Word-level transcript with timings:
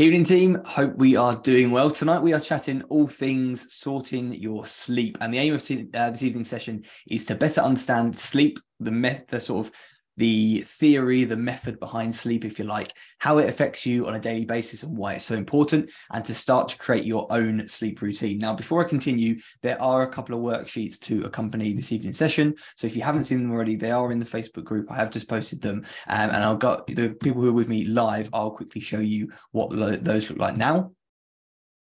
Evening 0.00 0.22
team, 0.22 0.62
hope 0.64 0.94
we 0.94 1.16
are 1.16 1.34
doing 1.34 1.72
well. 1.72 1.90
Tonight 1.90 2.20
we 2.20 2.32
are 2.32 2.38
chatting 2.38 2.82
all 2.82 3.08
things 3.08 3.74
sorting 3.74 4.32
your 4.32 4.64
sleep. 4.64 5.18
And 5.20 5.34
the 5.34 5.38
aim 5.38 5.54
of 5.54 5.64
t- 5.64 5.88
uh, 5.92 6.10
this 6.10 6.22
evening 6.22 6.44
session 6.44 6.84
is 7.08 7.26
to 7.26 7.34
better 7.34 7.62
understand 7.62 8.16
sleep, 8.16 8.60
the, 8.78 8.92
me- 8.92 9.18
the 9.26 9.40
sort 9.40 9.66
of 9.66 9.72
the 10.18 10.62
theory, 10.62 11.22
the 11.22 11.36
method 11.36 11.78
behind 11.78 12.12
sleep, 12.12 12.44
if 12.44 12.58
you 12.58 12.64
like, 12.64 12.92
how 13.18 13.38
it 13.38 13.48
affects 13.48 13.86
you 13.86 14.06
on 14.06 14.16
a 14.16 14.20
daily 14.20 14.44
basis 14.44 14.82
and 14.82 14.96
why 14.96 15.14
it's 15.14 15.24
so 15.24 15.36
important, 15.36 15.88
and 16.12 16.24
to 16.24 16.34
start 16.34 16.68
to 16.68 16.76
create 16.76 17.04
your 17.04 17.26
own 17.30 17.66
sleep 17.68 18.02
routine. 18.02 18.38
Now, 18.38 18.52
before 18.52 18.84
I 18.84 18.88
continue, 18.88 19.38
there 19.62 19.80
are 19.80 20.02
a 20.02 20.10
couple 20.10 20.34
of 20.34 20.42
worksheets 20.42 20.98
to 21.02 21.24
accompany 21.24 21.72
this 21.72 21.92
evening 21.92 22.12
session. 22.12 22.54
So 22.76 22.88
if 22.88 22.96
you 22.96 23.02
haven't 23.02 23.22
seen 23.22 23.42
them 23.42 23.52
already, 23.52 23.76
they 23.76 23.92
are 23.92 24.10
in 24.10 24.18
the 24.18 24.24
Facebook 24.24 24.64
group. 24.64 24.90
I 24.90 24.96
have 24.96 25.12
just 25.12 25.28
posted 25.28 25.62
them, 25.62 25.86
um, 26.08 26.30
and 26.30 26.42
I'll 26.44 26.56
got 26.56 26.88
the 26.88 27.14
people 27.14 27.40
who 27.40 27.50
are 27.50 27.52
with 27.52 27.68
me 27.68 27.84
live. 27.84 28.28
I'll 28.32 28.50
quickly 28.50 28.80
show 28.80 28.98
you 28.98 29.30
what 29.52 29.72
lo- 29.72 29.92
those 29.92 30.28
look 30.28 30.40
like 30.40 30.56
now. 30.56 30.92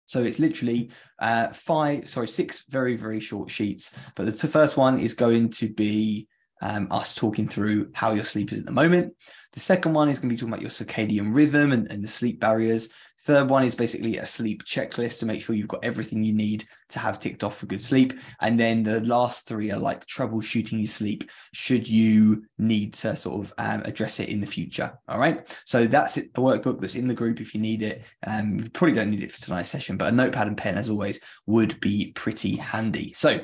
So 0.06 0.22
it's 0.22 0.38
literally 0.38 0.90
uh, 1.18 1.48
five, 1.48 2.08
sorry, 2.08 2.28
six 2.28 2.64
very, 2.68 2.96
very 2.96 3.20
short 3.20 3.50
sheets. 3.50 3.94
But 4.16 4.24
the 4.26 4.48
first 4.48 4.76
one 4.76 4.98
is 4.98 5.14
going 5.14 5.50
to 5.50 5.68
be 5.68 6.28
um, 6.62 6.88
us 6.90 7.14
talking 7.14 7.46
through 7.46 7.90
how 7.92 8.12
your 8.12 8.24
sleep 8.24 8.52
is 8.52 8.60
at 8.60 8.66
the 8.66 8.72
moment. 8.72 9.14
The 9.52 9.60
second 9.60 9.92
one 9.92 10.08
is 10.08 10.18
going 10.18 10.30
to 10.30 10.34
be 10.34 10.38
talking 10.38 10.54
about 10.54 10.62
your 10.62 10.70
circadian 10.70 11.34
rhythm 11.34 11.72
and, 11.72 11.90
and 11.92 12.02
the 12.02 12.08
sleep 12.08 12.40
barriers. 12.40 12.88
Third 13.24 13.50
one 13.50 13.62
is 13.62 13.76
basically 13.76 14.16
a 14.16 14.26
sleep 14.26 14.64
checklist 14.64 15.20
to 15.20 15.26
make 15.26 15.42
sure 15.42 15.54
you've 15.54 15.68
got 15.68 15.84
everything 15.84 16.24
you 16.24 16.32
need 16.32 16.66
to 16.88 16.98
have 16.98 17.20
ticked 17.20 17.44
off 17.44 17.56
for 17.56 17.66
good 17.66 17.80
sleep. 17.80 18.14
And 18.40 18.58
then 18.58 18.82
the 18.82 19.00
last 19.00 19.46
three 19.46 19.70
are 19.70 19.78
like 19.78 20.06
troubleshooting 20.06 20.78
your 20.78 20.88
sleep 20.88 21.30
should 21.52 21.88
you 21.88 22.44
need 22.58 22.94
to 22.94 23.14
sort 23.14 23.44
of 23.44 23.52
um, 23.58 23.82
address 23.84 24.18
it 24.18 24.28
in 24.28 24.40
the 24.40 24.46
future. 24.46 24.98
All 25.06 25.20
right. 25.20 25.40
So 25.64 25.86
that's 25.86 26.16
it, 26.16 26.34
the 26.34 26.40
workbook 26.40 26.80
that's 26.80 26.96
in 26.96 27.06
the 27.06 27.14
group 27.14 27.40
if 27.40 27.54
you 27.54 27.60
need 27.60 27.82
it. 27.82 28.02
Um, 28.26 28.58
you 28.58 28.70
probably 28.70 28.96
don't 28.96 29.10
need 29.10 29.22
it 29.22 29.30
for 29.30 29.40
tonight's 29.40 29.68
session, 29.68 29.96
but 29.96 30.12
a 30.12 30.16
notepad 30.16 30.48
and 30.48 30.58
pen, 30.58 30.76
as 30.76 30.90
always, 30.90 31.20
would 31.46 31.78
be 31.80 32.10
pretty 32.16 32.56
handy. 32.56 33.12
So 33.12 33.38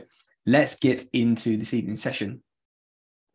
let's 0.45 0.75
get 0.75 1.05
into 1.13 1.57
this 1.57 1.73
evening's 1.73 2.03
session. 2.03 2.43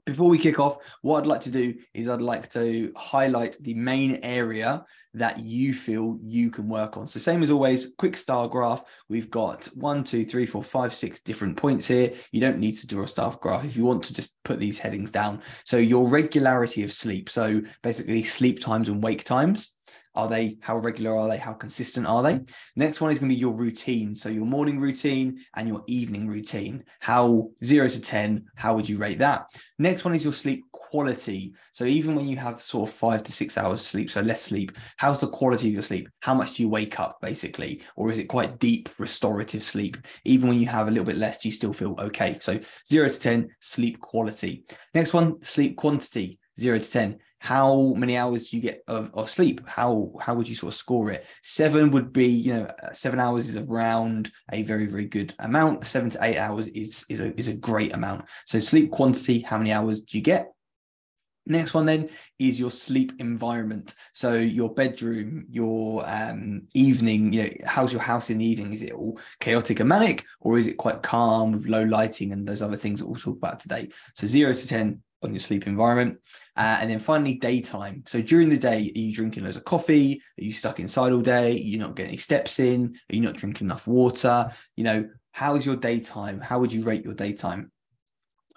Before 0.06 0.28
we 0.28 0.38
kick 0.38 0.60
off, 0.60 0.78
what 1.02 1.22
I'd 1.22 1.28
like 1.28 1.42
to 1.42 1.50
do 1.50 1.76
is 1.94 2.10
I'd 2.10 2.22
like 2.22 2.50
to 2.50 2.92
highlight 2.96 3.56
the 3.62 3.74
main 3.74 4.20
area 4.22 4.86
that 5.14 5.40
you 5.40 5.74
feel 5.74 6.20
you 6.22 6.50
can 6.50 6.68
work 6.68 6.98
on. 6.98 7.08
So 7.08 7.20
same 7.20 7.42
as 7.42 7.52
always, 7.52 7.94
quick 7.98 8.18
star 8.18 8.50
graph. 8.50 8.84
We've 9.08 9.30
got 9.30 9.66
one, 9.76 10.04
two, 10.04 10.26
three, 10.26 10.46
four, 10.46 10.62
five, 10.64 10.94
six 10.94 11.22
different 11.22 11.56
points 11.56 11.88
here. 11.88 12.12
You 12.32 12.42
don't 12.42 12.60
need 12.60 12.78
to 12.80 12.88
draw 12.88 13.04
a 13.04 13.08
star 13.08 13.38
graph 13.40 13.64
if 13.64 13.78
you 13.78 13.86
want 13.86 14.04
to 14.06 14.14
just 14.14 14.36
put 14.44 14.60
these 14.60 14.78
headings 14.78 15.12
down. 15.12 15.42
So 15.64 15.78
your 15.78 16.10
regularity 16.10 16.84
of 16.84 16.92
sleep. 16.92 17.30
So 17.30 17.62
basically 17.82 18.24
sleep 18.24 18.60
times 18.60 18.90
and 18.90 19.02
wake 19.02 19.24
times. 19.24 19.74
Are 20.16 20.28
they 20.28 20.58
how 20.62 20.78
regular 20.78 21.18
are 21.18 21.28
they? 21.28 21.38
How 21.38 21.54
consistent 21.54 22.06
are 22.06 22.22
they? 22.22 22.42
Next 22.76 23.02
one 23.02 23.12
is 23.12 23.20
going 23.20 23.30
to 23.30 23.36
be 23.36 23.40
your 23.40 23.54
routine. 23.54 24.14
So 24.14 24.30
your 24.30 24.46
morning 24.46 24.80
routine 24.80 25.40
and 25.56 25.68
your 25.68 25.84
evening 25.88 26.28
routine. 26.28 26.84
How 27.00 27.50
zero 27.64 27.88
to 27.88 28.02
10, 28.02 28.46
how 28.56 28.76
would 28.76 28.88
you 28.88 28.98
rate 28.98 29.20
that? 29.20 29.48
Next 29.80 30.06
one 30.06 30.14
is 30.14 30.24
your 30.24 30.34
sleep 30.34 30.64
quality. 30.72 31.54
So 31.72 31.86
even 31.86 32.16
when 32.16 32.28
you 32.28 32.38
have 32.38 32.62
sort 32.62 32.90
of 32.90 32.96
five 32.96 33.24
to 33.24 33.32
six 33.32 33.58
hours 33.58 33.82
sleep, 33.82 34.12
so 34.12 34.22
less 34.22 34.44
sleep, 34.44 34.78
how's 34.98 35.20
the 35.20 35.28
quality 35.28 35.70
of 35.70 35.74
your 35.74 35.82
sleep? 35.82 36.08
How 36.22 36.36
much 36.36 36.54
do 36.54 36.64
you 36.64 36.70
wake 36.70 37.00
up 37.00 37.18
basically? 37.22 37.82
Or 37.96 38.12
is 38.12 38.20
it 38.20 38.26
quite 38.26 38.60
deep 38.60 38.90
restorative 39.00 39.64
sleep? 39.64 39.98
Even 40.26 40.50
when 40.50 40.60
you 40.60 40.68
have 40.68 40.88
a 40.88 40.92
little 40.92 41.06
bit 41.06 41.18
less, 41.18 41.40
do 41.40 41.48
you 41.48 41.54
still 41.54 41.74
feel 41.74 41.96
okay? 42.00 42.38
So 42.42 42.60
zero 42.88 43.10
to 43.10 43.20
10, 43.20 43.50
sleep 43.60 44.00
quality. 44.00 44.66
Next 44.94 45.14
one, 45.14 45.42
sleep 45.42 45.76
quantity, 45.76 46.38
zero 46.60 46.78
to 46.78 46.92
10 46.92 47.18
how 47.44 47.94
many 47.96 48.16
hours 48.16 48.50
do 48.50 48.56
you 48.56 48.64
get 48.64 48.82
of, 48.88 49.12
of 49.14 49.30
sleep 49.30 49.60
how 49.68 50.14
how 50.22 50.34
would 50.34 50.48
you 50.48 50.56
sort 50.56 50.72
of 50.72 50.78
score 50.78 51.12
it 51.12 51.26
seven 51.42 51.92
would 51.92 52.14
be 52.14 52.26
you 52.26 52.54
know 52.54 52.64
uh, 52.82 52.94
seven 52.94 53.20
hours 53.20 53.50
is 53.50 53.58
around 53.58 54.32
a 54.54 54.64
very 54.64 54.86
very 54.86 55.06
good 55.06 55.34
amount 55.40 55.86
seven 55.86 56.10
to 56.10 56.18
eight 56.22 56.38
hours 56.38 56.70
is 56.70 57.06
is 57.10 57.20
a, 57.20 57.38
is 57.38 57.50
a 57.50 57.54
great 57.54 57.94
amount 57.94 58.24
so 58.46 58.60
sleep 58.60 58.92
quantity 58.92 59.40
how 59.40 59.58
many 59.58 59.74
hours 59.74 60.00
do 60.02 60.18
you 60.18 60.24
get 60.24 60.54
Next 61.46 61.74
one 61.74 61.86
then 61.86 62.10
is 62.40 62.58
your 62.58 62.72
sleep 62.72 63.12
environment. 63.20 63.96
So 64.14 64.36
your 64.36 64.74
bedroom, 64.74 65.46
your 65.50 66.10
um, 66.10 66.70
evening, 66.74 67.34
you 67.34 67.44
know, 67.44 67.50
how's 67.66 67.92
your 67.92 68.02
house 68.02 68.30
in 68.30 68.38
the 68.38 68.46
evening? 68.46 68.72
Is 68.72 68.82
it 68.82 68.94
all 68.94 69.20
chaotic 69.42 69.82
and 69.82 69.90
manic, 69.90 70.26
or 70.40 70.58
is 70.58 70.70
it 70.70 70.78
quite 70.78 71.04
calm 71.04 71.52
with 71.52 71.66
low 71.66 71.84
lighting 71.84 72.32
and 72.32 72.48
those 72.48 72.62
other 72.62 72.78
things 72.78 73.00
that 73.00 73.08
we'll 73.08 73.20
talk 73.20 73.36
about 73.36 73.60
today? 73.60 73.90
So 74.16 74.26
zero 74.26 74.54
to 74.54 74.68
10, 74.68 75.04
on 75.24 75.32
your 75.32 75.40
sleep 75.40 75.68
environment. 75.68 76.20
Uh, 76.56 76.78
and 76.80 76.90
then 76.90 77.00
finally, 77.00 77.36
daytime. 77.36 78.04
So 78.06 78.22
during 78.22 78.50
the 78.50 78.58
day, 78.58 78.92
are 78.96 79.00
you 79.00 79.14
drinking 79.14 79.44
loads 79.44 79.58
of 79.58 79.64
coffee? 79.64 80.22
Are 80.40 80.44
you 80.44 80.52
stuck 80.52 80.80
inside 80.80 81.12
all 81.12 81.22
day? 81.22 81.54
You're 81.58 81.80
not 81.80 81.96
getting 81.96 82.12
any 82.12 82.18
steps 82.18 82.60
in? 82.60 82.96
Are 83.12 83.16
you 83.16 83.22
not 83.22 83.36
drinking 83.36 83.68
enough 83.68 83.88
water? 83.88 84.52
You 84.76 84.84
know, 84.84 85.10
how 85.32 85.56
is 85.56 85.66
your 85.66 85.76
daytime? 85.76 86.40
How 86.40 86.60
would 86.60 86.72
you 86.72 86.84
rate 86.84 87.04
your 87.04 87.16
daytime? 87.16 87.72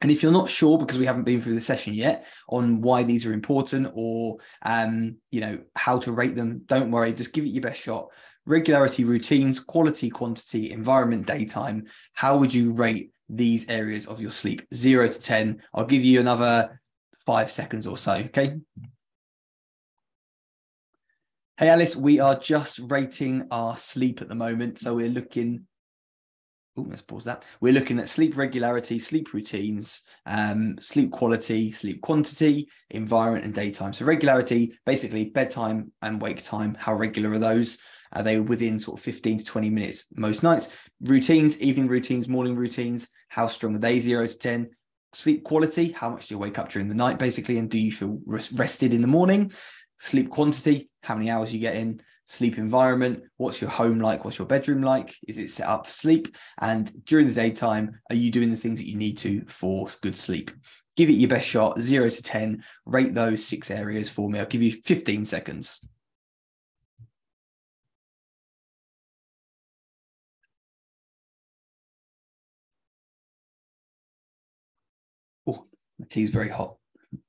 And 0.02 0.10
if 0.10 0.22
you're 0.22 0.32
not 0.32 0.50
sure, 0.50 0.78
because 0.78 0.98
we 0.98 1.06
haven't 1.06 1.24
been 1.24 1.40
through 1.40 1.54
the 1.54 1.60
session 1.60 1.94
yet 1.94 2.26
on 2.48 2.82
why 2.82 3.02
these 3.02 3.24
are 3.24 3.32
important 3.32 3.90
or 3.94 4.36
um, 4.60 5.16
you 5.30 5.40
know 5.40 5.58
how 5.74 5.98
to 6.00 6.12
rate 6.12 6.36
them, 6.36 6.62
don't 6.66 6.90
worry. 6.90 7.14
Just 7.14 7.32
give 7.32 7.44
it 7.44 7.48
your 7.48 7.62
best 7.62 7.80
shot. 7.80 8.08
Regularity, 8.44 9.04
routines, 9.04 9.58
quality, 9.58 10.10
quantity, 10.10 10.70
environment, 10.70 11.26
daytime. 11.26 11.86
How 12.12 12.36
would 12.38 12.52
you 12.52 12.74
rate 12.74 13.12
these 13.28 13.68
areas 13.68 14.06
of 14.06 14.20
your 14.20 14.30
sleep, 14.30 14.62
zero 14.74 15.08
to 15.08 15.20
10. 15.20 15.62
I'll 15.74 15.86
give 15.86 16.04
you 16.04 16.20
another 16.20 16.80
five 17.18 17.50
seconds 17.50 17.86
or 17.86 17.96
so. 17.96 18.14
Okay. 18.14 18.56
Hey, 21.58 21.70
Alice, 21.70 21.96
we 21.96 22.20
are 22.20 22.38
just 22.38 22.80
rating 22.80 23.48
our 23.50 23.76
sleep 23.76 24.20
at 24.20 24.28
the 24.28 24.34
moment. 24.34 24.78
So 24.78 24.96
we're 24.96 25.08
looking. 25.08 25.66
Oh, 26.76 26.86
let's 26.86 27.00
pause 27.00 27.24
that. 27.24 27.46
We're 27.62 27.72
looking 27.72 27.98
at 27.98 28.08
sleep 28.08 28.36
regularity, 28.36 28.98
sleep 28.98 29.32
routines, 29.32 30.02
um, 30.26 30.76
sleep 30.78 31.10
quality, 31.10 31.72
sleep 31.72 32.02
quantity, 32.02 32.68
environment, 32.90 33.46
and 33.46 33.54
daytime. 33.54 33.94
So, 33.94 34.04
regularity, 34.04 34.78
basically 34.84 35.30
bedtime 35.30 35.90
and 36.02 36.20
wake 36.20 36.44
time. 36.44 36.76
How 36.78 36.94
regular 36.94 37.30
are 37.30 37.38
those? 37.38 37.78
Are 38.16 38.22
they 38.22 38.40
within 38.40 38.78
sort 38.78 38.98
of 38.98 39.04
15 39.04 39.38
to 39.38 39.44
20 39.44 39.68
minutes 39.68 40.06
most 40.14 40.42
nights? 40.42 40.74
Routines, 41.02 41.60
evening 41.60 41.86
routines, 41.86 42.28
morning 42.28 42.56
routines, 42.56 43.08
how 43.28 43.46
strong 43.46 43.76
are 43.76 43.78
they? 43.78 43.98
Zero 43.98 44.26
to 44.26 44.38
10. 44.38 44.70
Sleep 45.12 45.44
quality, 45.44 45.92
how 45.92 46.10
much 46.10 46.26
do 46.26 46.34
you 46.34 46.38
wake 46.38 46.58
up 46.58 46.70
during 46.70 46.88
the 46.88 46.94
night, 46.94 47.18
basically? 47.18 47.58
And 47.58 47.70
do 47.70 47.78
you 47.78 47.92
feel 47.92 48.18
rested 48.24 48.94
in 48.94 49.02
the 49.02 49.06
morning? 49.06 49.52
Sleep 49.98 50.30
quantity, 50.30 50.90
how 51.02 51.14
many 51.14 51.30
hours 51.30 51.52
you 51.52 51.60
get 51.60 51.76
in? 51.76 52.00
Sleep 52.26 52.58
environment, 52.58 53.22
what's 53.36 53.60
your 53.60 53.70
home 53.70 54.00
like? 54.00 54.24
What's 54.24 54.38
your 54.38 54.48
bedroom 54.48 54.82
like? 54.82 55.14
Is 55.28 55.38
it 55.38 55.50
set 55.50 55.68
up 55.68 55.86
for 55.86 55.92
sleep? 55.92 56.34
And 56.58 56.90
during 57.04 57.28
the 57.28 57.34
daytime, 57.34 58.00
are 58.10 58.16
you 58.16 58.30
doing 58.30 58.50
the 58.50 58.56
things 58.56 58.78
that 58.80 58.88
you 58.88 58.96
need 58.96 59.18
to 59.18 59.44
for 59.46 59.88
good 60.00 60.16
sleep? 60.16 60.50
Give 60.96 61.10
it 61.10 61.14
your 61.14 61.28
best 61.28 61.46
shot, 61.46 61.80
zero 61.80 62.08
to 62.08 62.22
10. 62.22 62.64
Rate 62.86 63.14
those 63.14 63.44
six 63.44 63.70
areas 63.70 64.08
for 64.08 64.30
me. 64.30 64.40
I'll 64.40 64.46
give 64.46 64.62
you 64.62 64.72
15 64.84 65.26
seconds. 65.26 65.80
My 76.06 76.14
tea's 76.14 76.30
very 76.30 76.48
hot. 76.48 76.76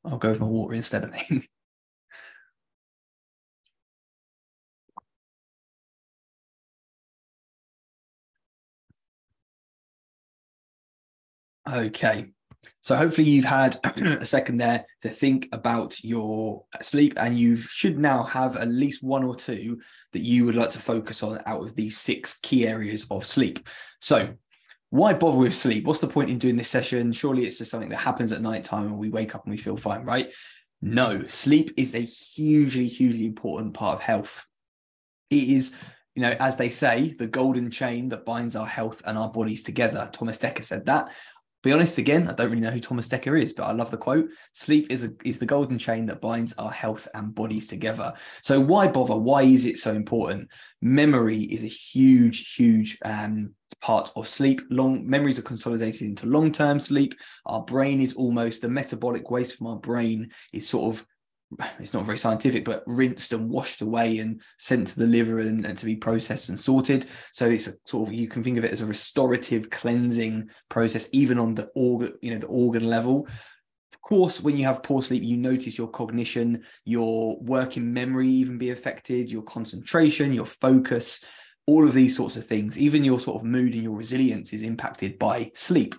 I'll 0.06 0.20
go 0.20 0.36
for 0.36 0.42
my 0.42 0.48
water 0.48 0.76
instead, 0.76 1.04
I 1.04 1.08
think. 1.10 1.50
Okay. 11.70 12.28
So 12.80 12.96
hopefully 12.96 13.30
you've 13.30 13.44
had 13.44 13.78
a 13.84 14.24
second 14.24 14.56
there 14.56 14.86
to 15.02 15.10
think 15.10 15.50
about 15.52 16.02
your 16.02 16.64
sleep 16.82 17.16
and 17.18 17.38
you 17.38 17.58
should 17.58 18.00
now 18.00 18.24
have 18.24 18.56
at 18.56 18.70
least 18.70 19.04
one 19.04 19.26
or 19.26 19.36
two 19.36 19.82
that 20.14 20.22
you 20.22 20.46
would 20.46 20.56
like 20.56 20.70
to 20.70 20.80
focus 20.80 21.24
on 21.24 21.42
out 21.46 21.64
of 21.64 21.76
these 21.76 21.98
six 21.98 22.40
key 22.40 22.66
areas 22.66 23.06
of 23.12 23.26
sleep. 23.26 23.68
So 24.00 24.34
why 24.90 25.14
bother 25.14 25.38
with 25.38 25.56
sleep? 25.56 25.86
What's 25.86 26.00
the 26.00 26.08
point 26.08 26.30
in 26.30 26.38
doing 26.38 26.56
this 26.56 26.70
session? 26.70 27.12
Surely 27.12 27.46
it's 27.46 27.58
just 27.58 27.72
something 27.72 27.90
that 27.90 27.98
happens 27.98 28.32
at 28.32 28.42
night 28.42 28.64
time 28.64 28.88
and 28.88 28.98
we 28.98 29.10
wake 29.10 29.36
up 29.36 29.44
and 29.44 29.52
we 29.52 29.58
feel 29.58 29.78
fine, 29.78 30.04
right? 30.04 30.32
No, 30.82 31.26
sleep 31.28 31.72
is 31.76 31.96
a 31.96 32.00
hugely, 32.00 32.88
hugely 32.88 33.26
important 33.26 33.74
part 33.74 33.96
of 33.96 34.02
health. 34.02 34.46
It 35.30 35.44
is, 35.44 35.76
you 36.16 36.22
know, 36.22 36.34
as 36.40 36.56
they 36.56 36.70
say, 36.70 37.16
the 37.18 37.28
golden 37.28 37.70
chain 37.70 38.10
that 38.10 38.26
binds 38.26 38.56
our 38.56 38.66
health 38.66 39.02
and 39.06 39.18
our 39.18 39.30
bodies 39.30 39.64
together. 39.64 40.10
Thomas 40.14 40.38
Dekker 40.38 40.64
said 40.64 40.86
that 40.86 41.12
be 41.68 41.74
honest 41.74 41.98
again 41.98 42.28
i 42.28 42.34
don't 42.34 42.50
really 42.50 42.62
know 42.62 42.72
who 42.72 42.80
thomas 42.80 43.08
Dekker 43.08 43.40
is 43.42 43.54
but 43.54 43.66
i 43.66 43.72
love 43.72 43.92
the 43.92 43.98
quote 43.98 44.30
sleep 44.54 44.88
is 44.90 45.04
a, 45.04 45.12
is 45.24 45.40
the 45.40 45.46
golden 45.46 45.78
chain 45.78 46.06
that 46.08 46.22
binds 46.22 46.54
our 46.58 46.72
health 46.72 47.08
and 47.14 47.34
bodies 47.34 47.68
together. 47.68 48.14
So 48.42 48.60
why 48.60 48.88
bother? 48.88 49.16
Why 49.16 49.44
is 49.44 49.66
it 49.66 49.78
so 49.78 49.94
important? 49.94 50.50
Memory 50.82 51.40
is 51.40 51.64
a 51.64 51.68
huge 51.68 52.54
huge 52.56 52.98
um, 53.04 53.54
part 53.82 54.12
of 54.16 54.28
sleep. 54.28 54.62
Long 54.70 55.08
memories 55.08 55.40
are 55.40 55.44
consolidated 55.44 56.02
into 56.02 56.28
long-term 56.28 56.80
sleep. 56.80 57.14
Our 57.46 57.64
brain 57.64 58.02
is 58.02 58.14
almost 58.14 58.62
the 58.62 58.70
metabolic 58.70 59.30
waste 59.30 59.58
from 59.58 59.68
our 59.68 59.78
brain 59.78 60.30
is 60.54 60.68
sort 60.68 60.96
of 60.96 61.06
it's 61.80 61.94
not 61.94 62.06
very 62.06 62.18
scientific, 62.18 62.66
but 62.66 62.84
rinsed 62.86 63.32
and 63.34 63.50
washed 63.50 63.82
away 63.82 64.20
and 64.20 64.42
sent 64.58 64.88
to 64.88 65.00
the 65.00 65.08
liver 65.08 65.40
and, 65.40 65.66
and, 65.66 65.78
to 65.78 65.86
be 65.86 65.96
processed 65.96 66.50
and 66.50 66.60
sorted. 66.60 67.06
So 67.32 67.48
it's 67.48 67.68
a 67.68 67.74
sort 67.86 68.08
of 68.08 68.14
you 68.14 68.28
can 68.28 68.44
think 68.44 68.58
of 68.58 68.66
it 68.66 68.72
as 68.72 68.82
a 68.82 68.86
restorative 68.86 69.70
cleansing 69.70 70.50
process, 70.70 71.08
even 71.14 71.40
on 71.40 71.56
the 71.56 71.70
organ, 71.76 72.14
you 72.22 72.32
know, 72.32 72.40
the 72.40 72.48
organ 72.48 72.86
level. 72.86 73.28
Of 73.94 74.02
course, 74.02 74.42
when 74.42 74.58
you 74.58 74.66
have 74.66 74.84
poor 74.84 75.02
sleep, 75.02 75.24
you 75.24 75.38
notice 75.38 75.78
your 75.78 75.88
cognition, 75.88 76.64
your 76.84 77.40
working 77.40 77.94
memory 77.94 78.28
even 78.28 78.58
be 78.58 78.72
affected, 78.72 79.32
your 79.32 79.44
concentration, 79.44 80.34
your 80.34 80.46
focus, 80.46 81.24
all 81.66 81.86
of 81.86 81.94
these 81.94 82.16
sorts 82.16 82.38
of 82.38 82.46
things, 82.46 82.78
even 82.78 83.04
your 83.04 83.20
sort 83.20 83.38
of 83.38 83.46
mood 83.46 83.74
and 83.74 83.84
your 83.84 83.96
resilience 83.96 84.54
is 84.54 84.62
impacted 84.62 85.18
by 85.18 85.52
sleep. 85.54 85.96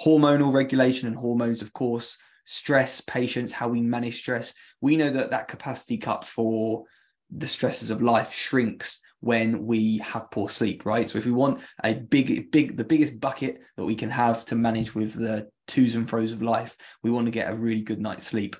Hormonal 0.00 0.52
regulation 0.52 1.08
and 1.08 1.16
hormones, 1.16 1.62
of 1.62 1.72
course, 1.72 2.18
stress, 2.44 3.00
patience, 3.00 3.52
how 3.52 3.68
we 3.68 3.80
manage 3.80 4.18
stress. 4.18 4.54
We 4.80 4.96
know 4.96 5.10
that 5.10 5.30
that 5.30 5.48
capacity 5.48 5.98
cup 5.98 6.24
for 6.24 6.84
the 7.30 7.46
stresses 7.46 7.90
of 7.90 8.02
life 8.02 8.32
shrinks 8.32 9.00
when 9.20 9.64
we 9.66 9.98
have 9.98 10.30
poor 10.30 10.48
sleep, 10.48 10.84
right? 10.84 11.08
So 11.08 11.16
if 11.16 11.24
we 11.24 11.32
want 11.32 11.60
a 11.84 11.94
big, 11.94 12.50
big, 12.50 12.76
the 12.76 12.84
biggest 12.84 13.20
bucket 13.20 13.60
that 13.76 13.84
we 13.84 13.94
can 13.94 14.10
have 14.10 14.44
to 14.46 14.56
manage 14.56 14.94
with 14.94 15.14
the 15.14 15.48
twos 15.68 15.94
and 15.94 16.08
fro's 16.10 16.32
of 16.32 16.42
life, 16.42 16.76
we 17.02 17.10
want 17.10 17.26
to 17.26 17.32
get 17.32 17.50
a 17.50 17.54
really 17.54 17.82
good 17.82 18.00
night's 18.00 18.26
sleep. 18.26 18.56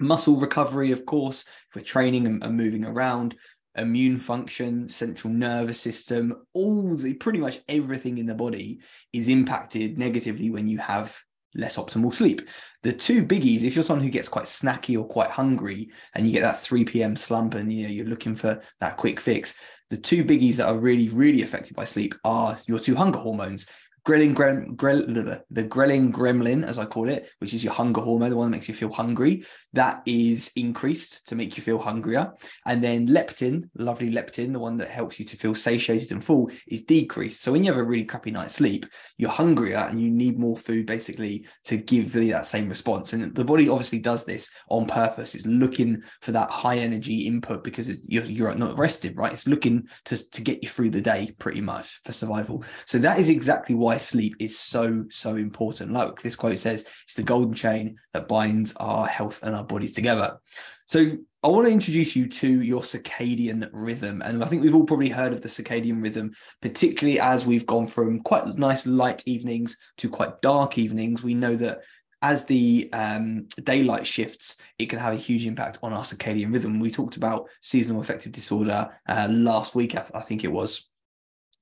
Muscle 0.00 0.36
recovery, 0.36 0.90
of 0.90 1.06
course, 1.06 1.42
if 1.42 1.76
we're 1.76 1.82
training 1.82 2.26
and, 2.26 2.42
and 2.42 2.56
moving 2.56 2.84
around, 2.84 3.36
immune 3.76 4.18
function, 4.18 4.88
central 4.88 5.32
nervous 5.32 5.80
system, 5.80 6.34
all 6.52 6.96
the 6.96 7.14
pretty 7.14 7.38
much 7.38 7.60
everything 7.68 8.18
in 8.18 8.26
the 8.26 8.34
body 8.34 8.80
is 9.12 9.28
impacted 9.28 9.98
negatively 9.98 10.50
when 10.50 10.66
you 10.66 10.78
have 10.78 11.16
less 11.54 11.76
optimal 11.76 12.14
sleep. 12.14 12.48
The 12.82 12.92
two 12.92 13.24
biggies, 13.24 13.64
if 13.64 13.74
you're 13.74 13.82
someone 13.82 14.04
who 14.04 14.10
gets 14.10 14.28
quite 14.28 14.46
snacky 14.46 14.98
or 14.98 15.06
quite 15.06 15.30
hungry 15.30 15.90
and 16.14 16.26
you 16.26 16.32
get 16.32 16.42
that 16.42 16.60
3 16.60 16.84
p.m. 16.84 17.16
slump 17.16 17.54
and 17.54 17.72
you 17.72 17.84
know 17.84 17.92
you're 17.92 18.06
looking 18.06 18.34
for 18.34 18.60
that 18.80 18.96
quick 18.96 19.20
fix, 19.20 19.54
the 19.90 19.96
two 19.96 20.24
biggies 20.24 20.56
that 20.56 20.68
are 20.68 20.78
really, 20.78 21.08
really 21.08 21.42
affected 21.42 21.76
by 21.76 21.84
sleep 21.84 22.14
are 22.24 22.56
your 22.66 22.78
two 22.78 22.94
hunger 22.94 23.18
hormones, 23.18 23.68
ghrelin, 24.04 24.34
grem, 24.34 24.76
grel, 24.76 25.02
the 25.06 25.64
ghrelin 25.64 26.12
gremlin, 26.12 26.66
as 26.66 26.78
I 26.78 26.84
call 26.84 27.08
it, 27.08 27.28
which 27.38 27.54
is 27.54 27.62
your 27.62 27.72
hunger 27.72 28.00
hormone, 28.00 28.30
the 28.30 28.36
one 28.36 28.50
that 28.50 28.56
makes 28.56 28.68
you 28.68 28.74
feel 28.74 28.92
hungry, 28.92 29.44
that 29.72 30.02
is 30.06 30.50
increased 30.56 31.26
to 31.28 31.34
make 31.34 31.56
you 31.56 31.62
feel 31.62 31.78
hungrier. 31.78 32.32
And 32.66 32.82
then 32.82 33.08
leptin, 33.08 33.68
lovely 33.74 34.10
leptin, 34.10 34.52
the 34.52 34.58
one 34.58 34.76
that 34.78 34.88
helps 34.88 35.18
you 35.18 35.26
to 35.26 35.36
feel 35.36 35.54
satiated 35.54 36.12
and 36.12 36.24
full, 36.24 36.50
is 36.66 36.84
decreased. 36.84 37.42
So 37.42 37.52
when 37.52 37.62
you 37.62 37.70
have 37.70 37.80
a 37.80 37.84
really 37.84 38.04
crappy 38.04 38.30
night's 38.30 38.54
sleep, 38.54 38.86
you're 39.16 39.30
hungrier 39.30 39.78
and 39.78 40.00
you 40.00 40.10
need 40.10 40.38
more 40.38 40.56
food 40.56 40.86
basically 40.86 41.46
to 41.64 41.76
give 41.76 42.14
you 42.14 42.32
that 42.32 42.46
same 42.46 42.68
response. 42.68 43.12
And 43.12 43.34
the 43.34 43.44
body 43.44 43.68
obviously 43.68 43.98
does 43.98 44.24
this 44.24 44.50
on 44.68 44.86
purpose. 44.86 45.34
It's 45.34 45.46
looking 45.46 46.02
for 46.22 46.32
that 46.32 46.50
high 46.50 46.76
energy 46.78 47.26
input 47.26 47.62
because 47.62 47.98
you're, 48.06 48.24
you're 48.24 48.54
not 48.54 48.78
rested, 48.78 49.16
right? 49.16 49.32
It's 49.32 49.46
looking 49.46 49.88
to, 50.06 50.30
to 50.30 50.42
get 50.42 50.62
you 50.62 50.68
through 50.68 50.90
the 50.90 51.00
day 51.00 51.34
pretty 51.38 51.60
much 51.60 52.00
for 52.04 52.12
survival. 52.12 52.64
So 52.86 52.98
that 52.98 53.18
is 53.18 53.28
exactly 53.28 53.74
why 53.74 53.89
sleep 53.96 54.36
is 54.38 54.58
so, 54.58 55.04
so 55.10 55.36
important. 55.36 55.92
Like 55.92 56.20
this 56.22 56.36
quote 56.36 56.58
says, 56.58 56.86
it's 57.04 57.14
the 57.14 57.22
golden 57.22 57.54
chain 57.54 57.96
that 58.12 58.28
binds 58.28 58.74
our 58.76 59.06
health 59.06 59.42
and 59.42 59.54
our 59.54 59.64
bodies 59.64 59.94
together. 59.94 60.38
So 60.86 61.12
I 61.42 61.48
want 61.48 61.66
to 61.68 61.72
introduce 61.72 62.16
you 62.16 62.28
to 62.28 62.62
your 62.62 62.82
circadian 62.82 63.68
rhythm. 63.72 64.22
And 64.22 64.42
I 64.42 64.46
think 64.46 64.62
we've 64.62 64.74
all 64.74 64.84
probably 64.84 65.08
heard 65.08 65.32
of 65.32 65.40
the 65.40 65.48
circadian 65.48 66.02
rhythm, 66.02 66.32
particularly 66.60 67.20
as 67.20 67.46
we've 67.46 67.66
gone 67.66 67.86
from 67.86 68.20
quite 68.20 68.46
nice 68.56 68.86
light 68.86 69.22
evenings 69.24 69.76
to 69.98 70.08
quite 70.10 70.42
dark 70.42 70.76
evenings. 70.76 71.22
We 71.22 71.34
know 71.34 71.56
that 71.56 71.82
as 72.22 72.44
the 72.44 72.90
um, 72.92 73.46
daylight 73.62 74.06
shifts, 74.06 74.58
it 74.78 74.90
can 74.90 74.98
have 74.98 75.14
a 75.14 75.16
huge 75.16 75.46
impact 75.46 75.78
on 75.82 75.94
our 75.94 76.02
circadian 76.02 76.52
rhythm. 76.52 76.78
We 76.78 76.90
talked 76.90 77.16
about 77.16 77.48
seasonal 77.62 78.02
affective 78.02 78.32
disorder 78.32 78.90
uh, 79.08 79.28
last 79.30 79.74
week, 79.74 79.96
I, 79.96 80.04
I 80.14 80.20
think 80.20 80.44
it 80.44 80.52
was. 80.52 80.89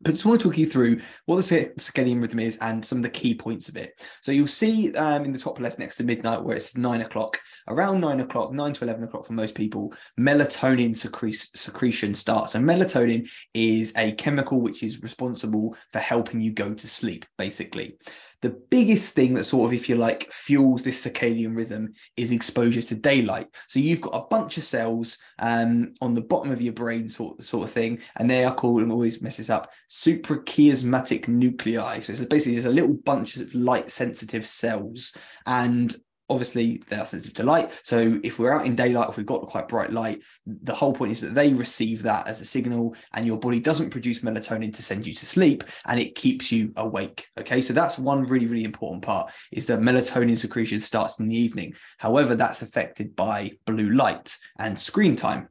I 0.07 0.11
just 0.11 0.25
want 0.25 0.41
to 0.41 0.49
talk 0.49 0.57
you 0.57 0.67
through 0.67 1.01
what 1.27 1.37
the 1.37 1.73
circadian 1.77 2.23
rhythm 2.23 2.39
is 2.39 2.57
and 2.61 2.85
some 2.85 2.99
of 2.99 3.03
the 3.03 3.11
key 3.11 3.35
points 3.35 3.69
of 3.69 3.77
it. 3.77 4.01
So 4.23 4.31
you'll 4.31 4.47
see 4.47 4.95
um, 4.95 5.25
in 5.25 5.33
the 5.33 5.41
top 5.41 5.59
left 5.59 5.81
next 5.81 5.97
to 5.97 6.05
midnight 6.05 6.45
where 6.45 6.55
it's 6.55 6.77
nine 6.77 7.01
o'clock, 7.01 7.41
around 7.67 8.01
nine 8.01 8.21
o'clock, 8.21 8.53
nine 8.53 8.73
to 8.75 8.85
11 8.85 9.03
o'clock 9.03 9.27
for 9.27 9.33
most 9.33 9.57
people, 9.57 9.93
melatonin 10.19 10.91
secre- 10.91 11.49
secretion 11.57 12.15
starts. 12.15 12.55
And 12.55 12.65
melatonin 12.65 13.29
is 13.55 13.93
a 13.97 14.13
chemical 14.13 14.61
which 14.61 14.85
is 14.85 15.03
responsible 15.03 15.77
for 15.93 15.99
helping 15.99 16.41
you 16.41 16.53
go 16.53 16.75
to 16.75 16.87
sleep, 16.87 17.27
basically. 17.37 17.99
The 18.41 18.57
biggest 18.71 19.15
thing 19.15 19.35
that 19.35 19.45
sort 19.45 19.67
of, 19.67 19.73
if 19.73 19.89
you 19.89 19.97
like, 19.97 20.31
fuels 20.31 20.83
this 20.85 21.05
circadian 21.05 21.57
rhythm 21.57 21.95
is 22.17 22.31
exposure 22.31 22.83
to 22.83 22.95
daylight. 22.95 23.49
So 23.67 23.81
you've 23.81 24.01
got 24.01 24.15
a 24.15 24.29
bunch 24.29 24.59
of 24.59 24.65
cells 24.65 25.19
um, 25.41 25.93
on 26.01 26.15
the 26.15 26.21
bottom 26.21 26.53
of 26.53 26.63
your 26.63 26.73
brain, 26.73 27.09
sort, 27.09 27.43
sort 27.43 27.65
of 27.65 27.73
thing, 27.73 27.99
and 28.17 28.31
they 28.31 28.45
are 28.45 28.55
called, 28.55 28.83
and 28.83 28.93
always 28.93 29.21
mess 29.21 29.39
this 29.39 29.51
up, 29.51 29.73
suprachiasmatic 29.91 31.27
nuclei. 31.27 31.99
So 31.99 32.13
it's 32.13 32.25
basically 32.25 32.55
just 32.55 32.69
a 32.69 32.71
little 32.71 32.95
bunch 32.95 33.37
of 33.37 33.53
light 33.55 33.91
sensitive 33.91 34.47
cells. 34.47 35.17
And 35.45 35.95
obviously 36.29 36.83
they 36.89 36.97
are 36.97 37.07
sensitive 37.07 37.35
to 37.35 37.43
light. 37.43 37.71
So 37.83 38.21
if 38.23 38.39
we're 38.39 38.53
out 38.53 38.67
in 38.67 38.75
daylight, 38.75 39.09
if 39.09 39.17
we've 39.17 39.27
got 39.27 39.47
quite 39.49 39.69
bright 39.69 39.93
light, 39.93 40.23
the 40.47 40.75
whole 40.75 40.93
point 40.93 41.13
is 41.13 41.21
that 41.23 41.35
they 41.35 41.53
receive 41.53 42.03
that 42.03 42.27
as 42.29 42.41
a 42.41 42.45
signal 42.45 42.95
and 43.15 43.27
your 43.27 43.39
body 43.39 43.61
doesn't 43.61 43.91
produce 43.91 44.21
melatonin 44.21 44.75
to 44.75 44.83
send 44.83 45.07
you 45.07 45.15
to 45.15 45.27
sleep 45.27 45.65
and 45.87 45.99
it 45.99 46.15
keeps 46.15 46.53
you 46.53 46.73
awake. 46.77 47.27
Okay. 47.39 47.61
So 47.63 47.73
that's 47.73 47.99
one 47.99 48.25
really, 48.25 48.47
really 48.47 48.65
important 48.65 49.03
part 49.03 49.33
is 49.53 49.67
that 49.67 49.81
melatonin 49.81 50.37
secretion 50.37 50.81
starts 50.81 51.19
in 51.19 51.29
the 51.29 51.37
evening. 51.37 51.75
However, 51.99 52.35
that's 52.35 52.63
affected 52.63 53.17
by 53.17 53.53
blue 53.67 53.91
light 53.91 54.37
and 54.59 54.79
screen 54.79 55.17
time. 55.17 55.49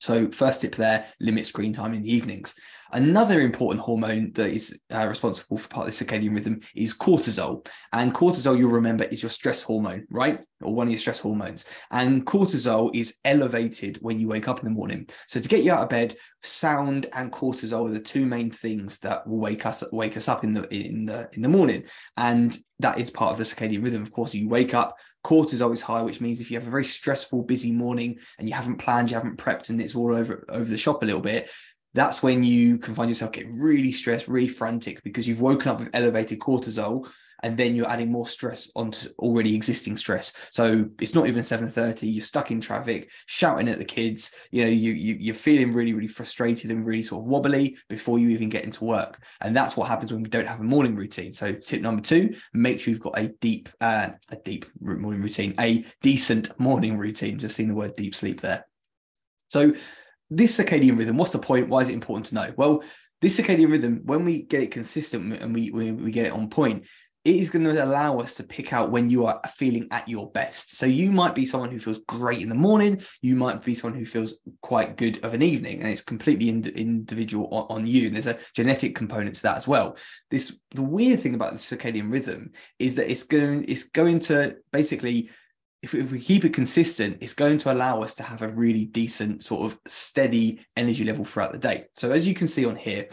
So 0.00 0.30
first 0.30 0.62
tip 0.62 0.74
there, 0.74 1.06
limit 1.20 1.46
screen 1.46 1.72
time 1.72 1.94
in 1.94 2.02
the 2.02 2.12
evenings. 2.12 2.54
Another 2.92 3.40
important 3.40 3.84
hormone 3.84 4.32
that 4.32 4.50
is 4.50 4.80
uh, 4.92 5.06
responsible 5.06 5.58
for 5.58 5.68
part 5.68 5.86
of 5.86 5.96
the 5.96 6.04
circadian 6.04 6.34
rhythm 6.34 6.60
is 6.74 6.92
cortisol. 6.92 7.64
And 7.92 8.12
cortisol, 8.12 8.58
you'll 8.58 8.70
remember, 8.70 9.04
is 9.04 9.22
your 9.22 9.30
stress 9.30 9.62
hormone, 9.62 10.06
right? 10.10 10.40
Or 10.60 10.74
one 10.74 10.88
of 10.88 10.90
your 10.90 10.98
stress 10.98 11.20
hormones. 11.20 11.66
And 11.92 12.26
cortisol 12.26 12.90
is 12.92 13.18
elevated 13.24 13.98
when 14.00 14.18
you 14.18 14.26
wake 14.26 14.48
up 14.48 14.58
in 14.58 14.64
the 14.64 14.72
morning. 14.72 15.08
So 15.28 15.38
to 15.38 15.48
get 15.48 15.62
you 15.62 15.70
out 15.70 15.84
of 15.84 15.88
bed, 15.88 16.16
sound 16.42 17.06
and 17.12 17.30
cortisol 17.30 17.88
are 17.88 17.92
the 17.92 18.00
two 18.00 18.26
main 18.26 18.50
things 18.50 18.98
that 19.00 19.24
will 19.26 19.38
wake 19.38 19.66
us 19.66 19.84
wake 19.92 20.16
us 20.16 20.28
up 20.28 20.42
in 20.42 20.52
the 20.52 20.66
in 20.74 21.06
the 21.06 21.28
in 21.32 21.42
the 21.42 21.48
morning. 21.48 21.84
And 22.16 22.56
that 22.80 22.98
is 22.98 23.10
part 23.10 23.32
of 23.32 23.38
the 23.38 23.44
circadian 23.44 23.84
rhythm. 23.84 24.02
Of 24.02 24.10
course, 24.10 24.34
you 24.34 24.48
wake 24.48 24.74
up, 24.74 24.96
cortisol 25.24 25.72
is 25.72 25.82
high, 25.82 26.02
which 26.02 26.20
means 26.20 26.40
if 26.40 26.50
you 26.50 26.58
have 26.58 26.66
a 26.66 26.70
very 26.70 26.84
stressful, 26.84 27.42
busy 27.42 27.72
morning 27.72 28.18
and 28.38 28.48
you 28.48 28.54
haven't 28.54 28.78
planned, 28.78 29.10
you 29.10 29.16
haven't 29.16 29.38
prepped, 29.38 29.68
and 29.68 29.80
it's 29.80 29.94
all 29.94 30.14
over 30.14 30.44
over 30.48 30.64
the 30.64 30.78
shop 30.78 31.02
a 31.02 31.06
little 31.06 31.20
bit, 31.20 31.50
that's 31.94 32.22
when 32.22 32.44
you 32.44 32.78
can 32.78 32.94
find 32.94 33.10
yourself 33.10 33.32
getting 33.32 33.58
really 33.58 33.92
stressed, 33.92 34.28
really 34.28 34.48
frantic 34.48 35.02
because 35.02 35.26
you've 35.26 35.40
woken 35.40 35.70
up 35.70 35.80
with 35.80 35.90
elevated 35.92 36.38
cortisol 36.38 37.08
and 37.42 37.56
then 37.56 37.74
you're 37.74 37.88
adding 37.88 38.10
more 38.10 38.28
stress 38.28 38.70
onto 38.74 39.08
already 39.18 39.54
existing 39.54 39.96
stress. 39.96 40.32
So 40.50 40.86
it's 41.00 41.14
not 41.14 41.26
even 41.26 41.42
7:30, 41.42 42.12
you're 42.12 42.24
stuck 42.24 42.50
in 42.50 42.60
traffic, 42.60 43.10
shouting 43.26 43.68
at 43.68 43.78
the 43.78 43.84
kids, 43.84 44.32
you 44.50 44.62
know, 44.62 44.70
you, 44.70 44.92
you 44.92 45.16
you're 45.18 45.34
feeling 45.34 45.72
really, 45.72 45.92
really 45.92 46.08
frustrated 46.08 46.70
and 46.70 46.86
really 46.86 47.02
sort 47.02 47.22
of 47.22 47.28
wobbly 47.28 47.76
before 47.88 48.18
you 48.18 48.28
even 48.28 48.48
get 48.48 48.64
into 48.64 48.84
work. 48.84 49.22
And 49.40 49.56
that's 49.56 49.76
what 49.76 49.88
happens 49.88 50.12
when 50.12 50.22
we 50.22 50.28
don't 50.28 50.46
have 50.46 50.60
a 50.60 50.64
morning 50.64 50.96
routine. 50.96 51.32
So 51.32 51.52
tip 51.52 51.80
number 51.80 52.02
two, 52.02 52.34
make 52.52 52.80
sure 52.80 52.92
you've 52.92 53.00
got 53.00 53.18
a 53.18 53.28
deep, 53.40 53.68
uh, 53.80 54.10
a 54.30 54.36
deep 54.44 54.66
morning 54.80 55.22
routine, 55.22 55.54
a 55.58 55.84
decent 56.02 56.58
morning 56.58 56.98
routine. 56.98 57.38
Just 57.38 57.56
seeing 57.56 57.68
the 57.68 57.74
word 57.74 57.96
deep 57.96 58.14
sleep 58.14 58.40
there. 58.40 58.66
So 59.48 59.74
this 60.30 60.58
circadian 60.58 60.96
rhythm, 60.96 61.16
what's 61.16 61.32
the 61.32 61.38
point? 61.38 61.68
Why 61.68 61.80
is 61.80 61.88
it 61.88 61.94
important 61.94 62.26
to 62.26 62.34
know? 62.36 62.52
Well, 62.56 62.82
this 63.20 63.38
circadian 63.38 63.70
rhythm, 63.70 64.02
when 64.04 64.24
we 64.24 64.42
get 64.42 64.62
it 64.62 64.70
consistent 64.70 65.32
and 65.34 65.52
we, 65.52 65.70
we, 65.70 65.92
we 65.92 66.10
get 66.10 66.26
it 66.26 66.32
on 66.32 66.48
point, 66.48 66.86
it 67.24 67.36
is 67.36 67.50
going 67.50 67.64
to 67.64 67.84
allow 67.84 68.18
us 68.18 68.34
to 68.34 68.42
pick 68.42 68.72
out 68.72 68.90
when 68.90 69.10
you 69.10 69.26
are 69.26 69.40
feeling 69.54 69.86
at 69.90 70.08
your 70.08 70.30
best. 70.30 70.76
So 70.76 70.86
you 70.86 71.10
might 71.10 71.34
be 71.34 71.44
someone 71.44 71.70
who 71.70 71.78
feels 71.78 72.00
great 72.08 72.40
in 72.40 72.48
the 72.48 72.54
morning. 72.54 73.02
You 73.20 73.36
might 73.36 73.62
be 73.62 73.74
someone 73.74 73.98
who 73.98 74.06
feels 74.06 74.38
quite 74.62 74.96
good 74.96 75.22
of 75.22 75.34
an 75.34 75.42
evening, 75.42 75.80
and 75.80 75.90
it's 75.90 76.00
completely 76.00 76.48
ind- 76.48 76.68
individual 76.68 77.48
on, 77.48 77.66
on, 77.68 77.86
you. 77.86 78.06
And 78.06 78.14
there's 78.14 78.26
a 78.26 78.38
genetic 78.54 78.94
component 78.94 79.36
to 79.36 79.42
that 79.42 79.58
as 79.58 79.68
well. 79.68 79.96
This 80.30 80.58
the 80.70 80.82
weird 80.82 81.20
thing 81.20 81.34
about 81.34 81.52
the 81.52 81.58
circadian 81.58 82.10
rhythm 82.10 82.52
is 82.78 82.94
that 82.94 83.10
it's 83.10 83.24
going 83.24 83.66
it's 83.68 83.84
going 83.84 84.20
to 84.20 84.56
basically 84.72 85.30
if, 85.82 85.94
if 85.94 86.12
we 86.12 86.20
keep 86.20 86.44
it 86.44 86.52
consistent, 86.52 87.18
it's 87.20 87.32
going 87.32 87.58
to 87.58 87.72
allow 87.72 88.02
us 88.02 88.14
to 88.14 88.22
have 88.22 88.42
a 88.42 88.48
really 88.48 88.84
decent 88.84 89.42
sort 89.42 89.62
of 89.62 89.78
steady 89.86 90.60
energy 90.76 91.04
level 91.04 91.24
throughout 91.24 91.52
the 91.52 91.58
day. 91.58 91.86
So 91.96 92.12
as 92.12 92.26
you 92.26 92.34
can 92.34 92.48
see 92.48 92.66
on 92.66 92.76
here, 92.76 93.08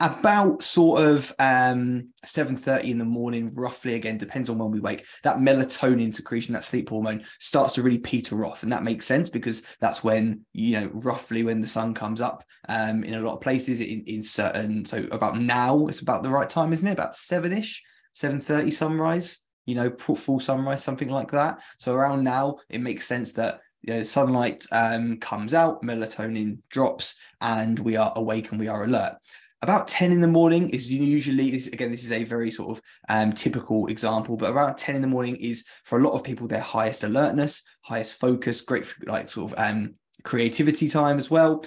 about 0.00 0.62
sort 0.62 1.02
of 1.02 1.32
um 1.38 2.08
7:30 2.24 2.90
in 2.90 2.98
the 2.98 3.04
morning 3.04 3.52
roughly 3.54 3.94
again 3.94 4.18
depends 4.18 4.48
on 4.48 4.58
when 4.58 4.70
we 4.70 4.80
wake 4.80 5.04
that 5.22 5.38
melatonin 5.38 6.12
secretion 6.12 6.54
that 6.54 6.64
sleep 6.64 6.88
hormone 6.88 7.24
starts 7.38 7.74
to 7.74 7.82
really 7.82 7.98
peter 7.98 8.44
off 8.44 8.62
and 8.62 8.72
that 8.72 8.82
makes 8.82 9.06
sense 9.06 9.28
because 9.28 9.62
that's 9.80 10.04
when 10.04 10.44
you 10.52 10.80
know 10.80 10.90
roughly 10.92 11.42
when 11.42 11.60
the 11.60 11.66
sun 11.66 11.94
comes 11.94 12.20
up 12.20 12.44
um 12.68 13.04
in 13.04 13.14
a 13.14 13.20
lot 13.20 13.34
of 13.34 13.40
places 13.40 13.80
in, 13.80 14.02
in 14.06 14.22
certain 14.22 14.84
so 14.84 15.06
about 15.12 15.38
now 15.38 15.86
it's 15.86 16.00
about 16.00 16.22
the 16.22 16.30
right 16.30 16.48
time 16.48 16.72
isn't 16.72 16.88
it 16.88 16.92
about 16.92 17.12
7ish 17.12 17.78
7:30 18.14 18.72
sunrise 18.72 19.38
you 19.66 19.74
know, 19.74 19.92
full 19.96 20.40
sunrise, 20.40 20.82
something 20.82 21.08
like 21.08 21.30
that. 21.30 21.62
So 21.78 21.94
around 21.94 22.24
now, 22.24 22.56
it 22.68 22.80
makes 22.80 23.06
sense 23.06 23.32
that 23.34 23.60
you 23.82 23.94
know, 23.94 24.02
sunlight 24.02 24.64
um, 24.70 25.18
comes 25.18 25.54
out, 25.54 25.82
melatonin 25.82 26.58
drops, 26.70 27.16
and 27.40 27.78
we 27.78 27.96
are 27.96 28.12
awake 28.16 28.50
and 28.50 28.60
we 28.60 28.68
are 28.68 28.84
alert. 28.84 29.16
About 29.62 29.86
10 29.86 30.10
in 30.10 30.20
the 30.20 30.26
morning 30.26 30.70
is 30.70 30.88
usually, 30.88 31.54
again, 31.54 31.92
this 31.92 32.04
is 32.04 32.10
a 32.10 32.24
very 32.24 32.50
sort 32.50 32.76
of 32.76 32.82
um, 33.08 33.32
typical 33.32 33.86
example, 33.86 34.36
but 34.36 34.50
around 34.50 34.76
10 34.76 34.96
in 34.96 35.02
the 35.02 35.08
morning 35.08 35.36
is 35.36 35.64
for 35.84 36.00
a 36.00 36.02
lot 36.02 36.14
of 36.14 36.24
people 36.24 36.48
their 36.48 36.60
highest 36.60 37.04
alertness, 37.04 37.62
highest 37.82 38.14
focus, 38.14 38.60
great 38.60 38.84
for 38.84 39.04
like 39.06 39.30
sort 39.30 39.52
of 39.52 39.58
um, 39.58 39.94
creativity 40.24 40.88
time 40.88 41.16
as 41.16 41.30
well. 41.30 41.64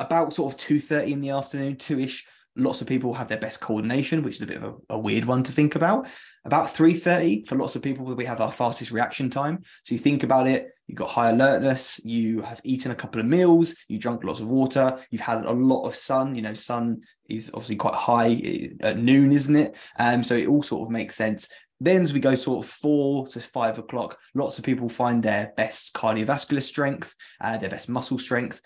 About 0.00 0.32
sort 0.32 0.52
of 0.52 0.60
2.30 0.60 1.12
in 1.12 1.20
the 1.20 1.30
afternoon, 1.30 1.76
two-ish, 1.76 2.26
lots 2.56 2.80
of 2.80 2.86
people 2.86 3.14
have 3.14 3.28
their 3.28 3.38
best 3.38 3.60
coordination, 3.60 4.22
which 4.22 4.36
is 4.36 4.42
a 4.42 4.46
bit 4.46 4.62
of 4.62 4.64
a, 4.64 4.94
a 4.94 4.98
weird 4.98 5.24
one 5.24 5.42
to 5.44 5.52
think 5.52 5.74
about. 5.74 6.08
About 6.44 6.68
3.30 6.68 7.46
for 7.46 7.56
lots 7.56 7.76
of 7.76 7.82
people, 7.82 8.04
we 8.04 8.24
have 8.24 8.40
our 8.40 8.50
fastest 8.50 8.90
reaction 8.90 9.30
time. 9.30 9.62
So 9.84 9.94
you 9.94 9.98
think 9.98 10.22
about 10.22 10.46
it, 10.46 10.68
you've 10.86 10.98
got 10.98 11.10
high 11.10 11.30
alertness, 11.30 12.00
you 12.04 12.40
have 12.42 12.60
eaten 12.64 12.90
a 12.90 12.96
couple 12.96 13.20
of 13.20 13.26
meals, 13.26 13.76
you 13.88 13.98
drunk 13.98 14.24
lots 14.24 14.40
of 14.40 14.48
water, 14.48 14.98
you've 15.10 15.20
had 15.20 15.44
a 15.44 15.52
lot 15.52 15.86
of 15.86 15.94
sun, 15.94 16.34
you 16.34 16.42
know, 16.42 16.54
sun 16.54 17.02
is 17.28 17.50
obviously 17.54 17.76
quite 17.76 17.94
high 17.94 18.32
eh, 18.32 18.68
at 18.80 18.98
noon, 18.98 19.32
isn't 19.32 19.56
it? 19.56 19.76
Um, 19.98 20.24
so 20.24 20.34
it 20.34 20.48
all 20.48 20.62
sort 20.62 20.86
of 20.86 20.90
makes 20.90 21.14
sense. 21.14 21.48
Then 21.78 22.02
as 22.02 22.12
we 22.12 22.20
go 22.20 22.34
sort 22.34 22.64
of 22.64 22.70
four 22.70 23.26
to 23.28 23.40
five 23.40 23.78
o'clock, 23.78 24.18
lots 24.34 24.58
of 24.58 24.64
people 24.64 24.88
find 24.88 25.22
their 25.22 25.52
best 25.56 25.94
cardiovascular 25.94 26.62
strength, 26.62 27.14
uh, 27.40 27.56
their 27.58 27.70
best 27.70 27.88
muscle 27.88 28.18
strength. 28.18 28.60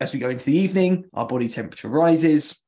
As 0.00 0.12
we 0.12 0.18
go 0.18 0.30
into 0.30 0.46
the 0.46 0.56
evening, 0.56 1.04
our 1.12 1.26
body 1.26 1.48
temperature 1.48 1.88
rises, 1.88 2.58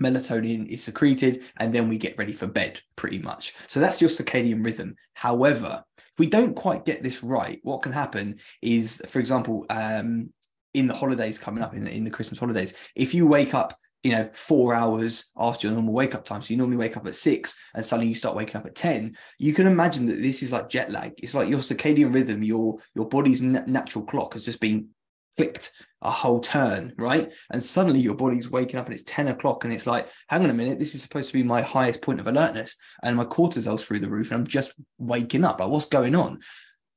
melatonin 0.00 0.66
is 0.66 0.84
secreted, 0.84 1.44
and 1.58 1.74
then 1.74 1.88
we 1.88 1.98
get 1.98 2.18
ready 2.18 2.32
for 2.32 2.46
bed 2.46 2.80
pretty 2.96 3.18
much. 3.18 3.54
So 3.66 3.80
that's 3.80 4.00
your 4.00 4.10
circadian 4.10 4.64
rhythm. 4.64 4.96
However, 5.14 5.84
if 5.98 6.18
we 6.18 6.26
don't 6.26 6.54
quite 6.54 6.84
get 6.84 7.02
this 7.02 7.22
right, 7.22 7.60
what 7.62 7.82
can 7.82 7.92
happen 7.92 8.40
is, 8.62 9.00
for 9.08 9.18
example, 9.18 9.66
um, 9.70 10.32
in 10.74 10.86
the 10.86 10.94
holidays 10.94 11.38
coming 11.38 11.62
up 11.62 11.74
in 11.74 11.84
the, 11.84 11.92
in 11.92 12.04
the 12.04 12.10
Christmas 12.10 12.38
holidays, 12.38 12.74
if 12.94 13.14
you 13.14 13.26
wake 13.26 13.54
up 13.54 13.76
you 14.02 14.12
know, 14.12 14.30
four 14.32 14.72
hours 14.74 15.30
after 15.36 15.66
your 15.66 15.74
normal 15.74 15.92
wake 15.92 16.14
up 16.14 16.24
time. 16.24 16.40
So 16.40 16.52
you 16.52 16.56
normally 16.56 16.78
wake 16.78 16.96
up 16.96 17.06
at 17.06 17.14
six 17.14 17.58
and 17.74 17.84
suddenly 17.84 18.08
you 18.08 18.14
start 18.14 18.36
waking 18.36 18.56
up 18.56 18.66
at 18.66 18.74
10. 18.74 19.16
You 19.38 19.52
can 19.52 19.66
imagine 19.66 20.06
that 20.06 20.22
this 20.22 20.42
is 20.42 20.52
like 20.52 20.70
jet 20.70 20.90
lag. 20.90 21.12
It's 21.18 21.34
like 21.34 21.48
your 21.48 21.58
circadian 21.58 22.14
rhythm, 22.14 22.42
your 22.42 22.78
your 22.94 23.08
body's 23.08 23.42
natural 23.42 24.04
clock 24.04 24.34
has 24.34 24.44
just 24.44 24.60
been 24.60 24.88
flicked 25.36 25.72
a 26.02 26.10
whole 26.10 26.40
turn, 26.40 26.94
right? 26.96 27.32
And 27.50 27.62
suddenly 27.62 28.00
your 28.00 28.14
body's 28.14 28.50
waking 28.50 28.78
up 28.78 28.86
and 28.86 28.94
it's 28.94 29.04
10 29.04 29.28
o'clock 29.28 29.64
and 29.64 29.72
it's 29.72 29.86
like, 29.86 30.08
hang 30.28 30.42
on 30.42 30.50
a 30.50 30.54
minute, 30.54 30.78
this 30.78 30.94
is 30.94 31.02
supposed 31.02 31.28
to 31.28 31.34
be 31.34 31.42
my 31.42 31.60
highest 31.62 32.02
point 32.02 32.20
of 32.20 32.26
alertness 32.26 32.76
and 33.02 33.16
my 33.16 33.24
cortisol's 33.24 33.84
through 33.84 34.00
the 34.00 34.08
roof 34.08 34.30
and 34.30 34.40
I'm 34.40 34.46
just 34.46 34.72
waking 34.98 35.44
up. 35.44 35.60
Like, 35.60 35.70
what's 35.70 35.86
going 35.86 36.14
on? 36.14 36.40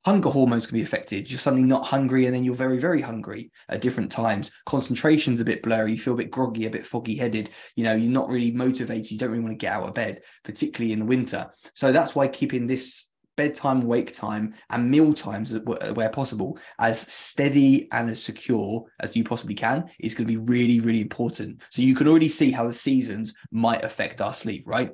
Hunger 0.05 0.29
hormones 0.29 0.67
can 0.67 0.77
be 0.77 0.83
affected. 0.83 1.29
You're 1.31 1.39
suddenly 1.39 1.65
not 1.65 1.87
hungry 1.87 2.25
and 2.25 2.35
then 2.35 2.43
you're 2.43 2.55
very, 2.55 2.77
very 2.77 3.01
hungry 3.01 3.51
at 3.69 3.81
different 3.81 4.11
times. 4.11 4.51
Concentration's 4.65 5.39
a 5.39 5.45
bit 5.45 5.63
blurry. 5.63 5.91
You 5.91 5.97
feel 5.97 6.13
a 6.13 6.17
bit 6.17 6.31
groggy, 6.31 6.65
a 6.65 6.69
bit 6.69 6.85
foggy 6.85 7.15
headed. 7.15 7.49
You 7.75 7.85
know, 7.85 7.95
you're 7.95 8.11
not 8.11 8.29
really 8.29 8.51
motivated. 8.51 9.11
You 9.11 9.17
don't 9.17 9.31
really 9.31 9.43
want 9.43 9.53
to 9.53 9.65
get 9.65 9.73
out 9.73 9.87
of 9.87 9.93
bed, 9.93 10.21
particularly 10.43 10.91
in 10.91 10.99
the 10.99 11.05
winter. 11.05 11.51
So 11.73 11.93
that's 11.93 12.15
why 12.15 12.27
keeping 12.27 12.67
this 12.67 13.09
bedtime, 13.35 13.81
wake 13.81 14.13
time, 14.13 14.53
and 14.69 14.89
meal 14.89 15.13
times 15.13 15.57
where 15.93 16.09
possible 16.09 16.57
as 16.79 17.01
steady 17.01 17.87
and 17.91 18.09
as 18.09 18.23
secure 18.23 18.85
as 18.99 19.15
you 19.15 19.23
possibly 19.23 19.55
can 19.55 19.89
is 19.99 20.13
going 20.13 20.27
to 20.27 20.33
be 20.33 20.37
really, 20.37 20.79
really 20.79 21.01
important. 21.01 21.61
So 21.69 21.81
you 21.81 21.95
can 21.95 22.07
already 22.07 22.29
see 22.29 22.51
how 22.51 22.67
the 22.67 22.73
seasons 22.73 23.33
might 23.51 23.83
affect 23.83 24.21
our 24.21 24.33
sleep, 24.33 24.63
right? 24.67 24.91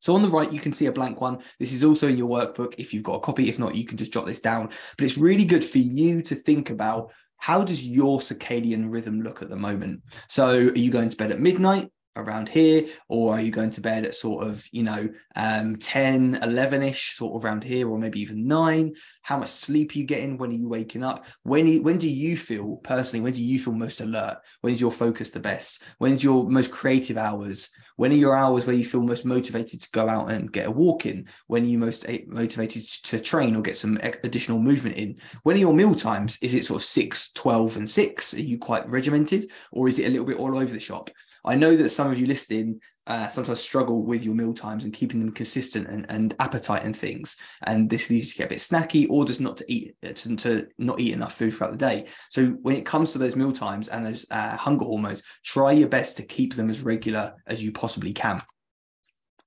So 0.00 0.14
on 0.14 0.22
the 0.22 0.28
right, 0.28 0.52
you 0.52 0.60
can 0.60 0.72
see 0.72 0.86
a 0.86 0.92
blank 0.92 1.20
one. 1.20 1.38
This 1.58 1.72
is 1.72 1.82
also 1.82 2.06
in 2.06 2.18
your 2.18 2.28
workbook 2.28 2.74
if 2.78 2.92
you've 2.92 3.02
got 3.02 3.16
a 3.16 3.20
copy. 3.20 3.48
If 3.48 3.58
not, 3.58 3.74
you 3.74 3.84
can 3.84 3.96
just 3.96 4.12
jot 4.12 4.26
this 4.26 4.40
down. 4.40 4.68
But 4.96 5.04
it's 5.04 5.18
really 5.18 5.44
good 5.44 5.64
for 5.64 5.78
you 5.78 6.22
to 6.22 6.34
think 6.34 6.70
about 6.70 7.12
how 7.38 7.64
does 7.64 7.84
your 7.84 8.20
circadian 8.20 8.90
rhythm 8.90 9.20
look 9.22 9.42
at 9.42 9.48
the 9.48 9.56
moment? 9.56 10.02
So 10.28 10.48
are 10.48 10.78
you 10.78 10.90
going 10.90 11.08
to 11.08 11.16
bed 11.16 11.32
at 11.32 11.40
midnight? 11.40 11.90
Around 12.16 12.48
here 12.48 12.86
or 13.08 13.34
are 13.34 13.40
you 13.40 13.50
going 13.50 13.70
to 13.70 13.80
bed 13.80 14.04
at 14.04 14.14
sort 14.14 14.46
of 14.46 14.66
you 14.72 14.82
know 14.82 15.08
um 15.36 15.76
10 15.76 16.36
11ish 16.36 17.14
sort 17.14 17.36
of 17.36 17.44
around 17.44 17.62
here 17.62 17.88
or 17.88 17.98
maybe 17.98 18.20
even 18.20 18.46
9 18.46 18.94
how 19.26 19.38
much 19.38 19.50
sleep 19.50 19.90
are 19.92 19.98
you 19.98 20.04
getting? 20.04 20.38
When 20.38 20.50
are 20.50 20.54
you 20.54 20.68
waking 20.68 21.02
up? 21.02 21.26
When 21.42 21.82
when 21.82 21.98
do 21.98 22.08
you 22.08 22.36
feel 22.36 22.76
personally 22.76 23.24
when 23.24 23.32
do 23.32 23.42
you 23.42 23.58
feel 23.58 23.72
most 23.72 24.00
alert? 24.00 24.38
When 24.60 24.72
is 24.72 24.80
your 24.80 24.92
focus 24.92 25.30
the 25.30 25.40
best? 25.40 25.82
When 25.98 26.12
is 26.12 26.22
your 26.22 26.48
most 26.48 26.70
creative 26.70 27.16
hours? 27.16 27.70
When 27.96 28.12
are 28.12 28.16
your 28.16 28.36
hours 28.36 28.66
where 28.66 28.76
you 28.76 28.84
feel 28.84 29.00
most 29.00 29.24
motivated 29.24 29.80
to 29.82 29.90
go 29.90 30.08
out 30.08 30.30
and 30.30 30.52
get 30.52 30.66
a 30.66 30.70
walk 30.70 31.06
in? 31.06 31.26
When 31.48 31.64
are 31.64 31.66
you 31.66 31.78
most 31.78 32.06
motivated 32.28 32.84
to 33.04 33.18
train 33.18 33.56
or 33.56 33.62
get 33.62 33.76
some 33.76 33.98
additional 34.22 34.60
movement 34.60 34.96
in? 34.96 35.16
When 35.42 35.56
are 35.56 35.60
your 35.60 35.74
meal 35.74 35.96
times? 35.96 36.38
Is 36.40 36.54
it 36.54 36.64
sort 36.64 36.82
of 36.82 36.86
6 36.86 37.32
12 37.32 37.76
and 37.78 37.88
6 37.88 38.34
are 38.34 38.40
you 38.40 38.58
quite 38.58 38.88
regimented 38.88 39.50
or 39.72 39.88
is 39.88 39.98
it 39.98 40.06
a 40.06 40.10
little 40.10 40.26
bit 40.26 40.38
all 40.38 40.56
over 40.56 40.72
the 40.72 40.78
shop 40.78 41.10
I 41.46 41.54
know 41.54 41.76
that 41.76 41.90
some 41.90 42.10
of 42.10 42.18
you 42.18 42.26
listening 42.26 42.80
uh, 43.06 43.28
sometimes 43.28 43.60
struggle 43.60 44.04
with 44.04 44.24
your 44.24 44.34
meal 44.34 44.52
times 44.52 44.84
and 44.84 44.92
keeping 44.92 45.20
them 45.20 45.32
consistent 45.32 45.86
and, 45.86 46.04
and 46.08 46.34
appetite 46.40 46.82
and 46.82 46.94
things. 46.94 47.36
And 47.62 47.88
this 47.88 48.10
leads 48.10 48.26
you 48.26 48.32
to 48.32 48.38
get 48.38 48.46
a 48.46 48.48
bit 48.50 48.58
snacky 48.58 49.06
or 49.08 49.24
just 49.24 49.40
not 49.40 49.56
to 49.58 49.72
eat 49.72 49.94
to, 50.02 50.36
to, 50.36 50.66
not 50.78 50.98
eat 50.98 51.12
enough 51.12 51.34
food 51.34 51.54
throughout 51.54 51.70
the 51.70 51.78
day. 51.78 52.06
So 52.30 52.46
when 52.62 52.74
it 52.74 52.84
comes 52.84 53.12
to 53.12 53.18
those 53.18 53.36
meal 53.36 53.52
times 53.52 53.88
and 53.88 54.04
those 54.04 54.26
uh, 54.30 54.56
hunger 54.56 54.84
hormones, 54.84 55.22
try 55.44 55.72
your 55.72 55.88
best 55.88 56.16
to 56.16 56.24
keep 56.24 56.54
them 56.54 56.68
as 56.68 56.82
regular 56.82 57.34
as 57.46 57.62
you 57.62 57.70
possibly 57.70 58.12
can. 58.12 58.42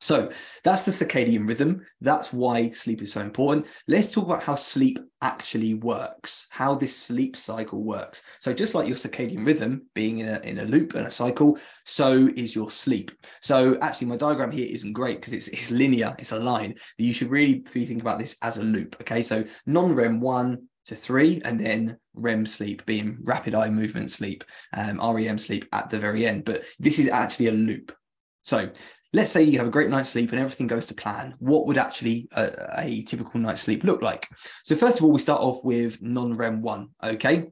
So 0.02 0.32
that's 0.64 0.86
the 0.86 0.92
circadian 0.92 1.48
rhythm. 1.48 1.86
That's 2.00 2.32
why 2.32 2.72
sleep 2.72 3.02
is 3.02 3.12
so 3.12 3.22
important. 3.22 3.68
Let's 3.88 4.12
talk 4.12 4.26
about 4.26 4.44
how 4.44 4.56
sleep 4.56 5.00
actually 5.22 5.74
works, 5.74 6.48
how 6.50 6.76
this 6.76 6.96
sleep 6.96 7.36
cycle 7.36 7.84
works. 7.84 8.24
So 8.40 8.54
just 8.54 8.76
like 8.76 8.88
your 8.88 8.96
circadian 8.96 9.46
rhythm 9.46 9.88
being 9.94 10.20
in 10.20 10.30
a, 10.30 10.40
in 10.40 10.60
a 10.60 10.66
loop 10.66 10.96
and 10.96 11.06
a 11.06 11.12
cycle, 11.12 11.58
so 11.86 12.30
is 12.36 12.56
your 12.56 12.72
sleep. 12.72 13.12
So 13.42 13.78
actually 13.82 14.08
my 14.08 14.16
diagram 14.16 14.52
here 14.52 14.68
isn't 14.70 14.94
great 14.94 15.18
because 15.18 15.34
it's, 15.34 15.50
it's 15.50 15.72
linear, 15.72 16.16
it's 16.18 16.32
a 16.32 16.40
line. 16.40 16.76
You 16.98 17.12
should 17.12 17.30
really 17.30 17.60
think 17.60 18.02
about 18.02 18.20
this 18.20 18.38
as 18.42 18.58
a 18.58 18.64
loop. 18.64 18.96
Okay, 19.02 19.22
so 19.22 19.44
non-REM 19.66 20.22
one, 20.22 20.70
to 20.86 20.96
three, 20.96 21.40
and 21.46 21.60
then 21.60 21.98
REM 22.16 22.48
sleep 22.48 22.84
being 22.86 23.20
rapid 23.22 23.54
eye 23.54 23.70
movement 23.70 24.10
sleep, 24.10 24.44
um, 24.74 25.00
REM 25.00 25.38
sleep 25.38 25.66
at 25.72 25.90
the 25.92 26.00
very 26.00 26.26
end. 26.26 26.46
But 26.46 26.64
this 26.80 26.98
is 26.98 27.08
actually 27.08 27.48
a 27.48 27.52
loop. 27.52 27.96
So 28.42 28.72
let's 29.14 29.32
say 29.32 29.42
you 29.42 29.58
have 29.58 29.68
a 29.68 29.72
great 29.72 29.90
night's 29.90 30.10
sleep 30.10 30.32
and 30.32 30.40
everything 30.40 30.68
goes 30.68 30.88
to 30.88 30.94
plan. 30.94 31.36
What 31.40 31.66
would 31.66 31.78
actually 31.78 32.28
a, 32.34 32.80
a, 32.80 33.04
typical 33.04 33.40
night's 33.40 33.62
sleep 33.62 33.84
look 33.84 34.02
like? 34.02 34.28
So 34.64 34.76
first 34.76 35.00
of 35.00 35.04
all 35.04 35.12
we 35.12 35.20
start 35.20 35.42
off 35.42 35.64
with 35.64 36.02
non-rem 36.02 36.62
1 36.62 36.90
okay? 37.06 37.52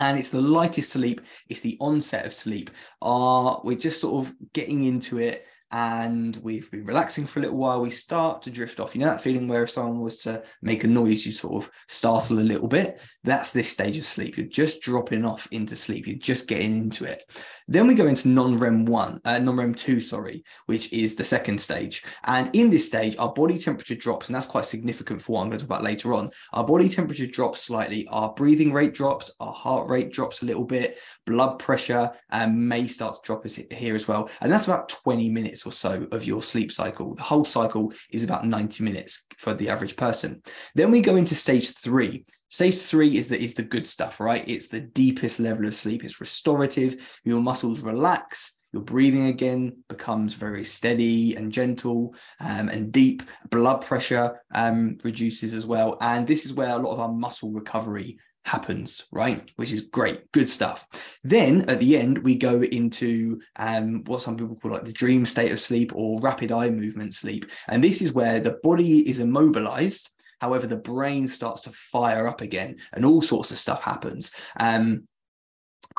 And 0.00 0.18
it's 0.18 0.30
the 0.30 0.40
lightest 0.40 0.92
sleep. 0.92 1.22
It's 1.48 1.60
the 1.60 1.76
onset 1.80 2.24
of 2.24 2.32
sleep. 2.32 2.70
Uh, 3.02 3.56
we're 3.64 3.76
just 3.76 4.00
sort 4.00 4.26
of 4.26 4.34
getting 4.52 4.84
into 4.84 5.18
it 5.18 5.44
and 5.70 6.36
we've 6.42 6.70
been 6.70 6.84
relaxing 6.84 7.26
for 7.26 7.40
a 7.40 7.42
little 7.42 7.58
while, 7.58 7.80
we 7.80 7.90
start 7.90 8.42
to 8.42 8.50
drift 8.50 8.80
off. 8.80 8.94
You 8.94 9.02
know 9.02 9.08
that 9.08 9.20
feeling 9.20 9.48
where 9.48 9.64
if 9.64 9.70
someone 9.70 10.00
was 10.00 10.18
to 10.18 10.42
make 10.62 10.84
a 10.84 10.88
noise, 10.88 11.26
you 11.26 11.32
sort 11.32 11.62
of 11.62 11.70
startle 11.88 12.38
a 12.38 12.40
little 12.40 12.68
bit? 12.68 13.00
That's 13.24 13.52
this 13.52 13.70
stage 13.70 13.98
of 13.98 14.06
sleep. 14.06 14.36
You're 14.36 14.46
just 14.46 14.80
dropping 14.80 15.24
off 15.24 15.46
into 15.50 15.76
sleep. 15.76 16.06
You're 16.06 16.16
just 16.16 16.48
getting 16.48 16.72
into 16.72 17.04
it. 17.04 17.22
Then 17.70 17.86
we 17.86 17.94
go 17.94 18.06
into 18.06 18.28
non-REM 18.28 18.86
one, 18.86 19.20
uh, 19.26 19.38
non-REM 19.38 19.74
two, 19.74 20.00
sorry, 20.00 20.42
which 20.66 20.90
is 20.90 21.14
the 21.14 21.24
second 21.24 21.60
stage. 21.60 22.02
And 22.24 22.48
in 22.56 22.70
this 22.70 22.86
stage, 22.86 23.16
our 23.18 23.32
body 23.32 23.58
temperature 23.58 23.94
drops, 23.94 24.28
and 24.28 24.36
that's 24.36 24.46
quite 24.46 24.64
significant 24.64 25.20
for 25.20 25.32
what 25.32 25.42
I'm 25.42 25.48
going 25.50 25.58
to 25.58 25.66
talk 25.66 25.76
about 25.76 25.84
later 25.84 26.14
on. 26.14 26.30
Our 26.54 26.64
body 26.64 26.88
temperature 26.88 27.26
drops 27.26 27.62
slightly, 27.62 28.08
our 28.08 28.32
breathing 28.32 28.72
rate 28.72 28.94
drops, 28.94 29.30
our 29.38 29.52
heart 29.52 29.86
rate 29.88 30.12
drops 30.12 30.40
a 30.40 30.46
little 30.46 30.64
bit, 30.64 30.98
blood 31.26 31.58
pressure 31.58 32.10
um, 32.30 32.66
may 32.66 32.86
start 32.86 33.16
to 33.16 33.20
drop 33.22 33.46
here 33.46 33.94
as 33.94 34.08
well. 34.08 34.30
And 34.40 34.50
that's 34.50 34.66
about 34.66 34.88
20 34.88 35.28
minutes 35.28 35.57
or 35.66 35.72
so 35.72 36.06
of 36.12 36.24
your 36.24 36.42
sleep 36.42 36.72
cycle. 36.72 37.14
The 37.14 37.22
whole 37.22 37.44
cycle 37.44 37.92
is 38.10 38.24
about 38.24 38.46
90 38.46 38.84
minutes 38.84 39.26
for 39.36 39.54
the 39.54 39.68
average 39.68 39.96
person. 39.96 40.42
Then 40.74 40.90
we 40.90 41.00
go 41.00 41.16
into 41.16 41.34
stage 41.34 41.74
three. 41.74 42.24
Stage 42.48 42.78
three 42.78 43.16
is 43.16 43.28
the 43.28 43.40
is 43.40 43.54
the 43.54 43.62
good 43.62 43.86
stuff, 43.86 44.20
right? 44.20 44.44
It's 44.48 44.68
the 44.68 44.80
deepest 44.80 45.40
level 45.40 45.66
of 45.66 45.74
sleep. 45.74 46.04
It's 46.04 46.20
restorative. 46.20 47.20
Your 47.24 47.40
muscles 47.40 47.80
relax. 47.80 48.54
Your 48.72 48.82
breathing 48.82 49.26
again 49.26 49.78
becomes 49.88 50.34
very 50.34 50.62
steady 50.62 51.34
and 51.36 51.50
gentle 51.50 52.14
um, 52.40 52.68
and 52.68 52.92
deep. 52.92 53.22
Blood 53.50 53.80
pressure 53.80 54.40
um, 54.54 54.98
reduces 55.04 55.54
as 55.54 55.64
well, 55.64 55.96
and 56.02 56.26
this 56.26 56.44
is 56.44 56.52
where 56.52 56.70
a 56.70 56.78
lot 56.78 56.92
of 56.92 57.00
our 57.00 57.12
muscle 57.12 57.50
recovery 57.50 58.18
happens, 58.48 59.06
right? 59.12 59.50
Which 59.56 59.72
is 59.72 59.82
great, 59.82 60.30
good 60.32 60.48
stuff. 60.48 60.88
Then 61.22 61.62
at 61.68 61.80
the 61.80 61.96
end, 61.96 62.18
we 62.18 62.34
go 62.34 62.62
into 62.62 63.40
um, 63.56 64.04
what 64.04 64.22
some 64.22 64.36
people 64.36 64.56
call 64.56 64.72
like 64.72 64.84
the 64.84 64.92
dream 64.92 65.26
state 65.26 65.52
of 65.52 65.60
sleep 65.60 65.92
or 65.94 66.20
rapid 66.20 66.52
eye 66.52 66.70
movement 66.70 67.14
sleep. 67.14 67.46
And 67.68 67.82
this 67.82 68.02
is 68.02 68.12
where 68.12 68.40
the 68.40 68.58
body 68.62 69.08
is 69.08 69.20
immobilized. 69.20 70.10
However, 70.40 70.66
the 70.66 70.76
brain 70.76 71.26
starts 71.26 71.62
to 71.62 71.70
fire 71.70 72.28
up 72.28 72.40
again 72.40 72.76
and 72.92 73.04
all 73.04 73.22
sorts 73.22 73.50
of 73.50 73.58
stuff 73.58 73.82
happens. 73.82 74.32
Um, 74.58 75.07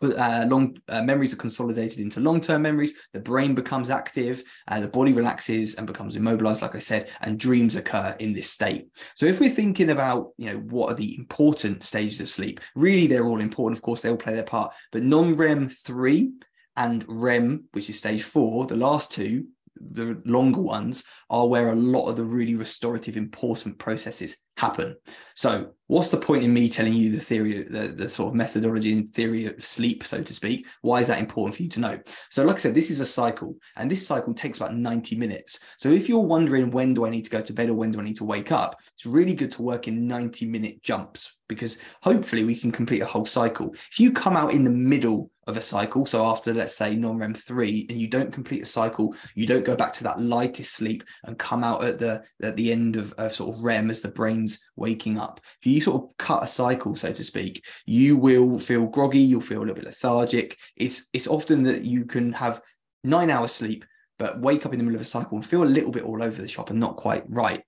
uh, 0.01 0.45
long 0.49 0.77
uh, 0.87 1.01
memories 1.01 1.33
are 1.33 1.37
consolidated 1.37 1.99
into 1.99 2.19
long-term 2.19 2.61
memories. 2.61 2.93
The 3.13 3.19
brain 3.19 3.55
becomes 3.55 3.89
active 3.89 4.43
uh, 4.67 4.79
the 4.79 4.87
body 4.87 5.13
relaxes 5.13 5.75
and 5.75 5.87
becomes 5.87 6.15
immobilized 6.15 6.61
like 6.61 6.75
i 6.75 6.79
said 6.79 7.09
and 7.21 7.39
dreams 7.39 7.75
occur 7.75 8.15
in 8.19 8.33
this 8.33 8.49
state. 8.49 8.89
So 9.15 9.25
if 9.25 9.39
we're 9.39 9.49
thinking 9.49 9.89
about 9.89 10.29
you 10.37 10.47
know 10.47 10.59
what 10.59 10.91
are 10.91 10.95
the 10.95 11.17
important 11.17 11.83
stages 11.83 12.21
of 12.21 12.29
sleep 12.29 12.59
really 12.75 13.07
they're 13.07 13.25
all 13.25 13.39
important. 13.39 13.77
Of 13.77 13.83
course 13.83 14.01
they 14.01 14.09
all 14.09 14.17
play 14.17 14.33
their 14.33 14.43
part. 14.43 14.73
But 14.91 15.03
non-rem 15.03 15.69
3 15.69 16.31
and 16.75 17.03
rem 17.07 17.65
which 17.73 17.89
is 17.89 17.97
stage 17.97 18.23
4 18.23 18.67
the 18.67 18.77
last 18.77 19.11
two 19.11 19.45
the 19.81 20.21
longer 20.25 20.61
ones 20.61 21.03
are 21.29 21.47
where 21.47 21.71
a 21.71 21.75
lot 21.75 22.07
of 22.09 22.15
the 22.15 22.23
really 22.23 22.55
restorative 22.55 23.15
important 23.15 23.77
processes 23.77 24.37
happen. 24.59 24.95
So 25.35 25.71
what's 25.87 26.09
the 26.09 26.17
point 26.17 26.43
in 26.43 26.53
me 26.53 26.69
telling 26.69 26.93
you 26.93 27.11
the 27.11 27.19
theory 27.21 27.63
the, 27.63 27.87
the 27.87 28.09
sort 28.09 28.27
of 28.27 28.35
methodology 28.35 28.91
and 28.91 29.13
theory 29.13 29.45
of 29.45 29.63
sleep 29.63 30.05
so 30.05 30.21
to 30.21 30.33
speak? 30.33 30.67
Why 30.81 30.99
is 30.99 31.07
that 31.07 31.19
important 31.19 31.55
for 31.55 31.63
you 31.63 31.69
to 31.69 31.79
know? 31.79 31.99
So 32.29 32.43
like 32.43 32.57
i 32.57 32.59
said 32.59 32.75
this 32.75 32.91
is 32.91 32.99
a 32.99 33.05
cycle 33.05 33.55
and 33.77 33.89
this 33.89 34.05
cycle 34.05 34.33
takes 34.33 34.57
about 34.57 34.75
90 34.75 35.15
minutes. 35.15 35.61
So 35.77 35.89
if 35.89 36.09
you're 36.09 36.19
wondering 36.19 36.71
when 36.71 36.93
do 36.93 37.05
i 37.05 37.09
need 37.09 37.23
to 37.25 37.31
go 37.31 37.41
to 37.41 37.53
bed 37.53 37.69
or 37.69 37.75
when 37.75 37.91
do 37.91 37.99
i 37.99 38.03
need 38.03 38.17
to 38.17 38.25
wake 38.25 38.51
up 38.51 38.79
it's 38.93 39.05
really 39.05 39.33
good 39.33 39.51
to 39.53 39.61
work 39.61 39.87
in 39.87 40.07
90 40.07 40.45
minute 40.47 40.83
jumps 40.83 41.37
because 41.47 41.79
hopefully 42.03 42.43
we 42.43 42.55
can 42.55 42.71
complete 42.71 43.01
a 43.01 43.05
whole 43.05 43.25
cycle. 43.25 43.73
If 43.73 43.99
you 43.99 44.11
come 44.11 44.37
out 44.37 44.53
in 44.53 44.63
the 44.63 44.69
middle 44.69 45.31
of 45.49 45.57
a 45.57 45.61
cycle. 45.61 46.05
So 46.05 46.25
after 46.25 46.53
let's 46.53 46.75
say 46.75 46.95
non-REM 46.95 47.33
three, 47.33 47.85
and 47.89 47.99
you 47.99 48.07
don't 48.07 48.31
complete 48.31 48.61
a 48.61 48.65
cycle, 48.65 49.15
you 49.35 49.45
don't 49.45 49.65
go 49.65 49.75
back 49.75 49.91
to 49.93 50.03
that 50.05 50.21
lightest 50.21 50.73
sleep 50.73 51.03
and 51.25 51.37
come 51.37 51.63
out 51.63 51.83
at 51.83 51.99
the 51.99 52.23
at 52.41 52.55
the 52.55 52.71
end 52.71 52.95
of, 52.95 53.11
of 53.13 53.33
sort 53.33 53.55
of 53.55 53.61
REM 53.61 53.89
as 53.89 54.01
the 54.01 54.07
brain's 54.07 54.48
waking 54.75 55.19
up. 55.19 55.41
If 55.61 55.67
you 55.67 55.81
sort 55.81 56.01
of 56.01 56.17
cut 56.17 56.43
a 56.43 56.47
cycle, 56.47 56.95
so 56.95 57.11
to 57.11 57.23
speak, 57.23 57.65
you 57.85 58.17
will 58.17 58.57
feel 58.57 58.87
groggy, 58.87 59.19
you'll 59.19 59.41
feel 59.41 59.59
a 59.59 59.61
little 59.61 59.75
bit 59.75 59.85
lethargic. 59.85 60.57
It's 60.75 61.07
it's 61.13 61.27
often 61.27 61.63
that 61.63 61.83
you 61.83 62.05
can 62.05 62.33
have 62.33 62.61
nine 63.03 63.29
hours 63.29 63.51
sleep, 63.51 63.85
but 64.17 64.39
wake 64.39 64.65
up 64.65 64.73
in 64.73 64.79
the 64.79 64.83
middle 64.83 64.97
of 64.97 65.01
a 65.01 65.05
cycle 65.05 65.37
and 65.37 65.45
feel 65.45 65.63
a 65.63 65.65
little 65.65 65.91
bit 65.91 66.03
all 66.03 66.23
over 66.23 66.41
the 66.41 66.47
shop 66.47 66.69
and 66.69 66.79
not 66.79 66.97
quite 66.97 67.23
right. 67.27 67.63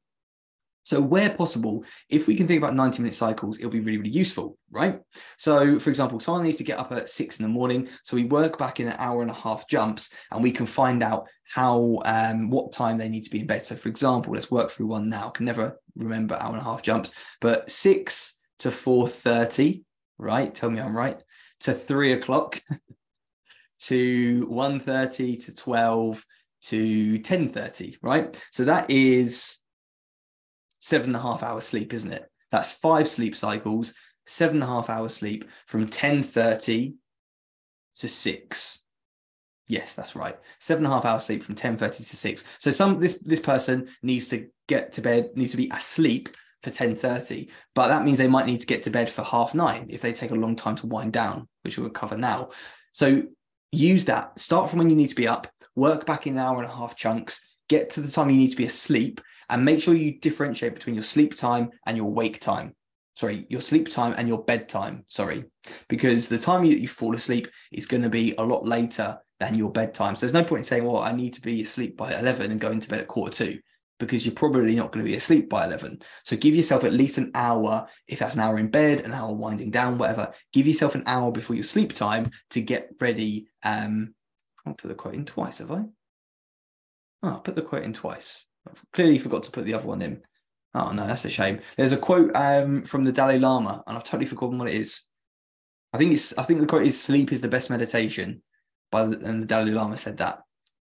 So, 0.83 0.99
where 0.99 1.29
possible, 1.29 1.85
if 2.09 2.27
we 2.27 2.35
can 2.35 2.47
think 2.47 2.57
about 2.57 2.75
90 2.75 3.01
minute 3.01 3.13
cycles, 3.13 3.59
it'll 3.59 3.71
be 3.71 3.79
really, 3.79 3.97
really 3.97 4.09
useful, 4.09 4.57
right? 4.71 4.99
So, 5.37 5.77
for 5.77 5.89
example, 5.89 6.19
someone 6.19 6.43
needs 6.43 6.57
to 6.57 6.63
get 6.63 6.79
up 6.79 6.91
at 6.91 7.09
six 7.09 7.39
in 7.39 7.43
the 7.43 7.49
morning. 7.49 7.87
So, 8.03 8.15
we 8.15 8.23
work 8.23 8.57
back 8.57 8.79
in 8.79 8.87
an 8.87 8.95
hour 8.97 9.21
and 9.21 9.29
a 9.29 9.35
half 9.35 9.67
jumps 9.67 10.11
and 10.31 10.41
we 10.41 10.51
can 10.51 10.65
find 10.65 11.03
out 11.03 11.27
how, 11.53 11.99
um, 12.05 12.49
what 12.49 12.71
time 12.71 12.97
they 12.97 13.09
need 13.09 13.23
to 13.25 13.29
be 13.29 13.41
in 13.41 13.47
bed. 13.47 13.63
So, 13.63 13.75
for 13.75 13.89
example, 13.89 14.33
let's 14.33 14.49
work 14.49 14.71
through 14.71 14.87
one 14.87 15.09
now. 15.09 15.27
I 15.27 15.31
can 15.31 15.45
never 15.45 15.79
remember 15.95 16.35
hour 16.35 16.51
and 16.51 16.61
a 16.61 16.63
half 16.63 16.81
jumps, 16.81 17.11
but 17.41 17.69
six 17.69 18.39
to 18.59 18.69
4.30, 18.69 19.83
right? 20.17 20.53
Tell 20.53 20.69
me 20.69 20.79
I'm 20.79 20.97
right. 20.97 21.21
To 21.61 21.73
three 21.73 22.13
o'clock, 22.13 22.59
to 23.81 24.47
1.30, 24.47 25.45
to 25.45 25.55
12, 25.55 26.25
to 26.63 27.19
10.30, 27.19 27.97
right? 28.01 28.43
So, 28.51 28.65
that 28.65 28.89
is 28.89 29.61
seven 30.81 31.09
and 31.09 31.15
a 31.15 31.19
half 31.19 31.43
hours 31.43 31.63
sleep, 31.63 31.93
isn't 31.93 32.11
it? 32.11 32.29
That's 32.49 32.73
five 32.73 33.07
sleep 33.07 33.37
cycles, 33.37 33.93
seven 34.25 34.57
and 34.57 34.63
a 34.63 34.67
half 34.67 34.89
hours 34.89 35.13
sleep 35.13 35.49
from 35.67 35.87
10.30 35.87 36.95
to 37.99 38.07
six. 38.07 38.79
Yes, 39.67 39.95
that's 39.95 40.17
right. 40.17 40.37
Seven 40.59 40.83
and 40.83 40.91
a 40.91 40.95
half 40.95 41.05
hours 41.05 41.23
sleep 41.23 41.43
from 41.43 41.55
10.30 41.55 41.97
to 41.97 42.03
six. 42.03 42.43
So 42.57 42.71
some 42.71 42.99
this 42.99 43.19
this 43.19 43.39
person 43.39 43.87
needs 44.03 44.27
to 44.29 44.49
get 44.67 44.91
to 44.93 45.01
bed, 45.01 45.29
needs 45.35 45.51
to 45.51 45.57
be 45.57 45.71
asleep 45.73 46.29
for 46.63 46.71
10.30, 46.71 47.49
but 47.73 47.87
that 47.87 48.03
means 48.03 48.17
they 48.17 48.27
might 48.27 48.45
need 48.45 48.61
to 48.61 48.67
get 48.67 48.83
to 48.83 48.91
bed 48.91 49.09
for 49.09 49.23
half 49.23 49.55
nine 49.55 49.87
if 49.89 50.01
they 50.01 50.13
take 50.13 50.31
a 50.31 50.35
long 50.35 50.55
time 50.55 50.75
to 50.75 50.87
wind 50.87 51.13
down, 51.13 51.47
which 51.63 51.77
we'll 51.77 51.89
cover 51.89 52.17
now. 52.17 52.49
So 52.91 53.23
use 53.71 54.05
that. 54.05 54.39
Start 54.39 54.69
from 54.69 54.79
when 54.79 54.89
you 54.89 54.95
need 54.95 55.09
to 55.09 55.15
be 55.15 55.27
up, 55.27 55.47
work 55.75 56.05
back 56.05 56.27
in 56.27 56.33
an 56.33 56.39
hour 56.39 56.57
and 56.57 56.71
a 56.71 56.75
half 56.75 56.95
chunks, 56.95 57.47
get 57.67 57.91
to 57.91 58.01
the 58.01 58.11
time 58.11 58.29
you 58.29 58.37
need 58.37 58.51
to 58.51 58.57
be 58.57 58.65
asleep, 58.65 59.21
and 59.51 59.63
make 59.63 59.81
sure 59.81 59.93
you 59.93 60.19
differentiate 60.19 60.73
between 60.73 60.95
your 60.95 61.03
sleep 61.03 61.35
time 61.35 61.69
and 61.85 61.95
your 61.95 62.11
wake 62.11 62.39
time. 62.39 62.73
Sorry, 63.15 63.45
your 63.49 63.61
sleep 63.61 63.91
time 63.91 64.15
and 64.17 64.27
your 64.27 64.43
bedtime. 64.45 65.03
Sorry, 65.07 65.43
because 65.89 66.27
the 66.27 66.39
time 66.39 66.63
you, 66.63 66.77
you 66.77 66.87
fall 66.87 67.13
asleep 67.13 67.49
is 67.71 67.85
going 67.85 68.01
to 68.01 68.09
be 68.09 68.33
a 68.37 68.43
lot 68.43 68.65
later 68.65 69.19
than 69.39 69.55
your 69.55 69.71
bedtime. 69.71 70.15
So 70.15 70.21
there's 70.21 70.33
no 70.33 70.43
point 70.43 70.59
in 70.59 70.63
saying, 70.63 70.85
well, 70.85 71.03
I 71.03 71.11
need 71.11 71.33
to 71.33 71.41
be 71.41 71.61
asleep 71.61 71.97
by 71.97 72.17
11 72.17 72.49
and 72.49 72.59
go 72.59 72.71
into 72.71 72.89
bed 72.89 73.01
at 73.01 73.07
quarter 73.07 73.45
to 73.45 73.59
because 73.99 74.25
you're 74.25 74.33
probably 74.33 74.75
not 74.75 74.91
going 74.91 75.05
to 75.05 75.09
be 75.09 75.15
asleep 75.15 75.47
by 75.47 75.65
11. 75.65 76.01
So 76.23 76.35
give 76.35 76.55
yourself 76.55 76.83
at 76.83 76.93
least 76.93 77.19
an 77.19 77.31
hour, 77.35 77.87
if 78.07 78.19
that's 78.19 78.33
an 78.33 78.41
hour 78.41 78.57
in 78.57 78.69
bed, 78.69 79.01
an 79.01 79.13
hour 79.13 79.33
winding 79.33 79.69
down, 79.69 79.97
whatever, 79.97 80.33
give 80.51 80.65
yourself 80.65 80.95
an 80.95 81.03
hour 81.05 81.31
before 81.31 81.55
your 81.55 81.63
sleep 81.63 81.93
time 81.93 82.31
to 82.49 82.61
get 82.61 82.89
ready. 82.99 83.47
Um, 83.63 84.15
I'll 84.65 84.73
put 84.73 84.87
the 84.87 84.95
quote 84.95 85.13
in 85.13 85.25
twice, 85.25 85.59
have 85.59 85.71
I? 85.71 85.83
Oh, 87.23 87.29
I'll 87.29 87.41
put 87.41 87.55
the 87.55 87.61
quote 87.61 87.83
in 87.83 87.93
twice. 87.93 88.45
Clearly 88.93 89.17
forgot 89.17 89.43
to 89.43 89.51
put 89.51 89.65
the 89.65 89.73
other 89.73 89.87
one 89.87 90.01
in. 90.01 90.21
Oh 90.73 90.91
no, 90.91 91.05
that's 91.05 91.25
a 91.25 91.29
shame. 91.29 91.59
There's 91.75 91.91
a 91.91 91.97
quote 91.97 92.31
um, 92.35 92.83
from 92.83 93.03
the 93.03 93.11
Dalai 93.11 93.39
Lama, 93.39 93.83
and 93.85 93.97
I've 93.97 94.03
totally 94.03 94.25
forgotten 94.25 94.57
what 94.57 94.69
it 94.69 94.75
is. 94.75 95.01
I 95.93 95.97
think 95.97 96.13
it's 96.13 96.37
I 96.37 96.43
think 96.43 96.59
the 96.59 96.67
quote 96.67 96.83
is 96.83 97.01
sleep 97.01 97.31
is 97.31 97.41
the 97.41 97.49
best 97.49 97.69
meditation. 97.69 98.41
By 98.91 99.05
the, 99.05 99.25
and 99.25 99.41
the 99.41 99.45
Dalai 99.45 99.71
Lama 99.71 99.97
said 99.97 100.17
that. 100.17 100.41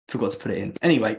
Forgot 0.09 0.31
to 0.31 0.38
put 0.38 0.51
it 0.51 0.57
in. 0.57 0.73
Anyway, 0.81 1.17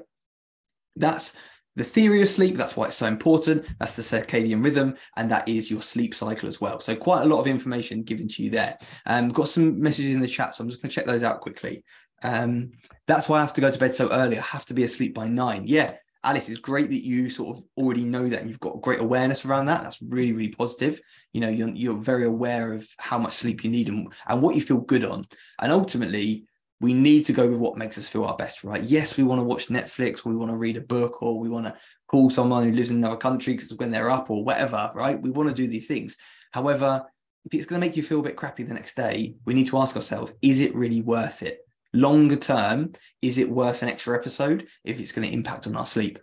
that's 0.96 1.36
the 1.76 1.84
theory 1.84 2.22
of 2.22 2.28
sleep. 2.28 2.56
That's 2.56 2.76
why 2.76 2.86
it's 2.86 2.96
so 2.96 3.06
important. 3.06 3.66
That's 3.78 3.96
the 3.96 4.02
circadian 4.02 4.62
rhythm, 4.62 4.96
and 5.16 5.30
that 5.30 5.48
is 5.48 5.70
your 5.70 5.80
sleep 5.82 6.14
cycle 6.14 6.48
as 6.48 6.60
well. 6.60 6.80
So 6.80 6.94
quite 6.94 7.22
a 7.22 7.26
lot 7.26 7.40
of 7.40 7.46
information 7.46 8.02
given 8.02 8.28
to 8.28 8.42
you 8.42 8.50
there. 8.50 8.78
Um, 9.06 9.30
got 9.30 9.48
some 9.48 9.80
messages 9.80 10.14
in 10.14 10.20
the 10.20 10.28
chat, 10.28 10.54
so 10.54 10.62
I'm 10.62 10.70
just 10.70 10.80
going 10.80 10.90
to 10.90 10.94
check 10.94 11.06
those 11.06 11.22
out 11.22 11.40
quickly. 11.40 11.84
Um, 12.22 12.72
that's 13.06 13.28
why 13.28 13.38
I 13.38 13.40
have 13.40 13.54
to 13.54 13.60
go 13.60 13.70
to 13.70 13.78
bed 13.78 13.92
so 13.92 14.10
early. 14.10 14.38
I 14.38 14.42
have 14.42 14.66
to 14.66 14.74
be 14.74 14.84
asleep 14.84 15.14
by 15.14 15.26
nine. 15.26 15.64
Yeah, 15.66 15.94
Alice, 16.24 16.48
it's 16.48 16.60
great 16.60 16.90
that 16.90 17.04
you 17.04 17.28
sort 17.28 17.56
of 17.56 17.64
already 17.76 18.04
know 18.04 18.28
that 18.28 18.40
and 18.40 18.48
you've 18.48 18.60
got 18.60 18.80
great 18.80 19.00
awareness 19.00 19.44
around 19.44 19.66
that. 19.66 19.82
That's 19.82 20.00
really, 20.00 20.32
really 20.32 20.52
positive. 20.52 21.00
You 21.32 21.42
know, 21.42 21.50
you're, 21.50 21.68
you're 21.68 21.98
very 21.98 22.24
aware 22.24 22.72
of 22.72 22.88
how 22.98 23.18
much 23.18 23.34
sleep 23.34 23.62
you 23.62 23.70
need 23.70 23.88
and, 23.88 24.12
and 24.26 24.40
what 24.40 24.54
you 24.54 24.62
feel 24.62 24.78
good 24.78 25.04
on. 25.04 25.26
And 25.60 25.70
ultimately, 25.70 26.46
we 26.80 26.94
need 26.94 27.26
to 27.26 27.32
go 27.32 27.48
with 27.48 27.58
what 27.58 27.76
makes 27.76 27.98
us 27.98 28.08
feel 28.08 28.24
our 28.24 28.37
best, 28.37 28.64
right? 28.64 28.82
Yes, 28.82 29.16
we 29.16 29.24
want 29.24 29.38
to 29.38 29.44
watch 29.44 29.68
Netflix, 29.68 30.24
we 30.24 30.34
want 30.34 30.50
to 30.50 30.56
read 30.56 30.76
a 30.76 30.82
book, 30.82 31.22
or 31.22 31.38
we 31.38 31.48
want 31.48 31.66
to 31.66 31.76
call 32.08 32.30
someone 32.30 32.64
who 32.64 32.72
lives 32.72 32.90
in 32.90 32.96
another 32.96 33.16
country 33.16 33.54
because 33.54 33.72
when 33.74 33.90
they're 33.90 34.10
up 34.10 34.30
or 34.30 34.44
whatever, 34.44 34.90
right? 34.94 35.20
We 35.20 35.30
want 35.30 35.48
to 35.48 35.54
do 35.54 35.66
these 35.66 35.87
things. 35.87 36.16
However, 36.52 37.04
if 37.44 37.54
it's 37.54 37.66
going 37.66 37.80
to 37.80 37.87
make 37.87 37.96
you 37.96 38.02
feel 38.02 38.20
a 38.20 38.22
bit 38.22 38.37
crappy 38.37 38.62
the 38.62 38.74
next 38.74 38.96
day, 38.96 39.34
we 39.44 39.54
need 39.54 39.66
to 39.66 39.78
ask 39.78 39.96
ourselves, 39.96 40.32
is 40.40 40.60
it 40.60 40.74
really 40.74 41.02
worth 41.02 41.42
it? 41.42 41.63
Longer 41.94 42.37
term, 42.37 42.92
is 43.22 43.38
it 43.38 43.50
worth 43.50 43.83
an 43.83 43.88
extra 43.88 44.16
episode 44.16 44.66
if 44.85 45.00
it's 45.00 45.12
going 45.12 45.26
to 45.26 45.33
impact 45.33 45.66
on 45.66 45.76
our 45.76 45.87
sleep? 45.87 46.18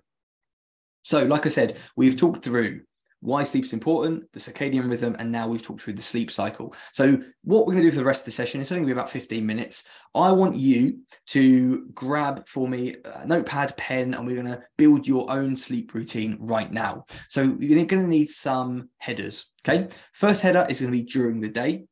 So, 1.04 1.24
like 1.24 1.46
I 1.46 1.50
said, 1.50 1.78
we've 1.96 2.18
talked 2.18 2.44
through 2.44 2.82
why 3.22 3.44
sleep 3.44 3.64
is 3.64 3.74
important, 3.74 4.32
the 4.34 4.40
circadian 4.40 4.90
rhythm, 4.90 5.16
and 5.20 5.32
now 5.32 5.48
we've 5.48 5.62
talked 5.62 5.84
through 5.84 5.94
the 5.94 6.02
sleep 6.02 6.32
cycle. 6.32 6.76
So, 6.92 7.20
what 7.44 7.66
we're 7.66 7.74
going 7.74 7.86
to 7.86 7.90
do 7.90 7.92
for 7.92 8.00
the 8.00 8.06
rest 8.06 8.22
of 8.22 8.26
the 8.26 8.32
session 8.32 8.62
is 8.62 8.72
only 8.72 8.82
going 8.82 8.90
to 8.90 8.96
be 8.96 9.00
about 9.00 9.12
15 9.12 9.46
minutes. 9.46 9.88
I 10.14 10.32
want 10.32 10.56
you 10.58 11.00
to 11.28 11.88
grab 11.94 12.48
for 12.48 12.68
me 12.68 12.96
a 13.06 13.26
notepad, 13.26 13.78
pen, 13.78 14.14
and 14.14 14.26
we're 14.26 14.42
going 14.42 14.48
to 14.48 14.64
build 14.78 15.08
your 15.08 15.32
own 15.32 15.56
sleep 15.56 15.94
routine 15.94 16.38
right 16.40 16.72
now. 16.72 17.06
So, 17.30 17.56
you're 17.60 17.86
going 17.86 18.04
to 18.04 18.08
need 18.08 18.30
some 18.30 18.90
headers. 18.98 19.52
Okay. 19.68 19.88
First 20.14 20.42
header 20.42 20.66
is 20.70 20.82
going 20.82 20.92
to 20.92 20.98
be 20.98 21.04
during 21.04 21.42
the 21.42 21.50
day. 21.50 21.86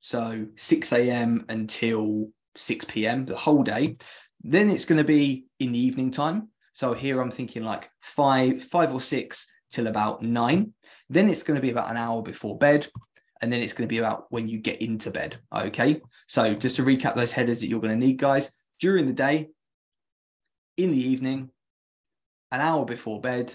So, 0.00 0.46
6 0.56 0.92
a.m. 0.92 1.44
until 1.48 2.30
6 2.56 2.84
p.m. 2.86 3.24
the 3.26 3.36
whole 3.36 3.62
day. 3.62 3.96
Then 4.42 4.70
it's 4.70 4.84
going 4.84 4.98
to 4.98 5.04
be 5.04 5.46
in 5.58 5.72
the 5.72 5.78
evening 5.78 6.10
time. 6.10 6.48
So 6.72 6.94
here 6.94 7.20
I'm 7.20 7.30
thinking 7.30 7.62
like 7.62 7.90
five, 8.00 8.62
five 8.62 8.92
or 8.94 9.00
six 9.00 9.46
till 9.70 9.86
about 9.86 10.22
nine. 10.22 10.72
Then 11.08 11.28
it's 11.28 11.42
going 11.42 11.56
to 11.56 11.62
be 11.62 11.70
about 11.70 11.90
an 11.90 11.96
hour 11.96 12.22
before 12.22 12.56
bed. 12.58 12.86
And 13.42 13.52
then 13.52 13.62
it's 13.62 13.72
going 13.72 13.88
to 13.88 13.92
be 13.92 13.98
about 13.98 14.26
when 14.30 14.48
you 14.48 14.58
get 14.58 14.82
into 14.82 15.10
bed. 15.10 15.38
Okay. 15.54 16.02
So 16.26 16.54
just 16.54 16.76
to 16.76 16.82
recap 16.82 17.14
those 17.14 17.32
headers 17.32 17.60
that 17.60 17.68
you're 17.68 17.80
going 17.80 17.98
to 17.98 18.06
need, 18.06 18.18
guys, 18.18 18.52
during 18.80 19.06
the 19.06 19.12
day, 19.12 19.48
in 20.76 20.92
the 20.92 21.08
evening, 21.08 21.50
an 22.52 22.60
hour 22.60 22.84
before 22.84 23.20
bed, 23.20 23.54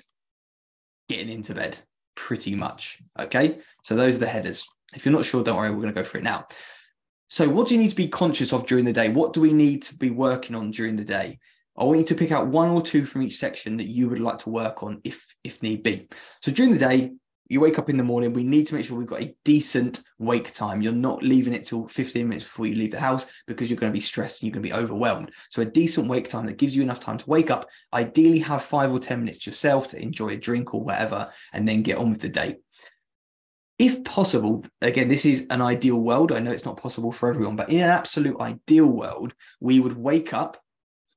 getting 1.07 1.29
into 1.29 1.53
bed, 1.53 1.77
pretty 2.15 2.55
much. 2.55 3.01
Okay. 3.19 3.59
So 3.83 3.95
those 3.95 4.15
are 4.17 4.19
the 4.19 4.27
headers. 4.27 4.67
If 4.95 5.05
you're 5.05 5.13
not 5.13 5.25
sure, 5.25 5.43
don't 5.43 5.57
worry, 5.57 5.69
we're 5.69 5.81
going 5.81 5.93
to 5.93 6.01
go 6.01 6.03
through 6.03 6.21
it 6.21 6.25
now. 6.25 6.47
So, 7.35 7.49
what 7.49 7.67
do 7.67 7.73
you 7.73 7.81
need 7.81 7.89
to 7.89 7.97
be 7.97 8.07
conscious 8.07 8.53
of 8.53 8.65
during 8.65 8.85
the 8.85 8.93
day? 8.93 9.09
What 9.09 9.33
do 9.33 9.41
we 9.41 9.51
need 9.51 9.83
to 9.83 9.95
be 9.97 10.09
working 10.09 10.55
on 10.55 10.71
during 10.71 10.95
the 10.95 11.03
day? 11.03 11.37
I 11.75 11.83
want 11.83 11.99
you 11.99 12.05
to 12.05 12.15
pick 12.15 12.31
out 12.31 12.47
one 12.47 12.69
or 12.69 12.81
two 12.81 13.03
from 13.03 13.23
each 13.23 13.35
section 13.35 13.75
that 13.75 13.89
you 13.89 14.07
would 14.07 14.21
like 14.21 14.37
to 14.37 14.49
work 14.49 14.83
on 14.83 15.01
if 15.03 15.35
if 15.43 15.61
need 15.61 15.83
be. 15.83 16.07
So 16.41 16.53
during 16.53 16.71
the 16.71 16.79
day, 16.79 17.11
you 17.49 17.59
wake 17.59 17.77
up 17.77 17.89
in 17.89 17.97
the 17.97 18.05
morning, 18.05 18.31
we 18.31 18.45
need 18.45 18.67
to 18.67 18.75
make 18.75 18.85
sure 18.85 18.97
we've 18.97 19.05
got 19.05 19.21
a 19.21 19.35
decent 19.43 20.01
wake 20.17 20.53
time. 20.53 20.81
You're 20.81 20.93
not 20.93 21.23
leaving 21.23 21.53
it 21.53 21.65
till 21.65 21.89
15 21.89 22.25
minutes 22.25 22.45
before 22.45 22.67
you 22.67 22.75
leave 22.75 22.91
the 22.91 23.01
house 23.01 23.29
because 23.47 23.69
you're 23.69 23.79
going 23.81 23.91
to 23.91 23.97
be 23.97 23.99
stressed 23.99 24.41
and 24.41 24.47
you're 24.47 24.53
going 24.53 24.63
to 24.63 24.73
be 24.73 24.81
overwhelmed. 24.81 25.31
So 25.49 25.61
a 25.61 25.65
decent 25.65 26.07
wake 26.07 26.29
time 26.29 26.45
that 26.45 26.57
gives 26.57 26.73
you 26.73 26.83
enough 26.83 27.01
time 27.01 27.17
to 27.17 27.29
wake 27.29 27.51
up, 27.51 27.69
ideally 27.93 28.39
have 28.39 28.63
5 28.63 28.93
or 28.93 28.99
10 28.99 29.19
minutes 29.19 29.39
to 29.39 29.49
yourself 29.49 29.89
to 29.89 30.01
enjoy 30.01 30.29
a 30.29 30.37
drink 30.37 30.73
or 30.73 30.81
whatever 30.81 31.33
and 31.51 31.67
then 31.67 31.81
get 31.81 31.97
on 31.97 32.11
with 32.11 32.21
the 32.21 32.29
day. 32.29 32.55
If 33.77 34.03
possible, 34.03 34.63
again, 34.81 35.09
this 35.09 35.25
is 35.25 35.47
an 35.49 35.61
ideal 35.61 36.01
world. 36.01 36.31
I 36.31 36.39
know 36.39 36.51
it's 36.51 36.65
not 36.65 36.77
possible 36.77 37.11
for 37.11 37.29
everyone, 37.29 37.55
but 37.55 37.69
in 37.69 37.81
an 37.81 37.89
absolute 37.89 38.39
ideal 38.39 38.87
world, 38.87 39.33
we 39.59 39.79
would 39.79 39.97
wake 39.97 40.33
up 40.33 40.57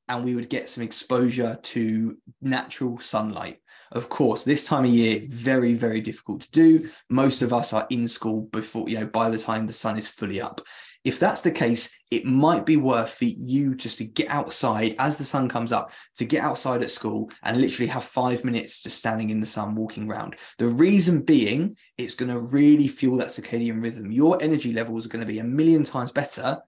and 0.08 0.24
we 0.24 0.34
would 0.34 0.48
get 0.48 0.68
some 0.68 0.82
exposure 0.82 1.58
to 1.62 2.16
natural 2.40 2.98
sunlight. 2.98 3.60
Of 3.92 4.08
course, 4.08 4.44
this 4.44 4.64
time 4.64 4.84
of 4.84 4.90
year, 4.90 5.22
very, 5.28 5.74
very 5.74 6.00
difficult 6.00 6.42
to 6.42 6.50
do. 6.50 6.90
Most 7.08 7.42
of 7.42 7.52
us 7.52 7.72
are 7.72 7.86
in 7.90 8.08
school 8.08 8.42
before, 8.42 8.88
you 8.88 8.98
know, 8.98 9.06
by 9.06 9.30
the 9.30 9.38
time 9.38 9.66
the 9.66 9.72
sun 9.72 9.98
is 9.98 10.08
fully 10.08 10.40
up. 10.40 10.60
If 11.04 11.18
that's 11.18 11.40
the 11.40 11.50
case, 11.50 11.90
it 12.10 12.24
might 12.24 12.66
be 12.66 12.76
worth 12.76 13.10
for 13.10 13.24
you 13.24 13.74
just 13.74 13.98
to 13.98 14.04
get 14.04 14.28
outside 14.28 14.94
as 14.98 15.16
the 15.16 15.24
sun 15.24 15.48
comes 15.48 15.72
up, 15.72 15.92
to 16.16 16.24
get 16.24 16.42
outside 16.42 16.82
at 16.82 16.90
school 16.90 17.30
and 17.42 17.60
literally 17.60 17.88
have 17.88 18.04
five 18.04 18.44
minutes 18.44 18.82
just 18.82 18.98
standing 18.98 19.30
in 19.30 19.40
the 19.40 19.46
sun, 19.46 19.74
walking 19.74 20.10
around. 20.10 20.36
The 20.58 20.68
reason 20.68 21.22
being, 21.22 21.76
it's 21.96 22.14
going 22.14 22.30
to 22.30 22.40
really 22.40 22.88
fuel 22.88 23.16
that 23.18 23.28
circadian 23.28 23.82
rhythm. 23.82 24.10
Your 24.10 24.42
energy 24.42 24.72
levels 24.72 25.06
are 25.06 25.10
going 25.10 25.24
to 25.24 25.32
be 25.32 25.38
a 25.38 25.44
million 25.44 25.84
times 25.84 26.12
better 26.12 26.60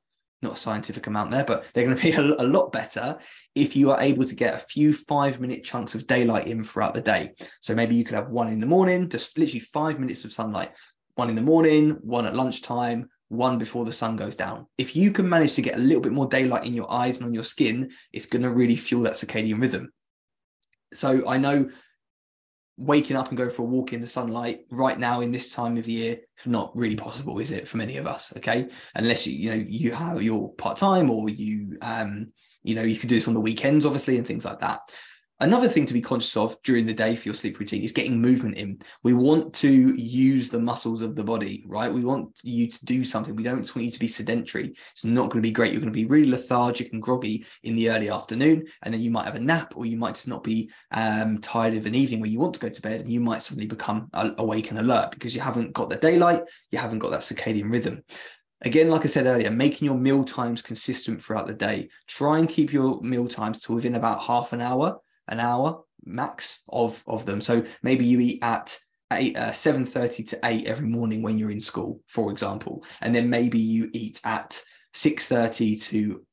not 0.43 0.55
a 0.55 0.57
scientific 0.57 1.07
amount 1.07 1.31
there, 1.31 1.45
but 1.45 1.67
they're 1.73 1.85
going 1.85 1.97
to 1.97 2.03
be 2.03 2.13
a, 2.13 2.21
a, 2.21 2.49
lot 2.49 2.73
better 2.73 3.19
if 3.55 3.77
you 3.77 3.91
are 3.91 4.01
able 4.01 4.25
to 4.25 4.35
get 4.35 4.55
a 4.55 4.59
few 4.59 4.93
five 4.93 5.41
minute 5.41 5.65
chunks 5.65 5.95
of 5.95 6.07
daylight 6.07 6.47
in 6.47 6.65
throughout 6.65 6.95
the 6.95 7.01
day. 7.01 7.33
So 7.61 7.75
maybe 7.75 7.95
you 7.95 8.05
could 8.05 8.15
have 8.15 8.31
one 8.31 8.49
in 8.49 8.61
the 8.61 8.67
morning, 8.67 9.09
just 9.09 9.37
literally 9.37 9.61
five 9.61 10.01
minutes 10.01 10.25
of 10.25 10.33
sunlight, 10.33 10.71
one 11.15 11.29
in 11.29 11.35
the 11.35 11.43
morning, 11.43 11.91
one 12.01 12.27
at 12.27 12.35
lunchtime, 12.35 13.11
one 13.31 13.59
before 13.59 13.85
the 13.85 13.93
sun 13.93 14.17
goes 14.17 14.35
down. 14.35 14.67
If 14.77 14.97
you 14.97 15.13
can 15.13 15.29
manage 15.29 15.55
to 15.55 15.63
get 15.63 15.77
a 15.77 15.81
little 15.81 16.03
bit 16.03 16.13
more 16.13 16.27
daylight 16.27 16.67
in 16.67 16.75
your 16.75 16.93
eyes 16.93 17.17
and 17.17 17.27
on 17.27 17.33
your 17.33 17.45
skin, 17.45 17.91
it's 18.13 18.27
going 18.27 18.43
to 18.43 18.51
really 18.51 18.77
fuel 18.77 19.03
that 19.03 19.15
circadian 19.15 19.61
rhythm. 19.61 19.93
So 20.93 21.29
I 21.29 21.39
know 21.39 21.71
waking 22.77 23.17
up 23.17 23.29
and 23.29 23.39
going 23.39 23.51
for 23.51 23.63
a 23.63 23.67
walk 23.67 23.93
in 23.93 24.01
the 24.01 24.07
sunlight 24.07 24.63
right 24.71 24.99
now 24.99 25.21
in 25.21 25.31
this 25.31 25.53
time 25.53 25.77
of 25.77 25.87
year 25.87 26.19
is 26.39 26.47
not 26.47 26.75
really 26.75 26.97
possible, 26.97 27.39
is 27.39 27.53
it, 27.53 27.69
for 27.69 27.77
many 27.77 27.99
of 27.99 28.07
us? 28.09 28.33
Okay, 28.37 28.69
unless 28.97 29.29
you 29.29 29.35
you 29.39 29.51
know 29.51 29.65
you 29.69 29.93
have 29.93 30.23
your 30.23 30.53
part 30.55 30.77
time 30.77 31.09
or 31.09 31.29
you 31.29 31.79
um 31.83 32.33
you 32.65 32.75
know 32.75 32.83
you 32.83 32.97
can 32.97 33.09
do 33.09 33.15
this 33.15 33.29
on 33.29 33.35
the 33.35 33.41
weekends, 33.41 33.87
obviously, 33.87 34.19
and 34.19 34.27
things 34.27 34.45
like 34.45 34.59
that. 34.59 34.81
Another 35.43 35.69
thing 35.69 35.87
to 35.87 35.95
be 35.95 36.03
conscious 36.03 36.37
of 36.37 36.61
during 36.65 36.85
the 36.85 36.93
day 36.93 37.17
for 37.17 37.27
your 37.29 37.35
sleep 37.35 37.59
routine 37.59 37.83
is 37.83 37.93
getting 37.93 38.21
movement 38.21 38.59
in. 38.59 38.79
We 39.03 39.15
want 39.15 39.55
to 39.55 39.71
use 39.71 40.51
the 40.51 40.61
muscles 40.61 41.01
of 41.01 41.17
the 41.17 41.25
body, 41.25 41.65
right? 41.67 41.91
We 41.91 42.05
want 42.05 42.39
you 42.43 42.71
to 42.71 42.85
do 42.85 43.05
something. 43.05 43.35
We 43.35 43.43
don't 43.43 43.57
want 43.75 43.87
you 43.87 43.91
to 43.91 43.99
be 43.99 44.07
sedentary. 44.07 44.75
It's 44.93 45.05
not 45.05 45.31
going 45.31 45.43
to 45.43 45.49
be 45.49 45.51
great. 45.51 45.73
You're 45.73 45.81
going 45.81 45.95
to 45.95 45.99
be 45.99 46.05
really 46.05 46.29
lethargic 46.29 46.93
and 46.93 47.01
groggy 47.01 47.47
in 47.63 47.75
the 47.75 47.89
early 47.89 48.11
afternoon, 48.11 48.67
and 48.83 48.93
then 48.93 49.01
you 49.01 49.11
might 49.11 49.25
have 49.25 49.35
a 49.35 49.41
nap, 49.41 49.73
or 49.77 49.87
you 49.87 49.97
might 49.97 50.15
just 50.15 50.29
not 50.29 50.45
be 50.45 50.71
um, 50.91 51.39
tired 51.39 51.75
of 51.75 51.87
an 51.87 51.95
evening 51.95 52.21
where 52.21 52.29
you 52.29 52.39
want 52.39 52.53
to 52.53 52.61
go 52.61 52.69
to 52.69 52.83
bed, 52.83 53.01
and 53.01 53.11
you 53.11 53.21
might 53.21 53.41
suddenly 53.41 53.67
become 53.67 54.11
awake 54.13 54.71
and 54.71 54.79
alert 54.79 55.11
because 55.11 55.35
you 55.35 55.41
haven't 55.41 55.73
got 55.73 55.89
the 55.89 55.97
daylight, 55.97 56.43
you 56.71 56.79
haven't 56.79 56.99
got 56.99 57.13
that 57.13 57.21
circadian 57.21 57.73
rhythm. 57.73 58.05
Again, 58.61 58.91
like 58.91 59.05
I 59.05 59.09
said 59.09 59.25
earlier, 59.25 59.51
making 59.51 59.87
your 59.87 59.97
meal 59.97 60.23
times 60.23 60.61
consistent 60.61 61.23
throughout 61.23 61.47
the 61.47 61.55
day. 61.55 61.89
Try 62.07 62.41
and 62.41 62.47
keep 62.47 62.75
your 62.75 63.01
meal 63.01 63.27
times 63.27 63.59
to 63.61 63.73
within 63.73 63.95
about 63.95 64.21
half 64.21 64.53
an 64.53 64.61
hour 64.61 65.01
an 65.31 65.41
hour 65.41 65.83
max 66.05 66.63
of 66.69 67.03
of 67.07 67.27
them. 67.27 67.41
So 67.41 67.65
maybe 67.83 68.05
you 68.05 68.21
eat 68.21 68.43
at 68.43 68.79
eight, 69.13 69.37
uh, 69.37 69.51
7.30 69.51 70.29
to 70.29 70.41
8 70.45 70.67
every 70.67 70.87
morning 70.89 71.23
when 71.23 71.39
you're 71.39 71.51
in 71.51 71.61
school, 71.61 72.01
for 72.07 72.31
example. 72.31 72.85
And 73.01 73.15
then 73.15 73.29
maybe 73.29 73.59
you 73.59 73.91
eat 73.93 74.21
at 74.25 74.63
6.30 74.95 75.83
to 75.89 76.25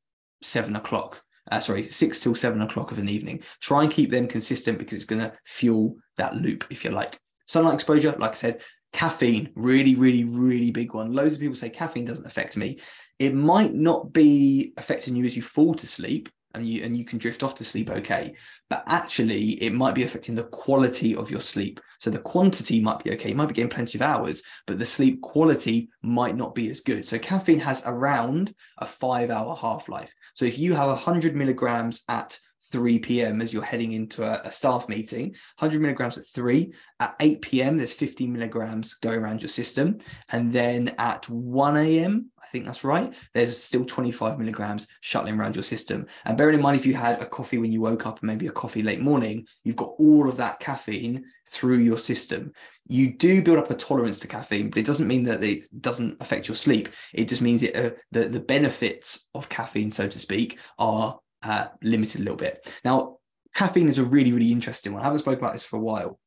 7 0.42 0.76
o'clock. 0.76 1.22
Uh, 1.52 1.60
sorry, 1.60 1.84
6 1.84 2.20
till 2.20 2.36
7 2.36 2.62
o'clock 2.62 2.92
of 2.92 3.00
an 3.00 3.10
evening. 3.10 3.42
Try 3.62 3.84
and 3.84 3.92
keep 3.92 4.12
them 4.12 4.28
consistent 4.28 4.78
because 4.78 4.98
it's 4.98 5.06
going 5.06 5.22
to 5.22 5.34
fuel 5.46 5.96
that 6.18 6.36
loop, 6.36 6.66
if 6.70 6.84
you 6.84 6.92
like. 6.92 7.20
Sunlight 7.48 7.76
exposure, 7.76 8.14
like 8.18 8.32
I 8.32 8.36
said, 8.36 8.62
caffeine, 8.92 9.52
really, 9.56 9.96
really, 9.96 10.26
really 10.26 10.72
big 10.72 10.94
one. 10.94 11.14
Loads 11.14 11.36
of 11.36 11.40
people 11.40 11.56
say 11.56 11.70
caffeine 11.70 12.06
doesn't 12.06 12.28
affect 12.28 12.58
me. 12.58 12.80
It 13.20 13.34
might 13.34 13.74
not 13.74 14.14
be 14.14 14.74
affecting 14.78 15.16
you 15.16 15.26
as 15.26 15.36
you 15.36 15.42
fall 15.42 15.74
to 15.76 15.88
sleep, 15.88 16.30
and 16.58 16.68
you 16.68 16.84
and 16.84 16.98
you 16.98 17.06
can 17.06 17.18
drift 17.18 17.44
off 17.44 17.56
to 17.56 17.64
sleep 17.64 17.90
okay. 17.90 18.34
But 18.70 18.84
actually 18.88 19.52
it 19.64 19.74
might 19.74 19.96
be 19.96 20.04
affecting 20.04 20.36
the 20.36 20.50
quality 20.50 21.16
of 21.16 21.32
your 21.32 21.40
sleep. 21.40 21.80
So 22.00 22.10
the 22.10 22.20
quantity 22.20 22.80
might 22.80 23.04
be 23.04 23.12
okay. 23.14 23.30
You 23.30 23.36
might 23.36 23.48
be 23.48 23.56
getting 23.56 23.70
plenty 23.70 23.98
of 23.98 24.02
hours 24.02 24.44
but 24.66 24.80
the 24.80 24.86
sleep 24.86 25.22
quality 25.22 25.90
might 26.02 26.36
not 26.36 26.54
be 26.54 26.70
as 26.70 26.82
good. 26.82 27.06
So 27.06 27.18
caffeine 27.18 27.60
has 27.60 27.84
around 27.86 28.54
a 28.80 28.86
five 28.86 29.30
hour 29.30 29.56
half 29.56 29.90
life 29.90 30.14
so 30.38 30.46
if 30.46 30.60
you 30.60 30.76
have 30.76 30.90
100 30.90 31.36
milligrams 31.36 32.04
at 32.10 32.38
3 32.72 33.00
p.m. 33.00 33.42
as 33.42 33.54
you're 33.54 33.64
heading 33.64 33.94
into 33.94 34.24
a, 34.24 34.42
a, 34.44 34.52
staff 34.52 34.90
meeting, 34.90 35.30
100 35.58 35.82
milligrams 35.82 36.18
at 36.18 36.26
3. 36.28 36.74
At 37.00 37.16
8 37.20 37.42
p.m., 37.42 37.78
there's 37.78 37.94
50 37.94 38.28
milligrams 38.28 38.96
going 38.96 39.20
around 39.20 39.42
your 39.42 39.50
system. 39.50 40.00
And 40.32 40.52
then 40.52 40.94
at 40.98 41.30
1 41.30 41.78
a.m., 41.78 42.32
I 42.42 42.46
think 42.48 42.66
that's 42.66 42.84
right, 42.84 43.14
there's 43.34 43.62
still 43.62 43.86
25 43.86 44.40
milligrams 44.40 44.88
shuttling 45.02 45.40
around 45.40 45.56
your 45.56 45.64
system. 45.64 46.08
And 46.26 46.38
bearing 46.38 46.56
in 46.56 46.62
mind, 46.62 46.78
if 46.78 46.86
you 46.86 46.94
had 46.94 47.22
a 47.22 47.26
coffee 47.26 47.58
when 47.58 47.72
you 47.72 47.82
woke 47.82 48.06
up 48.06 48.20
and 48.20 48.28
maybe 48.28 48.48
a 48.48 48.52
coffee 48.52 48.84
late 48.84 49.02
morning, 49.02 49.46
you've 49.64 49.76
got 49.76 49.94
all 50.00 50.30
of 50.30 50.38
that 50.38 50.60
caffeine 50.60 51.26
through 51.50 51.80
your 51.80 51.98
system. 51.98 52.52
You 52.88 53.14
do 53.14 53.42
build 53.42 53.60
up 53.60 53.72
a 53.72 53.76
tolerance 53.76 54.20
to 54.20 54.28
caffeine, 54.28 54.70
but 54.70 54.80
it 54.80 54.86
doesn't 54.86 55.08
mean 55.08 55.24
that 55.24 55.44
it 55.44 55.64
doesn't 55.80 56.18
affect 56.22 56.48
your 56.48 56.56
sleep. 56.56 56.90
It 57.14 57.28
just 57.30 57.42
means 57.42 57.64
it, 57.64 57.76
uh, 57.76 57.92
the, 58.12 58.28
the 58.28 58.40
benefits 58.40 59.30
of 59.34 59.50
caffeine, 59.50 59.92
so 59.92 60.08
to 60.08 60.20
speak, 60.20 60.60
are 60.78 61.20
uh, 61.48 61.68
limited 61.82 62.22
a 62.22 62.24
little 62.24 62.38
bit. 62.38 62.68
Now, 62.84 63.18
caffeine 63.54 63.88
is 63.88 63.98
a 63.98 64.04
really, 64.06 64.32
really 64.32 64.52
interesting 64.52 64.94
one. 64.94 65.02
I 65.02 65.06
haven't 65.06 65.20
spoken 65.20 65.40
about 65.40 65.54
this 65.54 65.64
for 65.64 65.78
a 65.78 65.82
while, 65.82 66.20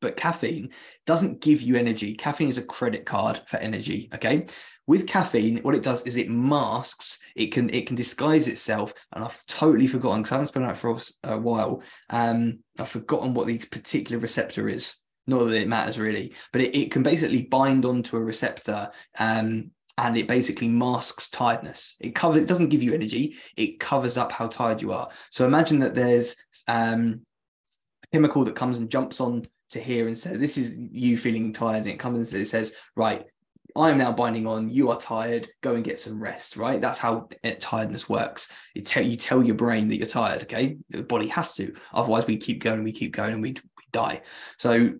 but 0.00 0.16
caffeine 0.16 0.70
doesn't 1.06 1.40
give 1.40 1.62
you 1.62 1.76
energy. 1.76 2.14
Caffeine 2.14 2.48
is 2.48 2.58
a 2.58 2.64
credit 2.64 3.06
card 3.06 3.40
for 3.46 3.56
energy. 3.58 4.10
Okay. 4.14 4.46
With 4.88 5.06
caffeine, 5.06 5.58
what 5.58 5.76
it 5.76 5.84
does 5.84 6.02
is 6.02 6.16
it 6.16 6.28
masks, 6.28 7.20
it 7.36 7.46
can 7.52 7.70
it 7.70 7.86
can 7.86 7.94
disguise 7.94 8.48
itself. 8.48 8.92
And 9.12 9.24
I've 9.24 9.46
totally 9.46 9.86
forgotten 9.86 10.22
because 10.22 10.32
I 10.32 10.34
haven't 10.34 10.48
spoken 10.48 10.64
about 10.64 10.76
it 10.76 10.80
for 10.80 10.98
a 11.22 11.38
while. 11.38 11.82
Um, 12.10 12.58
I've 12.78 12.88
forgotten 12.88 13.32
what 13.32 13.46
the 13.46 13.58
particular 13.58 14.18
receptor 14.18 14.68
is. 14.68 14.96
Not 15.28 15.44
that 15.44 15.62
it 15.62 15.68
matters 15.68 16.00
really, 16.00 16.34
but 16.52 16.62
it, 16.62 16.76
it 16.76 16.90
can 16.90 17.04
basically 17.04 17.42
bind 17.42 17.84
onto 17.84 18.16
a 18.16 18.20
receptor 18.20 18.90
um, 19.20 19.70
and 19.98 20.16
it 20.16 20.28
basically 20.28 20.68
masks 20.68 21.30
tiredness. 21.30 21.96
It 22.00 22.14
covers. 22.14 22.42
It 22.42 22.48
doesn't 22.48 22.70
give 22.70 22.82
you 22.82 22.94
energy. 22.94 23.36
It 23.56 23.80
covers 23.80 24.16
up 24.16 24.32
how 24.32 24.48
tired 24.48 24.80
you 24.82 24.92
are. 24.92 25.10
So 25.30 25.46
imagine 25.46 25.80
that 25.80 25.94
there's 25.94 26.36
um, 26.68 27.22
a 28.04 28.16
chemical 28.16 28.44
that 28.44 28.56
comes 28.56 28.78
and 28.78 28.90
jumps 28.90 29.20
on 29.20 29.42
to 29.70 29.80
here 29.80 30.06
and 30.06 30.16
says, 30.16 30.38
"This 30.38 30.56
is 30.56 30.78
you 30.78 31.18
feeling 31.18 31.52
tired," 31.52 31.82
and 31.82 31.90
it 31.90 31.98
comes 31.98 32.32
and 32.32 32.42
it 32.42 32.46
says, 32.46 32.74
"Right, 32.96 33.26
I 33.76 33.90
am 33.90 33.98
now 33.98 34.12
binding 34.12 34.46
on. 34.46 34.70
You 34.70 34.90
are 34.90 34.98
tired. 34.98 35.48
Go 35.60 35.74
and 35.74 35.84
get 35.84 35.98
some 35.98 36.22
rest." 36.22 36.56
Right? 36.56 36.80
That's 36.80 36.98
how 36.98 37.28
tiredness 37.60 38.08
works. 38.08 38.50
You 38.74 38.82
tell 38.82 39.04
you 39.04 39.16
tell 39.16 39.42
your 39.42 39.56
brain 39.56 39.88
that 39.88 39.96
you're 39.96 40.08
tired. 40.08 40.42
Okay, 40.42 40.78
the 40.88 41.02
body 41.02 41.28
has 41.28 41.54
to. 41.56 41.74
Otherwise, 41.92 42.26
we 42.26 42.38
keep 42.38 42.62
going. 42.62 42.82
We 42.82 42.92
keep 42.92 43.12
going, 43.12 43.34
and 43.34 43.42
we 43.42 43.56
die. 43.92 44.22
So 44.56 44.94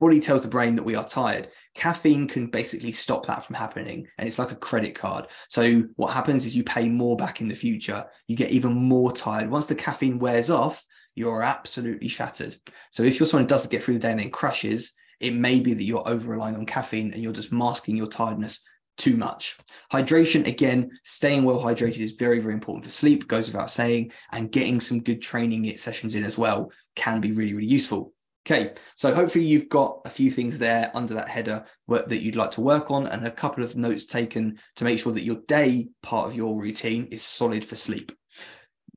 body 0.00 0.20
tells 0.20 0.42
the 0.42 0.48
brain 0.48 0.76
that 0.76 0.84
we 0.84 0.94
are 0.94 1.04
tired. 1.04 1.48
Caffeine 1.74 2.28
can 2.28 2.46
basically 2.46 2.92
stop 2.92 3.26
that 3.26 3.44
from 3.44 3.56
happening. 3.56 4.06
And 4.18 4.28
it's 4.28 4.38
like 4.38 4.52
a 4.52 4.56
credit 4.56 4.94
card. 4.94 5.26
So 5.48 5.84
what 5.96 6.12
happens 6.12 6.46
is 6.46 6.56
you 6.56 6.64
pay 6.64 6.88
more 6.88 7.16
back 7.16 7.40
in 7.40 7.48
the 7.48 7.54
future. 7.54 8.06
You 8.26 8.36
get 8.36 8.50
even 8.50 8.74
more 8.74 9.12
tired. 9.12 9.50
Once 9.50 9.66
the 9.66 9.74
caffeine 9.74 10.18
wears 10.18 10.50
off, 10.50 10.84
you're 11.14 11.42
absolutely 11.42 12.08
shattered. 12.08 12.56
So 12.90 13.02
if 13.02 13.18
you're 13.18 13.26
someone 13.26 13.44
who 13.44 13.48
doesn't 13.48 13.70
get 13.70 13.82
through 13.82 13.94
the 13.94 14.00
day 14.00 14.10
and 14.10 14.20
then 14.20 14.30
crashes, 14.30 14.94
it 15.20 15.34
may 15.34 15.58
be 15.58 15.74
that 15.74 15.84
you're 15.84 16.08
over 16.08 16.30
relying 16.30 16.56
on 16.56 16.66
caffeine 16.66 17.12
and 17.12 17.22
you're 17.22 17.32
just 17.32 17.52
masking 17.52 17.96
your 17.96 18.06
tiredness 18.06 18.62
too 18.98 19.16
much. 19.16 19.56
Hydration, 19.92 20.46
again, 20.46 20.90
staying 21.04 21.44
well 21.44 21.60
hydrated 21.60 21.98
is 21.98 22.12
very, 22.12 22.40
very 22.40 22.54
important 22.54 22.84
for 22.84 22.90
sleep, 22.90 23.26
goes 23.26 23.46
without 23.46 23.70
saying, 23.70 24.12
and 24.32 24.52
getting 24.52 24.80
some 24.80 25.02
good 25.02 25.22
training 25.22 25.64
sessions 25.76 26.14
in 26.14 26.24
as 26.24 26.36
well 26.36 26.70
can 26.94 27.20
be 27.20 27.32
really, 27.32 27.54
really 27.54 27.68
useful. 27.68 28.12
Okay, 28.50 28.72
so 28.94 29.14
hopefully 29.14 29.44
you've 29.44 29.68
got 29.68 30.00
a 30.06 30.08
few 30.08 30.30
things 30.30 30.58
there 30.58 30.90
under 30.94 31.12
that 31.12 31.28
header 31.28 31.66
that 31.86 32.22
you'd 32.22 32.34
like 32.34 32.52
to 32.52 32.62
work 32.62 32.90
on 32.90 33.06
and 33.06 33.26
a 33.26 33.30
couple 33.30 33.62
of 33.62 33.76
notes 33.76 34.06
taken 34.06 34.58
to 34.76 34.84
make 34.84 34.98
sure 34.98 35.12
that 35.12 35.22
your 35.22 35.42
day 35.48 35.88
part 36.02 36.26
of 36.26 36.34
your 36.34 36.58
routine 36.58 37.04
is 37.10 37.22
solid 37.22 37.62
for 37.62 37.76
sleep. 37.76 38.10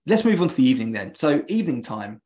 Let's 0.06 0.24
move 0.24 0.42
on 0.42 0.48
to 0.48 0.56
the 0.56 0.64
evening 0.64 0.94
then. 0.94 1.16
So 1.16 1.44
evening 1.50 1.82
time, 1.82 2.22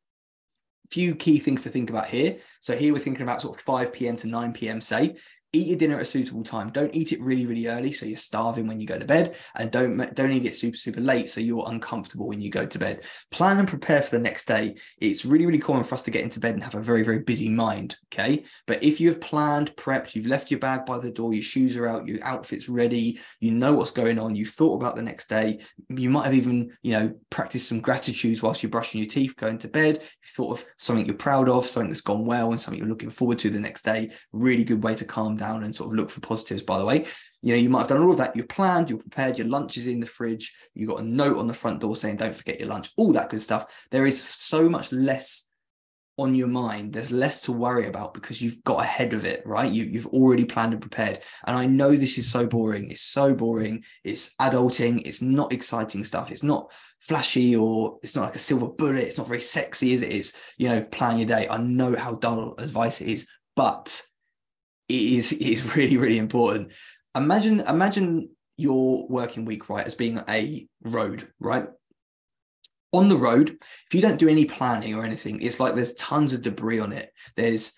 few 0.92 1.16
key 1.16 1.40
things 1.40 1.64
to 1.64 1.68
think 1.68 1.90
about 1.90 2.06
here. 2.06 2.36
So 2.60 2.76
here 2.76 2.92
we're 2.92 3.00
thinking 3.00 3.24
about 3.24 3.42
sort 3.42 3.56
of 3.56 3.62
5 3.64 3.92
p.m. 3.92 4.16
to 4.18 4.28
9 4.28 4.52
p.m. 4.52 4.80
say, 4.80 5.16
eat 5.56 5.68
your 5.68 5.78
dinner 5.78 5.96
at 5.96 6.02
a 6.02 6.04
suitable 6.04 6.42
time. 6.42 6.70
Don't 6.70 6.94
eat 6.94 7.12
it 7.12 7.20
really, 7.20 7.46
really 7.46 7.66
early 7.66 7.92
so 7.92 8.06
you're 8.06 8.16
starving 8.16 8.66
when 8.66 8.80
you 8.80 8.86
go 8.86 8.98
to 8.98 9.04
bed, 9.04 9.36
and 9.56 9.70
don't 9.70 10.14
don't 10.14 10.32
eat 10.32 10.46
it 10.46 10.54
super, 10.54 10.76
super 10.76 11.00
late 11.00 11.28
so 11.28 11.40
you're 11.40 11.68
uncomfortable 11.68 12.28
when 12.28 12.40
you 12.40 12.50
go 12.50 12.66
to 12.66 12.78
bed. 12.78 13.02
Plan 13.30 13.58
and 13.58 13.68
prepare 13.68 14.02
for 14.02 14.16
the 14.16 14.22
next 14.22 14.46
day. 14.46 14.76
It's 15.00 15.24
really, 15.24 15.46
really 15.46 15.58
common 15.58 15.84
for 15.84 15.94
us 15.94 16.02
to 16.02 16.10
get 16.10 16.22
into 16.22 16.40
bed 16.40 16.54
and 16.54 16.62
have 16.62 16.74
a 16.74 16.80
very, 16.80 17.02
very 17.02 17.20
busy 17.20 17.48
mind. 17.48 17.96
Okay, 18.12 18.44
but 18.66 18.82
if 18.82 19.00
you 19.00 19.08
have 19.08 19.20
planned, 19.20 19.74
prepped, 19.76 20.14
you've 20.14 20.26
left 20.26 20.50
your 20.50 20.60
bag 20.60 20.86
by 20.86 20.98
the 20.98 21.10
door, 21.10 21.34
your 21.34 21.42
shoes 21.42 21.76
are 21.76 21.86
out, 21.86 22.06
your 22.06 22.22
outfit's 22.22 22.68
ready, 22.68 23.18
you 23.40 23.50
know 23.50 23.72
what's 23.74 23.90
going 23.90 24.18
on, 24.18 24.36
you've 24.36 24.50
thought 24.50 24.74
about 24.74 24.96
the 24.96 25.02
next 25.02 25.28
day. 25.28 25.58
You 25.88 26.10
might 26.10 26.26
have 26.26 26.34
even, 26.34 26.72
you 26.82 26.92
know, 26.92 27.14
practiced 27.30 27.68
some 27.68 27.80
gratitudes 27.80 28.42
whilst 28.42 28.62
you're 28.62 28.70
brushing 28.70 29.00
your 29.00 29.08
teeth, 29.08 29.36
going 29.36 29.58
to 29.58 29.68
bed. 29.68 29.96
You 30.02 30.28
thought 30.36 30.58
of 30.58 30.66
something 30.78 31.06
you're 31.06 31.14
proud 31.14 31.48
of, 31.48 31.66
something 31.66 31.90
that's 31.90 32.00
gone 32.00 32.26
well, 32.26 32.50
and 32.50 32.60
something 32.60 32.78
you're 32.78 32.88
looking 32.88 33.10
forward 33.10 33.38
to 33.40 33.50
the 33.50 33.60
next 33.60 33.84
day. 33.84 34.10
Really 34.32 34.64
good 34.64 34.82
way 34.82 34.94
to 34.96 35.04
calm 35.04 35.36
down 35.36 35.45
down 35.46 35.62
and 35.62 35.74
sort 35.74 35.90
of 35.90 35.96
look 35.96 36.10
for 36.10 36.20
positives, 36.20 36.62
by 36.62 36.78
the 36.78 36.84
way. 36.84 37.06
You 37.42 37.52
know, 37.52 37.60
you 37.60 37.70
might 37.70 37.80
have 37.80 37.88
done 37.88 38.02
all 38.02 38.10
of 38.10 38.18
that. 38.18 38.34
You're 38.34 38.46
planned, 38.46 38.90
you're 38.90 38.98
prepared, 38.98 39.38
your 39.38 39.46
lunch 39.46 39.76
is 39.76 39.86
in 39.86 40.00
the 40.00 40.06
fridge, 40.06 40.54
you 40.74 40.86
got 40.86 41.00
a 41.00 41.06
note 41.06 41.38
on 41.38 41.46
the 41.46 41.54
front 41.54 41.80
door 41.80 41.94
saying, 41.94 42.16
don't 42.16 42.36
forget 42.36 42.58
your 42.58 42.68
lunch, 42.68 42.90
all 42.96 43.12
that 43.12 43.30
good 43.30 43.42
stuff. 43.42 43.86
There 43.90 44.06
is 44.06 44.22
so 44.22 44.68
much 44.68 44.92
less 44.92 45.46
on 46.18 46.34
your 46.34 46.48
mind 46.48 46.92
there's 46.92 47.10
less 47.10 47.42
to 47.42 47.52
worry 47.52 47.86
about 47.88 48.14
because 48.14 48.40
you've 48.40 48.62
got 48.64 48.80
ahead 48.82 49.12
of 49.12 49.24
it 49.26 49.42
right 49.44 49.70
you, 49.70 49.84
you've 49.84 50.06
already 50.06 50.44
planned 50.44 50.72
and 50.72 50.80
prepared 50.80 51.20
and 51.46 51.56
i 51.56 51.66
know 51.66 51.94
this 51.94 52.16
is 52.16 52.30
so 52.30 52.46
boring 52.46 52.90
it's 52.90 53.02
so 53.02 53.34
boring 53.34 53.84
it's 54.02 54.34
adulting 54.40 55.02
it's 55.04 55.20
not 55.20 55.52
exciting 55.52 56.02
stuff 56.02 56.30
it's 56.30 56.42
not 56.42 56.72
flashy 57.00 57.54
or 57.54 57.98
it's 58.02 58.16
not 58.16 58.22
like 58.22 58.34
a 58.34 58.38
silver 58.38 58.66
bullet 58.66 59.04
it's 59.04 59.18
not 59.18 59.28
very 59.28 59.42
sexy 59.42 59.92
is 59.92 60.34
you 60.56 60.68
know 60.68 60.82
plan 60.82 61.18
your 61.18 61.26
day 61.26 61.46
i 61.50 61.58
know 61.58 61.94
how 61.94 62.14
dull 62.14 62.54
advice 62.58 63.02
it 63.02 63.08
is 63.08 63.28
but 63.54 64.02
is 64.88 65.32
is 65.32 65.76
really 65.76 65.96
really 65.96 66.18
important 66.18 66.72
imagine 67.14 67.60
imagine 67.60 68.30
your 68.56 69.06
working 69.08 69.44
week 69.44 69.68
right 69.68 69.86
as 69.86 69.94
being 69.94 70.20
a 70.28 70.66
road 70.82 71.28
right 71.40 71.68
on 72.92 73.08
the 73.08 73.16
road, 73.16 73.58
if 73.86 73.94
you 73.94 74.00
don't 74.00 74.18
do 74.18 74.28
any 74.28 74.44
planning 74.44 74.94
or 74.94 75.04
anything, 75.04 75.40
it's 75.42 75.60
like 75.60 75.74
there's 75.74 75.94
tons 75.94 76.32
of 76.32 76.42
debris 76.42 76.78
on 76.78 76.92
it. 76.92 77.12
There's 77.36 77.74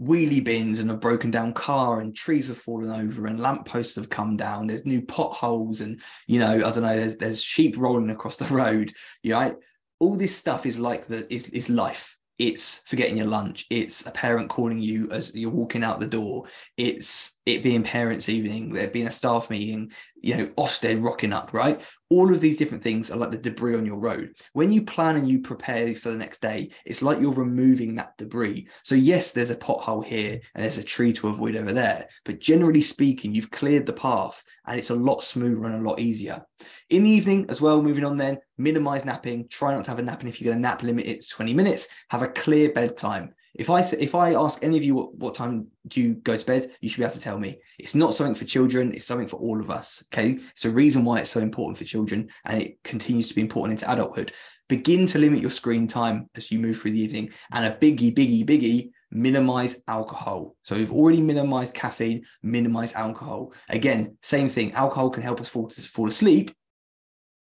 wheelie 0.00 0.44
bins 0.44 0.78
and 0.78 0.90
a 0.90 0.96
broken 0.96 1.30
down 1.30 1.52
car 1.54 2.00
and 2.00 2.14
trees 2.14 2.48
have 2.48 2.58
fallen 2.58 2.90
over 2.90 3.26
and 3.26 3.40
lampposts 3.40 3.96
have 3.96 4.10
come 4.10 4.36
down. 4.36 4.66
There's 4.66 4.86
new 4.86 5.02
potholes 5.02 5.80
and 5.80 6.00
you 6.26 6.38
know, 6.38 6.54
I 6.54 6.70
don't 6.70 6.82
know, 6.82 6.96
there's 6.96 7.16
there's 7.16 7.42
sheep 7.42 7.76
rolling 7.76 8.10
across 8.10 8.36
the 8.36 8.44
road. 8.54 8.92
You 9.22 9.32
know, 9.32 9.56
all 9.98 10.16
this 10.16 10.36
stuff 10.36 10.66
is 10.66 10.78
like 10.78 11.06
the 11.06 11.32
is 11.32 11.48
is 11.50 11.68
life 11.68 12.15
it's 12.38 12.82
forgetting 12.86 13.16
your 13.16 13.26
lunch. 13.26 13.66
It's 13.70 14.06
a 14.06 14.10
parent 14.10 14.48
calling 14.48 14.78
you 14.78 15.08
as 15.10 15.34
you're 15.34 15.50
walking 15.50 15.84
out 15.84 16.00
the 16.00 16.06
door. 16.06 16.44
It's 16.76 17.35
it 17.46 17.62
being 17.62 17.84
parents 17.84 18.28
evening 18.28 18.70
there 18.70 18.88
being 18.88 19.06
a 19.06 19.10
staff 19.10 19.48
meeting 19.50 19.92
you 20.16 20.36
know 20.36 20.46
ofsted 20.58 21.02
rocking 21.02 21.32
up 21.32 21.52
right? 21.52 21.80
All 22.08 22.32
of 22.32 22.40
these 22.40 22.56
different 22.56 22.82
things 22.82 23.10
are 23.10 23.16
like 23.16 23.30
the 23.30 23.38
debris 23.38 23.76
on 23.76 23.86
your 23.86 23.98
road. 23.98 24.34
When 24.52 24.72
you 24.72 24.82
plan 24.82 25.16
and 25.16 25.28
you 25.28 25.40
prepare 25.40 25.94
for 25.94 26.10
the 26.10 26.18
next 26.18 26.42
day 26.42 26.70
it's 26.84 27.02
like 27.02 27.20
you're 27.20 27.32
removing 27.32 27.94
that 27.94 28.16
debris. 28.18 28.66
So 28.82 28.96
yes 28.96 29.32
there's 29.32 29.50
a 29.50 29.56
pothole 29.56 30.04
here 30.04 30.40
and 30.54 30.64
there's 30.64 30.78
a 30.78 30.84
tree 30.84 31.12
to 31.14 31.28
avoid 31.28 31.56
over 31.56 31.72
there 31.72 32.06
but 32.24 32.40
generally 32.40 32.80
speaking 32.80 33.32
you've 33.32 33.52
cleared 33.52 33.86
the 33.86 33.92
path 33.92 34.42
and 34.66 34.78
it's 34.78 34.90
a 34.90 34.94
lot 34.94 35.22
smoother 35.22 35.64
and 35.66 35.76
a 35.76 35.88
lot 35.88 36.00
easier. 36.00 36.44
In 36.90 37.04
the 37.04 37.10
evening 37.10 37.46
as 37.48 37.60
well 37.60 37.80
moving 37.80 38.04
on 38.04 38.16
then 38.16 38.38
minimize 38.58 39.04
napping 39.04 39.46
try 39.48 39.72
not 39.72 39.84
to 39.84 39.90
have 39.90 40.00
a 40.00 40.02
nap 40.02 40.20
and 40.20 40.28
if 40.28 40.40
you're 40.40 40.52
going 40.52 40.60
to 40.60 40.68
nap 40.68 40.82
limit 40.82 41.06
it 41.06 41.22
to 41.22 41.28
20 41.28 41.54
minutes 41.54 41.88
have 42.10 42.22
a 42.22 42.28
clear 42.28 42.72
bedtime 42.72 43.32
if 43.58 43.70
I 43.70 43.80
if 43.80 44.14
I 44.14 44.34
ask 44.34 44.62
any 44.62 44.76
of 44.76 44.84
you 44.84 44.94
what, 44.94 45.14
what 45.14 45.34
time 45.34 45.68
do 45.88 46.00
you 46.00 46.14
go 46.14 46.36
to 46.36 46.46
bed, 46.46 46.72
you 46.80 46.88
should 46.88 46.98
be 46.98 47.04
able 47.04 47.14
to 47.14 47.20
tell 47.20 47.38
me. 47.38 47.58
It's 47.78 47.94
not 47.94 48.14
something 48.14 48.34
for 48.34 48.44
children, 48.44 48.92
it's 48.92 49.04
something 49.04 49.26
for 49.26 49.36
all 49.36 49.60
of 49.60 49.70
us. 49.70 50.04
Okay. 50.12 50.38
It's 50.50 50.64
a 50.64 50.70
reason 50.70 51.04
why 51.04 51.20
it's 51.20 51.30
so 51.30 51.40
important 51.40 51.78
for 51.78 51.84
children 51.84 52.28
and 52.44 52.62
it 52.62 52.82
continues 52.84 53.28
to 53.28 53.34
be 53.34 53.40
important 53.40 53.80
into 53.80 53.90
adulthood. 53.90 54.32
Begin 54.68 55.06
to 55.06 55.18
limit 55.18 55.40
your 55.40 55.50
screen 55.50 55.86
time 55.86 56.28
as 56.34 56.50
you 56.50 56.58
move 56.58 56.78
through 56.78 56.90
the 56.90 57.00
evening. 57.00 57.30
And 57.52 57.64
a 57.64 57.76
biggie, 57.76 58.14
biggie, 58.14 58.44
biggie, 58.44 58.90
minimize 59.10 59.82
alcohol. 59.88 60.56
So 60.64 60.76
we've 60.76 60.92
already 60.92 61.20
minimized 61.20 61.74
caffeine, 61.74 62.24
minimize 62.42 62.92
alcohol. 62.94 63.52
Again, 63.68 64.18
same 64.22 64.48
thing. 64.48 64.72
Alcohol 64.72 65.10
can 65.10 65.22
help 65.22 65.40
us 65.40 65.48
fall, 65.48 65.70
fall 65.70 66.08
asleep, 66.08 66.50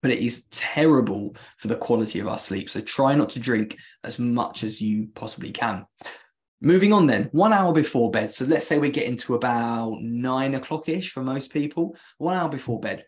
but 0.03 0.11
it 0.11 0.19
is 0.19 0.45
terrible 0.51 1.37
for 1.57 1.69
the 1.69 1.77
quality 1.77 2.21
of 2.21 2.29
our 2.29 2.39
sleep. 2.39 2.71
So 2.71 2.81
try 2.81 3.15
not 3.15 3.31
to 3.31 3.41
drink 3.41 3.79
as 4.05 4.19
much 4.19 4.63
as 4.65 4.81
you 4.81 5.09
possibly 5.15 5.51
can. 5.51 5.87
Moving 6.61 6.93
on 6.93 7.07
then, 7.07 7.29
one 7.33 7.53
hour 7.53 7.73
before 7.73 8.11
bed. 8.11 8.33
So 8.33 8.45
let's 8.45 8.67
say 8.67 8.79
we're 8.79 8.91
getting 8.91 9.17
to 9.19 9.35
about 9.35 9.99
nine 10.01 10.55
o'clock 10.55 10.89
ish 10.89 11.13
for 11.13 11.23
most 11.23 11.53
people, 11.53 11.97
one 12.19 12.37
hour 12.37 12.49
before 12.49 12.81
bed. 12.81 13.05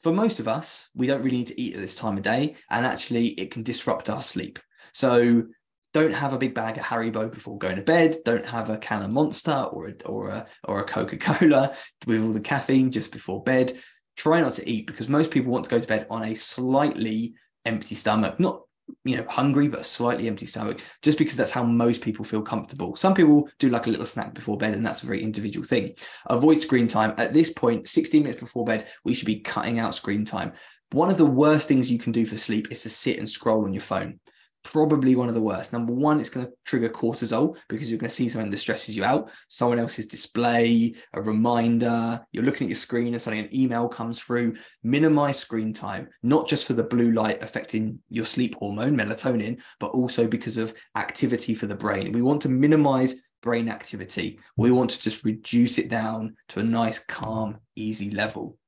For 0.00 0.12
most 0.12 0.40
of 0.40 0.48
us, 0.48 0.88
we 0.94 1.06
don't 1.06 1.22
really 1.22 1.38
need 1.38 1.48
to 1.48 1.60
eat 1.60 1.74
at 1.74 1.80
this 1.80 1.96
time 1.96 2.16
of 2.16 2.22
day, 2.22 2.54
and 2.70 2.86
actually, 2.86 3.28
it 3.28 3.50
can 3.50 3.64
disrupt 3.64 4.08
our 4.08 4.22
sleep. 4.22 4.58
So 4.92 5.44
don't 5.92 6.14
have 6.14 6.32
a 6.32 6.38
big 6.38 6.54
bag 6.54 6.78
of 6.78 6.84
Haribo 6.84 7.30
before 7.30 7.58
going 7.58 7.76
to 7.76 7.82
bed. 7.82 8.16
Don't 8.24 8.46
have 8.46 8.70
a 8.70 8.78
can 8.78 9.02
of 9.02 9.10
Monster 9.10 9.66
or 9.72 9.88
a, 9.88 9.94
or 10.06 10.28
a, 10.28 10.46
or 10.64 10.80
a 10.80 10.84
Coca 10.84 11.16
Cola 11.16 11.74
with 12.06 12.22
all 12.22 12.32
the 12.32 12.40
caffeine 12.40 12.90
just 12.90 13.10
before 13.10 13.42
bed 13.42 13.76
try 14.18 14.40
not 14.40 14.52
to 14.54 14.68
eat 14.68 14.86
because 14.86 15.08
most 15.08 15.30
people 15.30 15.50
want 15.50 15.64
to 15.64 15.70
go 15.70 15.80
to 15.80 15.86
bed 15.86 16.06
on 16.10 16.24
a 16.24 16.34
slightly 16.34 17.34
empty 17.64 17.94
stomach, 17.94 18.38
not 18.38 18.62
you 19.04 19.16
know 19.16 19.26
hungry 19.28 19.68
but 19.68 19.80
a 19.80 19.84
slightly 19.84 20.28
empty 20.28 20.46
stomach 20.46 20.80
just 21.02 21.18
because 21.18 21.36
that's 21.36 21.50
how 21.50 21.62
most 21.62 22.02
people 22.02 22.24
feel 22.24 22.42
comfortable. 22.42 22.96
Some 22.96 23.14
people 23.14 23.48
do 23.58 23.70
like 23.70 23.86
a 23.86 23.90
little 23.90 24.04
snack 24.04 24.34
before 24.34 24.58
bed 24.58 24.74
and 24.74 24.84
that's 24.84 25.02
a 25.02 25.06
very 25.06 25.22
individual 25.22 25.64
thing. 25.64 25.94
Avoid 26.26 26.58
screen 26.58 26.88
time. 26.88 27.14
At 27.16 27.32
this 27.32 27.52
point 27.52 27.88
16 27.88 28.22
minutes 28.22 28.40
before 28.40 28.64
bed 28.64 28.88
we 29.04 29.14
should 29.14 29.26
be 29.26 29.40
cutting 29.40 29.78
out 29.78 29.94
screen 29.94 30.24
time. 30.24 30.52
One 30.92 31.10
of 31.10 31.18
the 31.18 31.26
worst 31.26 31.68
things 31.68 31.90
you 31.90 31.98
can 31.98 32.12
do 32.12 32.26
for 32.26 32.38
sleep 32.38 32.72
is 32.72 32.82
to 32.82 32.88
sit 32.88 33.18
and 33.18 33.28
scroll 33.28 33.64
on 33.64 33.72
your 33.72 33.82
phone 33.82 34.18
probably 34.62 35.14
one 35.14 35.28
of 35.28 35.34
the 35.34 35.40
worst. 35.40 35.72
Number 35.72 35.92
one, 35.92 36.20
it's 36.20 36.28
going 36.28 36.46
to 36.46 36.52
trigger 36.64 36.88
cortisol 36.88 37.56
because 37.68 37.90
you're 37.90 37.98
going 37.98 38.08
to 38.08 38.14
see 38.14 38.28
something 38.28 38.50
that 38.50 38.58
stresses 38.58 38.96
you 38.96 39.04
out. 39.04 39.30
Someone 39.48 39.78
else's 39.78 40.06
display, 40.06 40.94
a 41.14 41.22
reminder, 41.22 42.20
you're 42.32 42.44
looking 42.44 42.66
at 42.66 42.70
your 42.70 42.76
screen 42.76 43.14
and 43.14 43.22
suddenly 43.22 43.44
an 43.44 43.54
email 43.54 43.88
comes 43.88 44.20
through. 44.20 44.54
Minimize 44.82 45.38
screen 45.38 45.72
time, 45.72 46.08
not 46.22 46.48
just 46.48 46.66
for 46.66 46.74
the 46.74 46.84
blue 46.84 47.12
light 47.12 47.42
affecting 47.42 48.00
your 48.08 48.26
sleep 48.26 48.56
hormone, 48.56 48.96
melatonin, 48.96 49.60
but 49.80 49.90
also 49.92 50.26
because 50.26 50.56
of 50.56 50.74
activity 50.96 51.54
for 51.54 51.66
the 51.66 51.76
brain. 51.76 52.12
We 52.12 52.22
want 52.22 52.42
to 52.42 52.48
minimize 52.48 53.16
brain 53.42 53.68
activity. 53.68 54.40
We 54.56 54.72
want 54.72 54.90
to 54.90 55.00
just 55.00 55.24
reduce 55.24 55.78
it 55.78 55.88
down 55.88 56.36
to 56.48 56.60
a 56.60 56.64
nice, 56.64 56.98
calm, 56.98 57.58
easy 57.76 58.10
level 58.10 58.58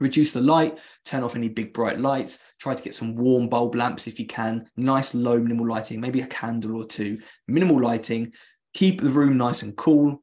reduce 0.00 0.32
the 0.32 0.40
light, 0.40 0.78
turn 1.04 1.22
off 1.22 1.36
any 1.36 1.48
big 1.48 1.72
bright 1.72 2.00
lights, 2.00 2.38
try 2.58 2.74
to 2.74 2.82
get 2.82 2.94
some 2.94 3.16
warm 3.16 3.48
bulb 3.48 3.74
lamps 3.74 4.06
if 4.06 4.18
you 4.18 4.26
can, 4.26 4.66
nice 4.76 5.14
low 5.14 5.38
minimal 5.38 5.66
lighting, 5.66 6.00
maybe 6.00 6.20
a 6.20 6.26
candle 6.26 6.76
or 6.76 6.86
two, 6.86 7.18
minimal 7.48 7.80
lighting, 7.80 8.32
keep 8.74 9.00
the 9.00 9.10
room 9.10 9.36
nice 9.36 9.62
and 9.62 9.76
cool, 9.76 10.22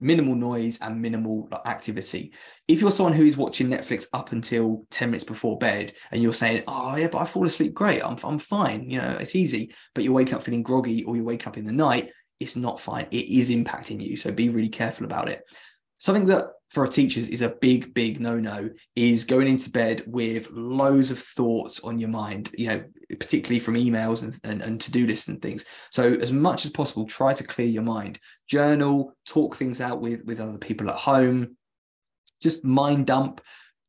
minimal 0.00 0.34
noise 0.34 0.78
and 0.80 1.00
minimal 1.00 1.48
activity. 1.64 2.32
If 2.68 2.80
you're 2.80 2.90
someone 2.90 3.14
who 3.14 3.24
is 3.24 3.36
watching 3.36 3.68
Netflix 3.68 4.06
up 4.12 4.32
until 4.32 4.84
10 4.90 5.10
minutes 5.10 5.24
before 5.24 5.58
bed 5.58 5.94
and 6.10 6.22
you're 6.22 6.34
saying, 6.34 6.64
oh 6.66 6.96
yeah, 6.96 7.08
but 7.08 7.18
I 7.18 7.26
fall 7.26 7.46
asleep 7.46 7.74
great, 7.74 8.04
I'm, 8.04 8.18
I'm 8.24 8.38
fine, 8.38 8.90
you 8.90 9.00
know, 9.00 9.16
it's 9.20 9.36
easy, 9.36 9.72
but 9.94 10.04
you're 10.04 10.12
waking 10.12 10.34
up 10.34 10.42
feeling 10.42 10.62
groggy 10.62 11.04
or 11.04 11.16
you're 11.16 11.24
waking 11.24 11.48
up 11.48 11.56
in 11.56 11.64
the 11.64 11.72
night, 11.72 12.10
it's 12.40 12.56
not 12.56 12.80
fine. 12.80 13.06
It 13.10 13.28
is 13.28 13.50
impacting 13.50 14.02
you. 14.02 14.16
So 14.16 14.30
be 14.30 14.48
really 14.48 14.68
careful 14.68 15.06
about 15.06 15.28
it. 15.28 15.42
Something 15.98 16.26
that 16.26 16.48
for 16.70 16.84
our 16.84 16.90
teachers 16.90 17.28
is 17.28 17.42
a 17.42 17.54
big, 17.60 17.94
big 17.94 18.20
no-no 18.20 18.70
is 18.96 19.24
going 19.24 19.46
into 19.46 19.70
bed 19.70 20.02
with 20.06 20.50
loads 20.50 21.10
of 21.10 21.18
thoughts 21.18 21.80
on 21.80 21.98
your 21.98 22.08
mind, 22.08 22.50
you 22.54 22.68
know, 22.68 22.84
particularly 23.10 23.60
from 23.60 23.74
emails 23.74 24.22
and, 24.22 24.38
and, 24.42 24.60
and 24.60 24.80
to-do 24.80 25.06
lists 25.06 25.28
and 25.28 25.40
things. 25.40 25.64
So 25.90 26.14
as 26.14 26.32
much 26.32 26.64
as 26.64 26.72
possible, 26.72 27.06
try 27.06 27.32
to 27.34 27.44
clear 27.44 27.68
your 27.68 27.82
mind. 27.82 28.18
Journal, 28.48 29.12
talk 29.24 29.54
things 29.56 29.80
out 29.80 30.00
with, 30.00 30.24
with 30.24 30.40
other 30.40 30.58
people 30.58 30.88
at 30.88 30.96
home, 30.96 31.56
just 32.42 32.64
mind 32.64 33.06
dump, 33.06 33.40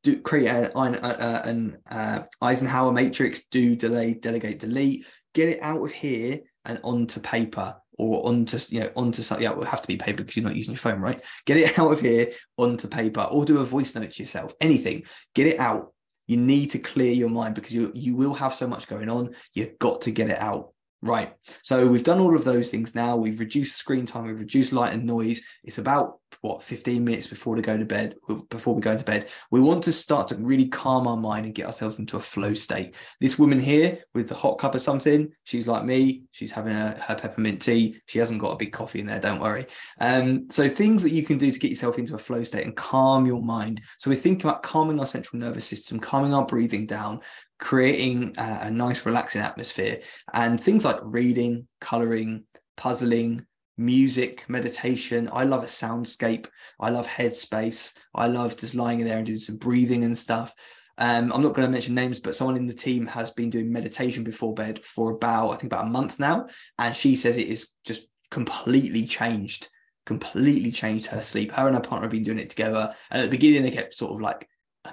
do 0.03 0.21
create 0.21 0.71
an, 0.75 0.95
an 0.95 1.77
uh, 1.89 2.21
Eisenhower 2.39 2.91
matrix, 2.91 3.45
do, 3.45 3.75
delay, 3.75 4.13
delegate, 4.13 4.59
delete, 4.59 5.07
get 5.33 5.49
it 5.49 5.61
out 5.61 5.83
of 5.83 5.91
here 5.91 6.41
and 6.65 6.79
onto 6.83 7.19
paper 7.19 7.75
or 7.97 8.27
onto 8.27 8.57
you 8.69 8.81
know 8.81 8.89
onto 8.95 9.21
something. 9.21 9.43
Yeah, 9.43 9.51
it 9.51 9.57
will 9.57 9.65
have 9.65 9.81
to 9.81 9.87
be 9.87 9.97
paper 9.97 10.17
because 10.17 10.35
you're 10.35 10.45
not 10.45 10.55
using 10.55 10.73
your 10.73 10.79
phone, 10.79 10.99
right? 10.99 11.21
Get 11.45 11.57
it 11.57 11.79
out 11.79 11.91
of 11.91 12.01
here 12.01 12.31
onto 12.57 12.87
paper, 12.87 13.21
or 13.21 13.45
do 13.45 13.59
a 13.59 13.65
voice 13.65 13.95
note 13.95 14.11
to 14.11 14.23
yourself. 14.23 14.53
Anything, 14.61 15.03
get 15.33 15.47
it 15.47 15.59
out. 15.59 15.93
You 16.27 16.37
need 16.37 16.71
to 16.71 16.79
clear 16.79 17.11
your 17.11 17.29
mind 17.29 17.55
because 17.55 17.71
you 17.71 17.91
you 17.95 18.15
will 18.15 18.33
have 18.33 18.53
so 18.53 18.67
much 18.67 18.87
going 18.87 19.09
on. 19.09 19.35
You've 19.53 19.77
got 19.79 20.01
to 20.01 20.11
get 20.11 20.29
it 20.29 20.39
out. 20.39 20.71
Right. 21.01 21.33
So 21.61 21.87
we've 21.87 22.03
done 22.03 22.19
all 22.19 22.35
of 22.35 22.45
those 22.45 22.69
things 22.69 22.95
now. 22.95 23.15
We've 23.15 23.39
reduced 23.39 23.77
screen 23.77 24.07
time, 24.07 24.25
we've 24.25 24.39
reduced 24.39 24.73
light 24.73 24.93
and 24.93 25.05
noise. 25.05 25.41
It's 25.63 25.77
about 25.77 26.19
what 26.45 26.61
15 26.61 27.03
minutes 27.03 27.27
before 27.27 27.55
to 27.55 27.61
go 27.61 27.75
to 27.75 27.85
bed 27.85 28.15
before 28.49 28.75
we 28.75 28.81
go 28.81 28.95
to 28.95 29.03
bed 29.03 29.27
we 29.49 29.59
want 29.59 29.83
to 29.83 29.91
start 29.91 30.27
to 30.27 30.35
really 30.35 30.67
calm 30.67 31.07
our 31.07 31.17
mind 31.17 31.45
and 31.45 31.55
get 31.55 31.65
ourselves 31.65 31.97
into 31.97 32.17
a 32.17 32.19
flow 32.19 32.53
state. 32.53 32.93
This 33.19 33.39
woman 33.39 33.59
here 33.59 33.99
with 34.13 34.29
the 34.29 34.35
hot 34.35 34.59
cup 34.59 34.75
of 34.75 34.81
something 34.81 35.31
she's 35.43 35.67
like 35.67 35.83
me 35.83 36.23
she's 36.31 36.51
having 36.51 36.75
a, 36.75 36.91
her 37.01 37.15
peppermint 37.15 37.61
tea 37.61 37.99
she 38.05 38.19
hasn't 38.19 38.41
got 38.41 38.51
a 38.51 38.57
big 38.57 38.71
coffee 38.71 38.99
in 38.99 39.07
there 39.07 39.19
don't 39.19 39.39
worry. 39.39 39.65
Um, 39.99 40.47
so 40.51 40.69
things 40.69 41.01
that 41.01 41.11
you 41.11 41.23
can 41.23 41.37
do 41.37 41.51
to 41.51 41.59
get 41.59 41.71
yourself 41.71 41.97
into 41.97 42.15
a 42.15 42.19
flow 42.19 42.43
state 42.43 42.65
and 42.65 42.75
calm 42.75 43.25
your 43.25 43.41
mind. 43.41 43.81
So 43.97 44.11
we're 44.11 44.15
thinking 44.17 44.47
about 44.47 44.61
calming 44.61 44.99
our 44.99 45.07
central 45.07 45.39
nervous 45.39 45.65
system 45.65 45.99
calming 45.99 46.33
our 46.33 46.45
breathing 46.45 46.85
down 46.85 47.21
creating 47.57 48.35
a, 48.37 48.59
a 48.63 48.71
nice 48.71 49.05
relaxing 49.05 49.41
atmosphere. 49.41 50.01
And 50.33 50.59
things 50.59 50.85
like 50.85 50.99
reading 51.01 51.67
coloring 51.79 52.45
puzzling 52.77 53.45
music, 53.77 54.49
meditation. 54.49 55.29
I 55.31 55.43
love 55.43 55.63
a 55.63 55.67
soundscape. 55.67 56.47
I 56.79 56.89
love 56.89 57.07
headspace. 57.07 57.97
I 58.13 58.27
love 58.27 58.57
just 58.57 58.75
lying 58.75 58.99
in 58.99 59.07
there 59.07 59.17
and 59.17 59.25
doing 59.25 59.39
some 59.39 59.57
breathing 59.57 60.03
and 60.03 60.17
stuff. 60.17 60.53
Um, 60.97 61.33
I'm 61.33 61.41
not 61.41 61.53
going 61.53 61.67
to 61.67 61.71
mention 61.71 61.93
names, 61.93 62.19
but 62.19 62.35
someone 62.35 62.55
in 62.55 62.67
the 62.67 62.73
team 62.73 63.05
has 63.07 63.31
been 63.31 63.49
doing 63.49 63.71
meditation 63.71 64.23
before 64.23 64.53
bed 64.53 64.83
for 64.83 65.11
about, 65.11 65.49
I 65.49 65.57
think, 65.57 65.73
about 65.73 65.87
a 65.87 65.89
month 65.89 66.19
now. 66.19 66.47
And 66.79 66.95
she 66.95 67.15
says 67.15 67.37
it 67.37 67.49
is 67.49 67.71
just 67.83 68.07
completely 68.31 69.05
changed 69.05 69.67
completely 70.05 70.71
changed 70.71 71.07
her 71.07 71.21
sleep. 71.21 71.51
Her 71.51 71.67
and 71.67 71.75
her 71.75 71.81
partner 71.81 72.05
have 72.05 72.11
been 72.11 72.23
doing 72.23 72.39
it 72.39 72.49
together. 72.49 72.93
And 73.09 73.21
at 73.21 73.25
the 73.25 73.37
beginning, 73.37 73.63
they 73.63 73.71
kept 73.71 73.95
sort 73.95 74.13
of 74.13 74.21
like 74.21 74.47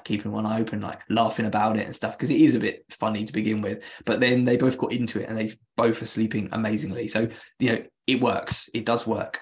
keeping 0.05 0.33
one 0.33 0.47
eye 0.47 0.61
open, 0.61 0.81
like 0.81 1.01
laughing 1.11 1.47
about 1.47 1.77
it 1.77 1.85
and 1.85 1.95
stuff, 1.95 2.16
because 2.16 2.31
it 2.31 2.40
is 2.40 2.55
a 2.55 2.61
bit 2.61 2.85
funny 2.88 3.25
to 3.25 3.33
begin 3.33 3.61
with. 3.61 3.85
But 4.05 4.21
then 4.21 4.45
they 4.45 4.57
both 4.57 4.79
got 4.79 4.92
into 4.92 5.21
it 5.21 5.29
and 5.29 5.37
they 5.37 5.55
both 5.77 6.01
are 6.03 6.07
sleeping 6.07 6.49
amazingly. 6.53 7.09
So, 7.09 7.29
you 7.59 7.73
know, 7.73 7.83
it 8.07 8.21
works. 8.21 8.69
It 8.75 8.87
does 8.87 9.07
work. 9.07 9.41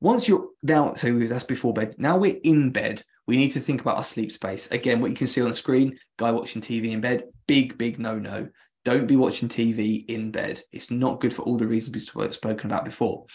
Once 0.00 0.28
you're 0.28 0.48
now, 0.62 0.94
so 0.94 1.18
that's 1.18 1.44
before 1.44 1.72
bed. 1.72 1.94
Now 1.98 2.16
we're 2.16 2.38
in 2.44 2.70
bed. 2.70 3.02
We 3.26 3.36
need 3.36 3.50
to 3.52 3.60
think 3.60 3.80
about 3.80 3.96
our 3.96 4.04
sleep 4.04 4.30
space. 4.30 4.70
Again, 4.70 5.00
what 5.00 5.10
you 5.10 5.16
can 5.16 5.26
see 5.26 5.42
on 5.42 5.48
the 5.48 5.54
screen, 5.54 5.98
guy 6.16 6.30
watching 6.30 6.62
TV 6.62 6.92
in 6.92 7.00
bed, 7.00 7.24
big, 7.46 7.76
big 7.76 7.98
no 7.98 8.18
no. 8.18 8.48
Don't 8.84 9.08
be 9.08 9.16
watching 9.16 9.48
TV 9.48 10.04
in 10.08 10.30
bed. 10.30 10.62
It's 10.70 10.92
not 10.92 11.20
good 11.20 11.34
for 11.34 11.42
all 11.42 11.56
the 11.56 11.66
reasons 11.66 12.14
we've 12.14 12.34
spoken 12.34 12.70
about 12.70 12.84
before. 12.84 13.26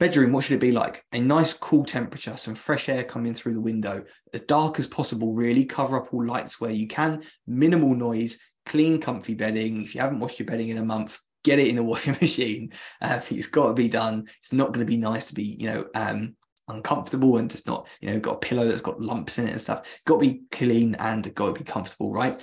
Bedroom, 0.00 0.32
what 0.32 0.44
should 0.44 0.54
it 0.54 0.60
be 0.60 0.72
like? 0.72 1.04
A 1.12 1.20
nice 1.20 1.52
cool 1.52 1.84
temperature, 1.84 2.36
some 2.36 2.54
fresh 2.54 2.88
air 2.88 3.02
coming 3.02 3.34
through 3.34 3.54
the 3.54 3.60
window, 3.60 4.04
as 4.32 4.42
dark 4.42 4.78
as 4.78 4.86
possible, 4.86 5.34
really. 5.34 5.64
Cover 5.64 5.98
up 5.98 6.14
all 6.14 6.24
lights 6.24 6.60
where 6.60 6.70
you 6.70 6.86
can, 6.86 7.24
minimal 7.46 7.94
noise, 7.94 8.38
clean, 8.64 9.00
comfy 9.00 9.34
bedding. 9.34 9.82
If 9.82 9.94
you 9.94 10.00
haven't 10.00 10.20
washed 10.20 10.38
your 10.38 10.46
bedding 10.46 10.68
in 10.68 10.78
a 10.78 10.84
month, 10.84 11.18
get 11.48 11.58
it 11.58 11.68
in 11.68 11.76
the 11.76 11.82
washing 11.92 12.16
machine. 12.20 12.72
Uh, 13.00 13.20
it's 13.30 13.46
got 13.46 13.68
to 13.68 13.74
be 13.74 13.88
done. 13.88 14.28
It's 14.38 14.52
not 14.52 14.68
going 14.68 14.86
to 14.86 14.90
be 14.90 14.96
nice 14.96 15.26
to 15.28 15.34
be, 15.34 15.56
you 15.58 15.68
know, 15.68 15.86
um, 15.94 16.36
uncomfortable 16.68 17.38
and 17.38 17.50
just 17.50 17.66
not, 17.66 17.88
you 18.00 18.10
know, 18.10 18.20
got 18.20 18.34
a 18.36 18.38
pillow 18.38 18.66
that's 18.66 18.80
got 18.80 19.00
lumps 19.00 19.38
in 19.38 19.46
it 19.46 19.52
and 19.52 19.60
stuff. 19.60 20.00
Got 20.04 20.16
to 20.22 20.28
be 20.28 20.42
clean 20.50 20.94
and 20.96 21.34
got 21.34 21.46
to 21.46 21.64
be 21.64 21.64
comfortable, 21.64 22.12
right? 22.12 22.38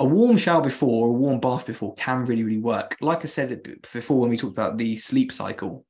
A 0.00 0.04
warm 0.04 0.36
shower 0.36 0.62
before, 0.62 1.08
a 1.08 1.12
warm 1.12 1.38
bath 1.38 1.66
before 1.66 1.94
can 1.94 2.26
really, 2.26 2.42
really 2.42 2.58
work. 2.58 2.96
Like 3.00 3.24
I 3.24 3.28
said 3.28 3.62
before 3.92 4.20
when 4.20 4.30
we 4.30 4.36
talked 4.36 4.52
about 4.52 4.76
the 4.76 4.96
sleep 4.96 5.30
cycle, 5.30 5.86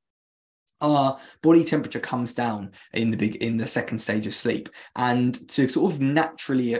our 0.80 1.18
body 1.42 1.64
temperature 1.64 2.00
comes 2.00 2.34
down 2.34 2.72
in 2.92 3.10
the 3.10 3.16
big 3.16 3.36
in 3.36 3.56
the 3.56 3.66
second 3.66 3.98
stage 3.98 4.26
of 4.26 4.34
sleep 4.34 4.68
and 4.96 5.48
to 5.48 5.68
sort 5.68 5.90
of 5.90 6.00
naturally 6.00 6.76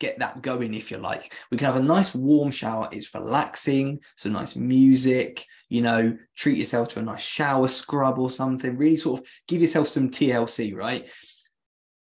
get 0.00 0.18
that 0.18 0.42
going 0.42 0.74
if 0.74 0.90
you 0.90 0.96
like. 0.96 1.34
We 1.50 1.56
can 1.56 1.66
have 1.66 1.76
a 1.76 1.82
nice 1.82 2.14
warm 2.14 2.50
shower. 2.50 2.88
It's 2.90 3.14
relaxing. 3.14 4.00
Some 4.16 4.32
nice 4.32 4.56
music 4.56 5.46
you 5.70 5.80
know 5.80 6.18
treat 6.36 6.58
yourself 6.58 6.88
to 6.88 6.98
a 6.98 7.02
nice 7.02 7.22
shower 7.22 7.68
scrub 7.68 8.18
or 8.18 8.28
something. 8.28 8.76
Really 8.76 8.98
sort 8.98 9.20
of 9.20 9.26
give 9.48 9.62
yourself 9.62 9.88
some 9.88 10.10
tlc 10.10 10.76
right? 10.76 11.08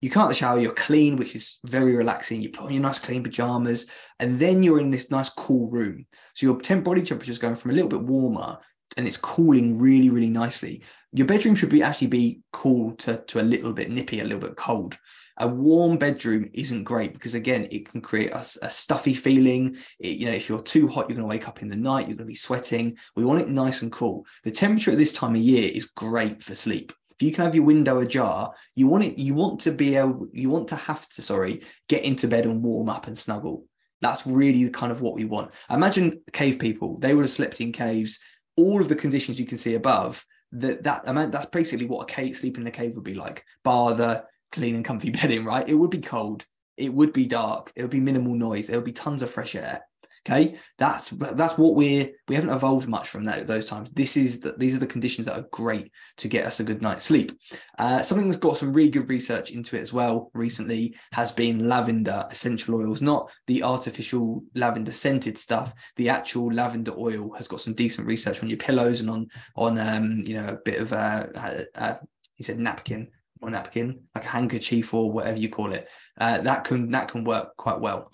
You 0.01 0.11
the 0.11 0.35
shower 0.35 0.59
you're 0.59 0.75
clean 0.75 1.17
which 1.17 1.37
is 1.37 1.59
very 1.65 1.95
relaxing. 1.95 2.43
You 2.43 2.51
put 2.51 2.67
on 2.67 2.73
your 2.73 2.83
nice 2.83 2.99
clean 2.99 3.23
pajamas 3.23 3.87
and 4.19 4.39
then 4.39 4.63
you're 4.63 4.81
in 4.81 4.91
this 4.91 5.11
nice 5.11 5.29
cool 5.29 5.71
room. 5.71 6.07
So 6.35 6.47
your 6.47 6.61
temp 6.61 6.85
body 6.85 7.03
temperature 7.03 7.33
is 7.33 7.39
going 7.39 7.57
from 7.57 7.73
a 7.73 7.75
little 7.75 7.91
bit 7.91 8.03
warmer 8.03 8.59
and 8.97 9.07
it's 9.07 9.17
cooling 9.17 9.79
really, 9.79 10.09
really 10.09 10.31
nicely. 10.31 10.83
Your 11.13 11.27
bedroom 11.27 11.55
should 11.55 11.71
be 11.71 11.83
actually 11.83 12.09
be 12.09 12.41
cool 12.53 12.93
to, 12.97 13.23
to 13.29 13.41
a 13.41 13.43
little 13.43 13.73
bit 13.73 13.91
nippy, 13.91 14.21
a 14.21 14.25
little 14.25 14.41
bit 14.41 14.57
cold. 14.57 14.97
A 15.39 15.49
warm 15.49 15.99
bedroom 15.99 16.51
isn't 16.53 16.85
great 16.85 17.13
because 17.13 17.35
again, 17.35 17.69
it 17.71 17.89
can 17.89 18.01
create 18.01 18.31
a, 18.31 18.39
a 18.63 18.71
stuffy 18.71 19.15
feeling. 19.15 19.77
It, 19.99 20.19
you 20.19 20.27
know, 20.27 20.33
if 20.33 20.49
you're 20.49 20.63
too 20.63 20.89
hot, 20.89 21.09
you're 21.09 21.17
going 21.17 21.29
to 21.29 21.37
wake 21.37 21.49
up 21.49 21.63
in 21.63 21.69
the 21.69 21.77
night. 21.77 22.09
You're 22.09 22.17
going 22.17 22.27
to 22.29 22.33
be 22.33 22.35
sweating. 22.35 22.97
We 23.17 23.25
want 23.25 23.41
it 23.41 23.49
nice 23.49 23.83
and 23.83 23.93
cool. 23.93 24.27
The 24.45 24.51
temperature 24.51 24.93
at 24.93 24.99
this 24.99 25.13
time 25.13 25.35
of 25.35 25.41
year 25.41 25.71
is 25.73 25.87
great 25.87 26.43
for 26.43 26.55
sleep. 26.55 26.93
If 27.11 27.23
you 27.23 27.33
can 27.33 27.45
have 27.45 27.55
your 27.55 27.65
window 27.65 27.99
ajar, 27.99 28.53
you 28.75 28.87
want 28.87 29.05
it. 29.05 29.19
You 29.19 29.35
want 29.35 29.61
to 29.63 29.73
be 29.73 29.97
able. 29.97 30.29
You 30.33 30.51
want 30.51 30.69
to 30.69 30.77
have 30.77 31.09
to. 31.11 31.23
Sorry, 31.23 31.63
get 31.89 32.05
into 32.05 32.29
bed 32.29 32.45
and 32.45 32.63
warm 32.63 32.89
up 32.89 33.07
and 33.07 33.19
snuggle. 33.19 33.65
That's 34.01 34.27
really 34.27 34.69
kind 34.71 34.93
of 34.93 35.01
what 35.01 35.15
we 35.15 35.25
want. 35.25 35.53
Imagine 35.69 36.21
cave 36.33 36.61
people. 36.61 36.99
They 36.99 37.15
would 37.15 37.25
have 37.25 37.31
slept 37.31 37.61
in 37.61 37.73
caves 37.73 38.21
all 38.59 38.81
of 38.81 38.89
the 38.89 38.97
conditions 38.97 39.39
you 39.39 39.47
can 39.47 39.57
see 39.57 39.77
above, 39.77 40.27
that 40.51 40.83
that 40.83 41.09
I 41.09 41.13
mean, 41.13 41.31
that's 41.31 41.47
basically 41.47 41.87
what 41.87 42.03
a 42.03 42.13
cave 42.13 42.37
sleep 42.37 42.59
in 42.59 42.67
a 42.67 42.73
cave 42.73 42.97
would 42.97 43.05
be 43.05 43.15
like, 43.15 43.45
bar 43.63 43.95
the 43.95 44.25
clean 44.53 44.75
and 44.75 44.85
comfy 44.85 45.11
bedding, 45.23 45.45
right? 45.45 45.69
It 45.69 45.75
would 45.75 45.91
be 45.91 46.01
cold, 46.01 46.45
it 46.77 46.93
would 46.93 47.13
be 47.13 47.27
dark, 47.27 47.73
it 47.77 47.83
would 47.83 47.91
be 47.91 48.01
minimal 48.01 48.35
noise, 48.35 48.67
there 48.67 48.79
would 48.79 48.85
be 48.85 48.93
tons 48.93 49.23
of 49.23 49.31
fresh 49.31 49.55
air. 49.55 49.83
Okay, 50.29 50.59
that's 50.77 51.09
that's 51.09 51.57
what 51.57 51.75
we're 51.75 52.11
we 52.27 52.35
haven't 52.35 52.51
evolved 52.51 52.87
much 52.87 53.09
from 53.09 53.25
that, 53.25 53.47
those 53.47 53.65
times. 53.65 53.93
This 53.93 54.15
is 54.15 54.41
the, 54.41 54.53
these 54.59 54.77
are 54.77 54.81
the 54.81 54.87
conditions 54.87 55.27
that 55.27 55.39
are 55.39 55.49
great 55.53 55.91
to 56.19 56.29
get 56.29 56.45
us 56.45 56.61
a 56.61 56.65
good 56.65 56.83
night's 56.83 57.05
sleep. 57.05 57.33
Uh, 57.79 58.03
something 58.03 58.29
that's 58.29 58.41
got 58.41 58.59
some 58.59 58.75
really 58.75 58.91
good 58.91 59.09
research 59.09 59.53
into 59.53 59.77
it 59.77 59.81
as 59.81 59.93
well 59.93 60.31
recently 60.35 60.95
has 61.13 61.33
been 61.33 61.67
lavender 61.67 62.27
essential 62.31 62.75
oils, 62.75 63.01
not 63.01 63.31
the 63.47 63.63
artificial 63.63 64.43
lavender 64.55 64.93
scented 64.93 65.39
stuff. 65.39 65.73
The 65.97 66.11
actual 66.11 66.53
lavender 66.53 66.93
oil 66.99 67.33
has 67.35 67.49
got 67.49 67.63
some 67.63 67.73
decent 67.73 68.07
research 68.07 68.43
on 68.43 68.51
your 68.51 68.59
pillows 68.59 69.01
and 69.01 69.09
on 69.09 69.29
on 69.57 69.79
um, 69.79 70.23
you 70.27 70.35
know 70.35 70.49
a 70.49 70.57
bit 70.57 70.81
of 70.81 70.93
a, 70.93 71.31
a, 71.35 71.81
a 71.81 71.99
he 72.35 72.45
said 72.45 72.59
napkin 72.59 73.09
or 73.41 73.51
napkin 73.51 74.01
like 74.15 74.25
a 74.25 74.29
handkerchief 74.29 74.93
or 74.95 75.11
whatever 75.11 75.39
you 75.39 75.49
call 75.49 75.73
it. 75.73 75.89
Uh, 76.19 76.39
that 76.43 76.65
can 76.65 76.91
that 76.91 77.09
can 77.09 77.25
work 77.25 77.57
quite 77.57 77.81
well. 77.81 78.11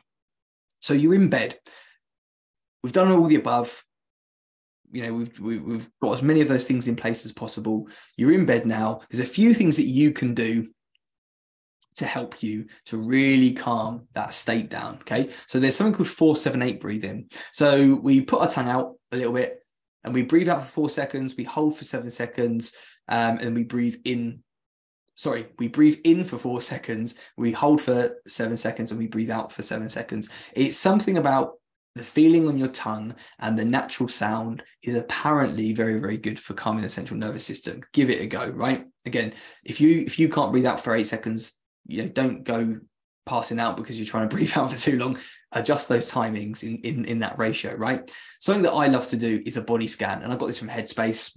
So 0.80 0.94
you're 0.94 1.14
in 1.14 1.28
bed. 1.28 1.58
We've 2.82 2.92
done 2.92 3.10
all 3.10 3.26
the 3.26 3.36
above. 3.36 3.84
You 4.90 5.02
know 5.02 5.14
we've 5.14 5.40
we've 5.40 5.90
got 6.00 6.14
as 6.14 6.22
many 6.22 6.40
of 6.40 6.48
those 6.48 6.66
things 6.66 6.86
in 6.86 6.96
place 6.96 7.24
as 7.24 7.32
possible. 7.32 7.88
You're 8.16 8.32
in 8.32 8.46
bed 8.46 8.66
now. 8.66 9.00
There's 9.10 9.26
a 9.26 9.30
few 9.30 9.54
things 9.54 9.76
that 9.76 9.86
you 9.86 10.12
can 10.12 10.34
do 10.34 10.68
to 11.96 12.06
help 12.06 12.42
you 12.42 12.66
to 12.86 12.96
really 12.96 13.52
calm 13.52 14.08
that 14.14 14.32
state 14.32 14.68
down 14.68 14.96
okay? 15.02 15.30
So 15.46 15.58
there's 15.58 15.76
something 15.76 15.94
called 15.94 16.08
478 16.08 16.80
breathing. 16.80 17.30
So 17.52 17.94
we 17.94 18.20
put 18.20 18.40
our 18.40 18.48
tongue 18.48 18.68
out 18.68 18.94
a 19.12 19.16
little 19.16 19.32
bit 19.32 19.60
and 20.02 20.12
we 20.12 20.22
breathe 20.22 20.48
out 20.48 20.62
for 20.64 20.70
four 20.70 20.90
seconds 20.90 21.36
we 21.36 21.44
hold 21.44 21.76
for 21.76 21.84
seven 21.84 22.10
seconds 22.10 22.74
um, 23.08 23.38
and 23.38 23.54
we 23.54 23.62
breathe 23.62 23.96
in 24.04 24.42
sorry 25.14 25.46
we 25.58 25.68
breathe 25.68 25.98
in 26.04 26.24
for 26.24 26.38
four 26.38 26.60
seconds 26.60 27.14
we 27.36 27.52
hold 27.52 27.80
for 27.80 28.16
seven 28.26 28.56
seconds 28.56 28.90
and 28.90 28.98
we 28.98 29.06
breathe 29.06 29.30
out 29.30 29.52
for 29.52 29.62
seven 29.62 29.88
seconds. 29.88 30.28
It's 30.54 30.76
something 30.76 31.18
about 31.18 31.54
the 31.94 32.02
feeling 32.02 32.48
on 32.48 32.58
your 32.58 32.68
tongue 32.68 33.14
and 33.38 33.56
the 33.56 33.64
natural 33.64 34.08
sound 34.08 34.62
is 34.82 34.96
apparently 34.96 35.72
very 35.72 35.98
very 35.98 36.16
good 36.16 36.38
for 36.38 36.54
calming 36.54 36.82
the 36.82 36.88
central 36.88 37.18
nervous 37.18 37.44
system. 37.44 37.80
Give 37.92 38.10
it 38.10 38.20
a 38.20 38.26
go 38.26 38.48
right? 38.48 38.84
Again 39.06 39.32
if 39.64 39.80
you 39.80 40.00
if 40.00 40.18
you 40.18 40.28
can't 40.28 40.52
breathe 40.52 40.66
out 40.66 40.80
for 40.80 40.94
eight 40.94 41.06
seconds 41.06 41.56
you 41.86 42.02
know 42.02 42.08
don't 42.08 42.44
go 42.44 42.80
passing 43.26 43.58
out 43.58 43.76
because 43.76 43.98
you're 43.98 44.06
trying 44.06 44.28
to 44.28 44.34
breathe 44.36 44.56
out 44.56 44.72
for 44.72 44.78
too 44.78 44.98
long. 44.98 45.18
Adjust 45.52 45.88
those 45.88 46.10
timings 46.10 46.64
in 46.64 46.78
in, 46.78 47.04
in 47.04 47.18
that 47.20 47.38
ratio 47.38 47.74
right? 47.76 48.10
Something 48.40 48.64
that 48.64 48.72
i 48.72 48.88
love 48.88 49.06
to 49.08 49.16
do 49.16 49.40
is 49.46 49.56
a 49.56 49.62
body 49.62 49.86
scan 49.86 50.22
and 50.22 50.32
i 50.32 50.36
got 50.36 50.46
this 50.46 50.58
from 50.58 50.68
headspace 50.68 51.36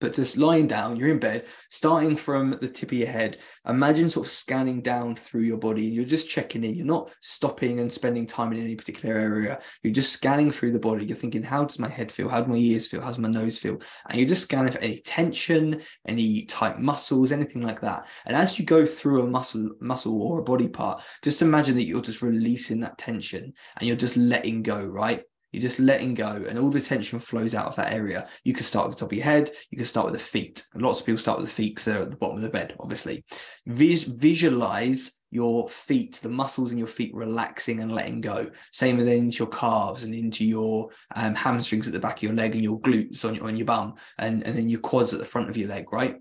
but 0.00 0.12
just 0.12 0.36
lying 0.36 0.66
down, 0.66 0.96
you're 0.96 1.08
in 1.08 1.18
bed, 1.18 1.46
starting 1.70 2.16
from 2.16 2.50
the 2.60 2.68
tip 2.68 2.92
of 2.92 2.98
your 2.98 3.08
head. 3.08 3.38
Imagine 3.66 4.10
sort 4.10 4.26
of 4.26 4.32
scanning 4.32 4.82
down 4.82 5.16
through 5.16 5.42
your 5.42 5.58
body. 5.58 5.84
You're 5.84 6.04
just 6.04 6.28
checking 6.28 6.64
in. 6.64 6.74
You're 6.74 6.86
not 6.86 7.10
stopping 7.22 7.80
and 7.80 7.90
spending 7.90 8.26
time 8.26 8.52
in 8.52 8.62
any 8.62 8.76
particular 8.76 9.16
area. 9.16 9.58
You're 9.82 9.94
just 9.94 10.12
scanning 10.12 10.50
through 10.50 10.72
the 10.72 10.78
body. 10.78 11.06
You're 11.06 11.16
thinking, 11.16 11.42
how 11.42 11.64
does 11.64 11.78
my 11.78 11.88
head 11.88 12.12
feel? 12.12 12.28
How 12.28 12.42
do 12.42 12.50
my 12.50 12.56
ears 12.56 12.86
feel? 12.88 13.00
How 13.00 13.08
does 13.08 13.18
my 13.18 13.28
nose 13.28 13.58
feel? 13.58 13.80
And 14.08 14.18
you're 14.18 14.28
just 14.28 14.42
scanning 14.42 14.72
for 14.72 14.80
any 14.80 15.00
tension, 15.00 15.80
any 16.06 16.44
tight 16.44 16.78
muscles, 16.78 17.32
anything 17.32 17.62
like 17.62 17.80
that. 17.80 18.06
And 18.26 18.36
as 18.36 18.58
you 18.58 18.66
go 18.66 18.84
through 18.84 19.22
a 19.22 19.26
muscle, 19.26 19.70
muscle 19.80 20.20
or 20.20 20.40
a 20.40 20.44
body 20.44 20.68
part, 20.68 21.02
just 21.22 21.42
imagine 21.42 21.74
that 21.76 21.84
you're 21.84 22.02
just 22.02 22.22
releasing 22.22 22.80
that 22.80 22.98
tension 22.98 23.54
and 23.78 23.86
you're 23.86 23.96
just 23.96 24.16
letting 24.16 24.62
go, 24.62 24.84
right? 24.84 25.22
You're 25.56 25.62
just 25.62 25.78
letting 25.78 26.12
go, 26.12 26.44
and 26.46 26.58
all 26.58 26.68
the 26.68 26.82
tension 26.82 27.18
flows 27.18 27.54
out 27.54 27.64
of 27.64 27.76
that 27.76 27.94
area. 27.94 28.28
You 28.44 28.52
can 28.52 28.62
start 28.62 28.84
at 28.84 28.90
the 28.90 28.98
top 28.98 29.10
of 29.10 29.16
your 29.16 29.24
head. 29.24 29.50
You 29.70 29.78
can 29.78 29.86
start 29.86 30.04
with 30.04 30.12
the 30.12 30.20
feet. 30.20 30.62
lots 30.74 31.00
of 31.00 31.06
people 31.06 31.18
start 31.18 31.38
with 31.38 31.48
the 31.48 31.54
feet 31.54 31.76
because 31.76 31.86
they're 31.86 32.02
at 32.02 32.10
the 32.10 32.16
bottom 32.16 32.36
of 32.36 32.42
the 32.42 32.50
bed, 32.50 32.76
obviously. 32.78 33.24
Vis- 33.64 34.04
visualize 34.04 35.18
your 35.30 35.66
feet, 35.70 36.16
the 36.16 36.28
muscles 36.28 36.72
in 36.72 36.78
your 36.78 36.86
feet 36.86 37.14
relaxing 37.14 37.80
and 37.80 37.90
letting 37.90 38.20
go. 38.20 38.50
Same 38.70 38.98
with 38.98 39.08
into 39.08 39.38
your 39.38 39.48
calves 39.48 40.04
and 40.04 40.14
into 40.14 40.44
your 40.44 40.90
um, 41.14 41.34
hamstrings 41.34 41.86
at 41.86 41.94
the 41.94 41.98
back 41.98 42.18
of 42.18 42.22
your 42.22 42.34
leg 42.34 42.54
and 42.54 42.62
your 42.62 42.78
glutes 42.82 43.24
on 43.24 43.36
your, 43.36 43.44
on 43.44 43.56
your 43.56 43.64
bum, 43.64 43.94
and, 44.18 44.46
and 44.46 44.58
then 44.58 44.68
your 44.68 44.80
quads 44.80 45.14
at 45.14 45.20
the 45.20 45.24
front 45.24 45.48
of 45.48 45.56
your 45.56 45.70
leg, 45.70 45.90
right? 45.90 46.16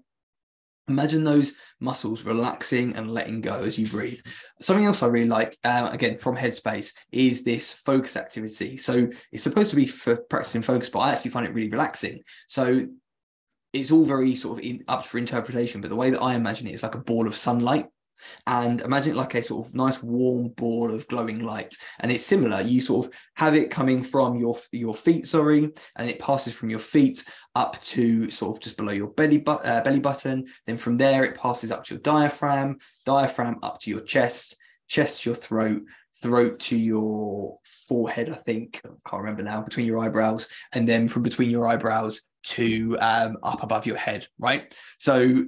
Imagine 0.87 1.23
those 1.23 1.53
muscles 1.79 2.25
relaxing 2.25 2.95
and 2.95 3.09
letting 3.09 3.41
go 3.41 3.63
as 3.63 3.79
you 3.79 3.87
breathe. 3.87 4.21
Something 4.61 4.85
else 4.85 5.01
I 5.01 5.07
really 5.07 5.27
like, 5.27 5.57
uh, 5.63 5.89
again 5.91 6.17
from 6.17 6.35
Headspace, 6.35 6.93
is 7.11 7.43
this 7.43 7.73
focus 7.73 8.15
activity. 8.15 8.77
So 8.77 9.09
it's 9.31 9.43
supposed 9.43 9.71
to 9.71 9.75
be 9.75 9.87
for 9.87 10.15
practicing 10.15 10.61
focus, 10.61 10.89
but 10.89 10.99
I 10.99 11.13
actually 11.13 11.31
find 11.31 11.45
it 11.45 11.53
really 11.53 11.71
relaxing. 11.71 12.21
So 12.47 12.81
it's 13.73 13.91
all 13.91 14.05
very 14.05 14.35
sort 14.35 14.59
of 14.59 14.65
in, 14.65 14.83
up 14.87 15.05
for 15.05 15.17
interpretation, 15.17 15.81
but 15.81 15.89
the 15.89 15.95
way 15.95 16.11
that 16.11 16.21
I 16.21 16.35
imagine 16.35 16.67
it 16.67 16.73
is 16.73 16.83
like 16.83 16.95
a 16.95 16.99
ball 16.99 17.27
of 17.27 17.35
sunlight 17.35 17.87
and 18.47 18.81
imagine 18.81 19.13
it 19.13 19.17
like 19.17 19.35
a 19.35 19.43
sort 19.43 19.67
of 19.67 19.75
nice 19.75 20.01
warm 20.01 20.49
ball 20.49 20.93
of 20.93 21.07
glowing 21.07 21.43
light. 21.43 21.75
And 21.99 22.11
it's 22.11 22.25
similar. 22.25 22.61
You 22.61 22.81
sort 22.81 23.07
of 23.07 23.13
have 23.35 23.55
it 23.55 23.71
coming 23.71 24.03
from 24.03 24.37
your 24.37 24.57
your 24.71 24.95
feet 24.95 25.27
sorry 25.27 25.71
and 25.95 26.09
it 26.09 26.19
passes 26.19 26.53
from 26.53 26.69
your 26.69 26.79
feet 26.79 27.23
up 27.55 27.81
to 27.81 28.29
sort 28.29 28.57
of 28.57 28.63
just 28.63 28.77
below 28.77 28.91
your 28.91 29.09
belly 29.09 29.37
but 29.37 29.65
uh, 29.65 29.81
belly 29.81 29.99
button. 29.99 30.45
Then 30.65 30.77
from 30.77 30.97
there 30.97 31.23
it 31.23 31.35
passes 31.35 31.71
up 31.71 31.83
to 31.85 31.95
your 31.95 32.01
diaphragm 32.01 32.79
diaphragm 33.05 33.59
up 33.63 33.79
to 33.81 33.89
your 33.89 34.01
chest 34.01 34.57
chest 34.87 35.23
to 35.23 35.29
your 35.29 35.35
throat 35.35 35.81
throat 36.21 36.59
to 36.59 36.77
your 36.77 37.59
forehead 37.87 38.29
i 38.29 38.35
think. 38.35 38.81
I 38.85 39.09
can't 39.09 39.21
remember 39.21 39.43
now. 39.43 39.61
Between 39.61 39.85
your 39.85 39.99
eyebrows. 39.99 40.47
And 40.71 40.87
then 40.87 41.09
from 41.09 41.23
between 41.23 41.49
your 41.49 41.67
eyebrows 41.67 42.21
to 42.43 42.97
um, 43.01 43.37
up 43.43 43.63
above 43.63 43.85
your 43.85 43.97
head 43.97 44.27
right? 44.37 44.73
So 44.99 45.45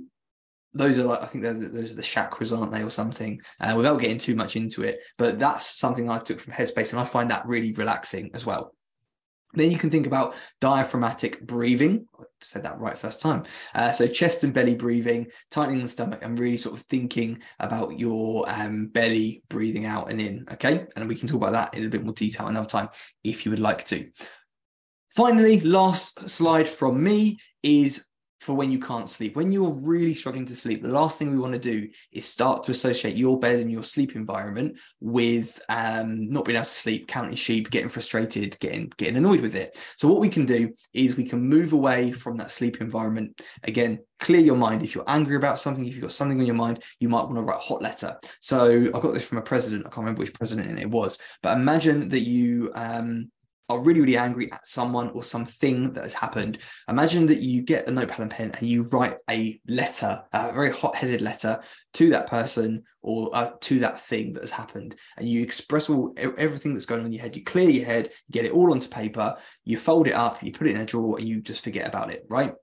those 0.77 0.97
are 0.97 1.03
like 1.03 1.21
I 1.21 1.25
think 1.25 1.43
those, 1.43 1.71
those 1.71 1.91
are 1.91 1.95
the 1.95 2.01
chakras, 2.01 2.57
aren't 2.57 2.71
they, 2.71 2.83
or 2.83 2.89
something? 2.89 3.41
Uh, 3.59 3.73
without 3.75 3.99
getting 3.99 4.17
too 4.17 4.35
much 4.35 4.55
into 4.55 4.83
it, 4.83 4.99
but 5.17 5.39
that's 5.39 5.65
something 5.65 6.09
I 6.09 6.19
took 6.19 6.39
from 6.39 6.53
Headspace, 6.53 6.91
and 6.91 6.99
I 6.99 7.05
find 7.05 7.29
that 7.31 7.45
really 7.45 7.73
relaxing 7.73 8.31
as 8.33 8.45
well. 8.45 8.73
Then 9.53 9.71
you 9.71 9.77
can 9.77 9.89
think 9.89 10.05
about 10.07 10.35
diaphragmatic 10.59 11.45
breathing. 11.45 12.05
I 12.19 12.23
said 12.41 12.63
that 12.63 12.79
right 12.79 12.97
first 12.97 13.21
time. 13.21 13.43
Uh, 13.73 13.91
so 13.91 14.05
chest 14.05 14.43
and 14.43 14.53
belly 14.53 14.75
breathing, 14.75 15.27
tightening 15.51 15.81
the 15.81 15.87
stomach, 15.87 16.19
and 16.21 16.37
really 16.37 16.57
sort 16.57 16.77
of 16.77 16.85
thinking 16.85 17.41
about 17.59 17.99
your 17.99 18.47
um, 18.49 18.87
belly 18.87 19.43
breathing 19.49 19.85
out 19.85 20.11
and 20.11 20.21
in. 20.21 20.45
Okay, 20.51 20.85
and 20.95 21.07
we 21.07 21.15
can 21.15 21.27
talk 21.27 21.37
about 21.37 21.53
that 21.53 21.75
in 21.75 21.85
a 21.85 21.89
bit 21.89 22.03
more 22.03 22.13
detail 22.13 22.47
another 22.47 22.67
time 22.67 22.89
if 23.23 23.45
you 23.45 23.51
would 23.51 23.59
like 23.59 23.85
to. 23.85 24.09
Finally, 25.15 25.61
last 25.61 26.29
slide 26.29 26.69
from 26.69 27.01
me 27.01 27.39
is 27.63 28.05
for 28.39 28.53
when 28.53 28.71
you 28.71 28.79
can't 28.79 29.09
sleep. 29.09 29.35
When 29.35 29.51
you're 29.51 29.73
really 29.73 30.13
struggling 30.13 30.45
to 30.45 30.55
sleep, 30.55 30.81
the 30.81 30.89
last 30.89 31.17
thing 31.17 31.31
we 31.31 31.39
want 31.39 31.53
to 31.53 31.59
do 31.59 31.87
is 32.11 32.25
start 32.25 32.63
to 32.63 32.71
associate 32.71 33.17
your 33.17 33.39
bed 33.39 33.59
and 33.59 33.71
your 33.71 33.83
sleep 33.83 34.15
environment 34.15 34.77
with 34.99 35.61
um, 35.69 36.29
not 36.29 36.45
being 36.45 36.55
able 36.55 36.65
to 36.65 36.71
sleep, 36.71 37.07
counting 37.07 37.35
sheep, 37.35 37.69
getting 37.69 37.89
frustrated, 37.89 38.57
getting 38.59 38.91
getting 38.97 39.17
annoyed 39.17 39.41
with 39.41 39.55
it. 39.55 39.77
So 39.95 40.07
what 40.07 40.21
we 40.21 40.29
can 40.29 40.45
do 40.45 40.73
is 40.93 41.17
we 41.17 41.23
can 41.23 41.41
move 41.41 41.73
away 41.73 42.11
from 42.11 42.37
that 42.37 42.51
sleep 42.51 42.81
environment. 42.81 43.41
Again, 43.63 43.99
clear 44.19 44.41
your 44.41 44.55
mind. 44.55 44.83
If 44.83 44.95
you're 44.95 45.03
angry 45.07 45.35
about 45.35 45.59
something, 45.59 45.85
if 45.85 45.93
you've 45.93 46.01
got 46.01 46.11
something 46.11 46.39
on 46.39 46.45
your 46.45 46.55
mind, 46.55 46.83
you 46.99 47.09
might 47.09 47.23
want 47.23 47.35
to 47.35 47.41
write 47.41 47.57
a 47.57 47.59
hot 47.59 47.81
letter. 47.81 48.19
So 48.39 48.87
I 48.87 48.99
got 48.99 49.13
this 49.13 49.27
from 49.27 49.37
a 49.37 49.43
president. 49.43 49.85
I 49.85 49.89
can't 49.89 49.99
remember 49.99 50.19
which 50.19 50.33
president 50.33 50.79
it 50.79 50.89
was, 50.89 51.19
but 51.41 51.57
imagine 51.57 52.09
that 52.09 52.21
you 52.21 52.71
um, 52.75 53.31
are 53.69 53.81
really, 53.81 53.99
really 53.99 54.17
angry 54.17 54.51
at 54.51 54.65
someone 54.65 55.09
or 55.09 55.23
something 55.23 55.91
that 55.93 56.03
has 56.03 56.13
happened, 56.13 56.59
imagine 56.87 57.27
that 57.27 57.41
you 57.41 57.61
get 57.61 57.87
a 57.87 57.91
notepad 57.91 58.19
and 58.19 58.31
pen 58.31 58.51
and 58.57 58.67
you 58.67 58.83
write 58.83 59.17
a 59.29 59.59
letter, 59.67 60.23
a 60.31 60.53
very 60.53 60.71
hot 60.71 60.95
headed 60.95 61.21
letter 61.21 61.61
to 61.93 62.09
that 62.09 62.27
person 62.27 62.83
or 63.01 63.29
uh, 63.33 63.51
to 63.59 63.79
that 63.79 63.99
thing 63.99 64.33
that 64.33 64.43
has 64.43 64.51
happened. 64.51 64.95
And 65.17 65.27
you 65.27 65.41
express 65.41 65.89
all 65.89 66.13
everything 66.17 66.73
that's 66.73 66.85
going 66.85 67.01
on 67.01 67.07
in 67.07 67.13
your 67.13 67.21
head. 67.21 67.35
You 67.35 67.43
clear 67.43 67.69
your 67.69 67.85
head, 67.85 68.11
get 68.31 68.45
it 68.45 68.53
all 68.53 68.71
onto 68.71 68.87
paper, 68.87 69.35
you 69.65 69.77
fold 69.77 70.07
it 70.07 70.13
up, 70.13 70.41
you 70.41 70.51
put 70.53 70.67
it 70.67 70.75
in 70.75 70.81
a 70.81 70.85
drawer, 70.85 71.17
and 71.17 71.27
you 71.27 71.41
just 71.41 71.63
forget 71.63 71.87
about 71.87 72.09
it, 72.11 72.25
right? 72.29 72.53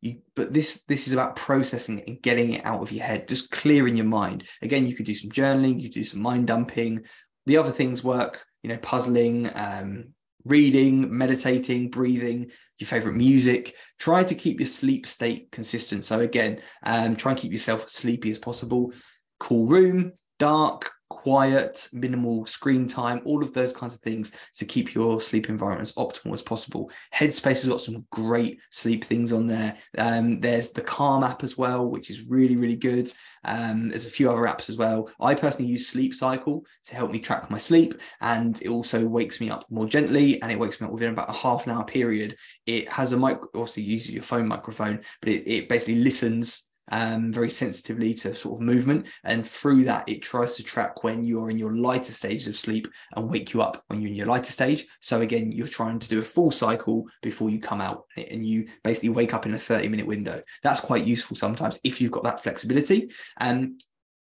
You, 0.00 0.20
but 0.34 0.54
this 0.54 0.82
this 0.88 1.06
is 1.06 1.12
about 1.12 1.36
processing 1.36 2.02
and 2.06 2.22
getting 2.22 2.54
it 2.54 2.64
out 2.64 2.80
of 2.80 2.92
your 2.92 3.04
head, 3.04 3.28
just 3.28 3.50
clearing 3.50 3.96
your 3.96 4.06
mind. 4.06 4.44
Again, 4.62 4.86
you 4.86 4.94
could 4.94 5.06
do 5.06 5.14
some 5.14 5.30
journaling, 5.30 5.80
you 5.80 5.88
could 5.88 5.94
do 5.94 6.04
some 6.04 6.20
mind 6.20 6.46
dumping. 6.46 7.04
The 7.46 7.58
other 7.58 7.70
things 7.70 8.02
work, 8.02 8.44
you 8.62 8.70
know, 8.70 8.78
puzzling, 8.78 9.48
um, 9.54 10.14
reading, 10.46 11.16
meditating, 11.16 11.90
breathing, 11.90 12.50
your 12.78 12.86
favorite 12.86 13.16
music. 13.16 13.74
Try 13.98 14.24
to 14.24 14.34
keep 14.34 14.60
your 14.60 14.68
sleep 14.68 15.06
state 15.06 15.50
consistent. 15.50 16.04
So 16.04 16.20
again, 16.20 16.60
um, 16.82 17.16
try 17.16 17.32
and 17.32 17.40
keep 17.40 17.52
yourself 17.52 17.88
sleepy 17.88 18.30
as 18.30 18.38
possible. 18.38 18.92
Cool 19.40 19.66
room, 19.66 20.12
dark, 20.38 20.90
quiet, 21.08 21.88
minimal 21.92 22.46
screen 22.46 22.86
time, 22.86 23.20
all 23.24 23.42
of 23.42 23.52
those 23.52 23.72
kinds 23.72 23.94
of 23.94 24.00
things 24.00 24.32
to 24.56 24.64
keep 24.64 24.94
your 24.94 25.20
sleep 25.20 25.48
environment 25.48 25.88
as 25.88 25.94
optimal 25.94 26.32
as 26.34 26.42
possible. 26.42 26.90
Headspace 27.14 27.62
has 27.62 27.68
got 27.68 27.80
some 27.80 28.04
great 28.10 28.60
sleep 28.70 29.04
things 29.04 29.32
on 29.32 29.46
there. 29.46 29.76
Um, 29.98 30.40
there's 30.40 30.70
the 30.70 30.82
Calm 30.82 31.22
app 31.22 31.42
as 31.42 31.56
well, 31.56 31.86
which 31.86 32.10
is 32.10 32.26
really, 32.26 32.56
really 32.56 32.76
good. 32.76 33.12
Um, 33.44 33.88
there's 33.88 34.06
a 34.06 34.10
few 34.10 34.30
other 34.30 34.42
apps 34.42 34.68
as 34.68 34.76
well. 34.76 35.08
I 35.20 35.34
personally 35.34 35.70
use 35.70 35.88
Sleep 35.88 36.14
Cycle 36.14 36.64
to 36.84 36.94
help 36.96 37.12
me 37.12 37.20
track 37.20 37.50
my 37.50 37.58
sleep, 37.58 37.94
and 38.20 38.60
it 38.60 38.68
also 38.68 39.06
wakes 39.06 39.40
me 39.40 39.50
up 39.50 39.64
more 39.70 39.86
gently 39.86 40.42
and 40.42 40.50
it 40.50 40.58
wakes 40.58 40.80
me 40.80 40.86
up 40.86 40.92
within 40.92 41.12
about 41.12 41.30
a 41.30 41.32
half 41.32 41.66
an 41.66 41.72
hour 41.72 41.84
period. 41.84 42.36
It 42.66 42.88
has 42.88 43.12
a 43.12 43.16
mic, 43.16 43.38
obviously 43.54 43.84
uses 43.84 44.10
your 44.10 44.24
phone 44.24 44.48
microphone, 44.48 45.00
but 45.20 45.30
it, 45.30 45.48
it 45.48 45.68
basically 45.68 45.96
listens 45.96 46.66
um, 46.90 47.32
very 47.32 47.50
sensitively 47.50 48.14
to 48.14 48.34
sort 48.34 48.58
of 48.58 48.64
movement. 48.64 49.06
And 49.24 49.46
through 49.46 49.84
that, 49.84 50.08
it 50.08 50.22
tries 50.22 50.56
to 50.56 50.62
track 50.62 51.04
when 51.04 51.24
you're 51.24 51.50
in 51.50 51.58
your 51.58 51.74
lighter 51.74 52.12
stages 52.12 52.46
of 52.46 52.58
sleep 52.58 52.88
and 53.14 53.30
wake 53.30 53.52
you 53.52 53.62
up 53.62 53.82
when 53.88 54.00
you're 54.00 54.10
in 54.10 54.16
your 54.16 54.26
lighter 54.26 54.52
stage. 54.52 54.86
So 55.00 55.20
again, 55.20 55.52
you're 55.52 55.68
trying 55.68 55.98
to 55.98 56.08
do 56.08 56.20
a 56.20 56.22
full 56.22 56.50
cycle 56.50 57.06
before 57.22 57.50
you 57.50 57.60
come 57.60 57.80
out 57.80 58.04
and 58.16 58.46
you 58.46 58.68
basically 58.82 59.10
wake 59.10 59.34
up 59.34 59.46
in 59.46 59.54
a 59.54 59.58
30 59.58 59.88
minute 59.88 60.06
window. 60.06 60.42
That's 60.62 60.80
quite 60.80 61.06
useful 61.06 61.36
sometimes 61.36 61.80
if 61.84 62.00
you've 62.00 62.12
got 62.12 62.24
that 62.24 62.42
flexibility. 62.42 63.10
And 63.38 63.80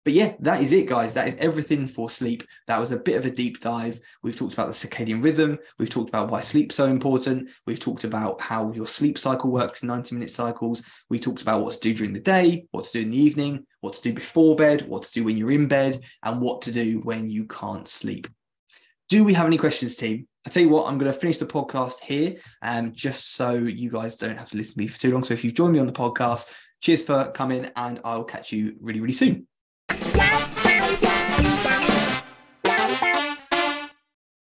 but 0.03 0.13
yeah, 0.13 0.33
that 0.39 0.61
is 0.61 0.73
it, 0.73 0.87
guys. 0.87 1.13
That 1.13 1.29
is 1.29 1.35
everything 1.35 1.87
for 1.87 2.09
sleep. 2.09 2.43
That 2.67 2.79
was 2.79 2.91
a 2.91 2.99
bit 2.99 3.15
of 3.15 3.25
a 3.25 3.31
deep 3.31 3.61
dive. 3.61 4.01
We've 4.21 4.35
talked 4.35 4.53
about 4.53 4.67
the 4.67 4.73
circadian 4.73 5.23
rhythm. 5.23 5.57
We've 5.79 5.89
talked 5.89 6.09
about 6.09 6.29
why 6.29 6.41
sleep's 6.41 6.75
so 6.75 6.87
important. 6.89 7.49
We've 7.65 7.79
talked 7.79 8.03
about 8.03 8.41
how 8.41 8.73
your 8.73 8.87
sleep 8.87 9.17
cycle 9.17 9.51
works 9.51 9.81
in 9.81 9.87
90 9.87 10.15
minute 10.15 10.29
cycles. 10.29 10.83
We 11.09 11.19
talked 11.19 11.41
about 11.41 11.63
what 11.63 11.75
to 11.75 11.79
do 11.79 11.93
during 11.93 12.13
the 12.13 12.19
day, 12.19 12.67
what 12.71 12.85
to 12.85 12.91
do 12.91 13.01
in 13.01 13.11
the 13.11 13.17
evening, 13.17 13.65
what 13.79 13.93
to 13.93 14.01
do 14.01 14.11
before 14.11 14.57
bed, 14.57 14.87
what 14.87 15.03
to 15.03 15.11
do 15.11 15.23
when 15.23 15.37
you're 15.37 15.51
in 15.51 15.67
bed, 15.67 15.99
and 16.23 16.41
what 16.41 16.63
to 16.63 16.73
do 16.73 16.99
when 16.99 17.29
you 17.29 17.45
can't 17.45 17.87
sleep. 17.87 18.27
Do 19.07 19.23
we 19.23 19.33
have 19.33 19.47
any 19.47 19.57
questions, 19.57 19.95
team? 19.95 20.27
I 20.45 20.49
tell 20.49 20.63
you 20.63 20.69
what, 20.69 20.87
I'm 20.87 20.97
going 20.97 21.11
to 21.11 21.17
finish 21.17 21.37
the 21.37 21.45
podcast 21.45 22.01
here, 22.01 22.35
um, 22.61 22.91
just 22.93 23.35
so 23.35 23.53
you 23.53 23.89
guys 23.89 24.17
don't 24.17 24.37
have 24.37 24.49
to 24.49 24.57
listen 24.57 24.73
to 24.73 24.79
me 24.79 24.87
for 24.87 24.99
too 24.99 25.13
long. 25.13 25.23
So 25.23 25.33
if 25.33 25.45
you've 25.45 25.53
joined 25.53 25.71
me 25.71 25.79
on 25.79 25.87
the 25.87 25.93
podcast, 25.93 26.47
cheers 26.81 27.03
for 27.03 27.31
coming, 27.31 27.69
and 27.77 28.01
I'll 28.03 28.25
catch 28.25 28.51
you 28.51 28.75
really, 28.81 28.99
really 28.99 29.13
soon. 29.13 29.47
Yeah, 30.01 30.49
yeah, 30.65 30.97
yeah, 31.01 31.92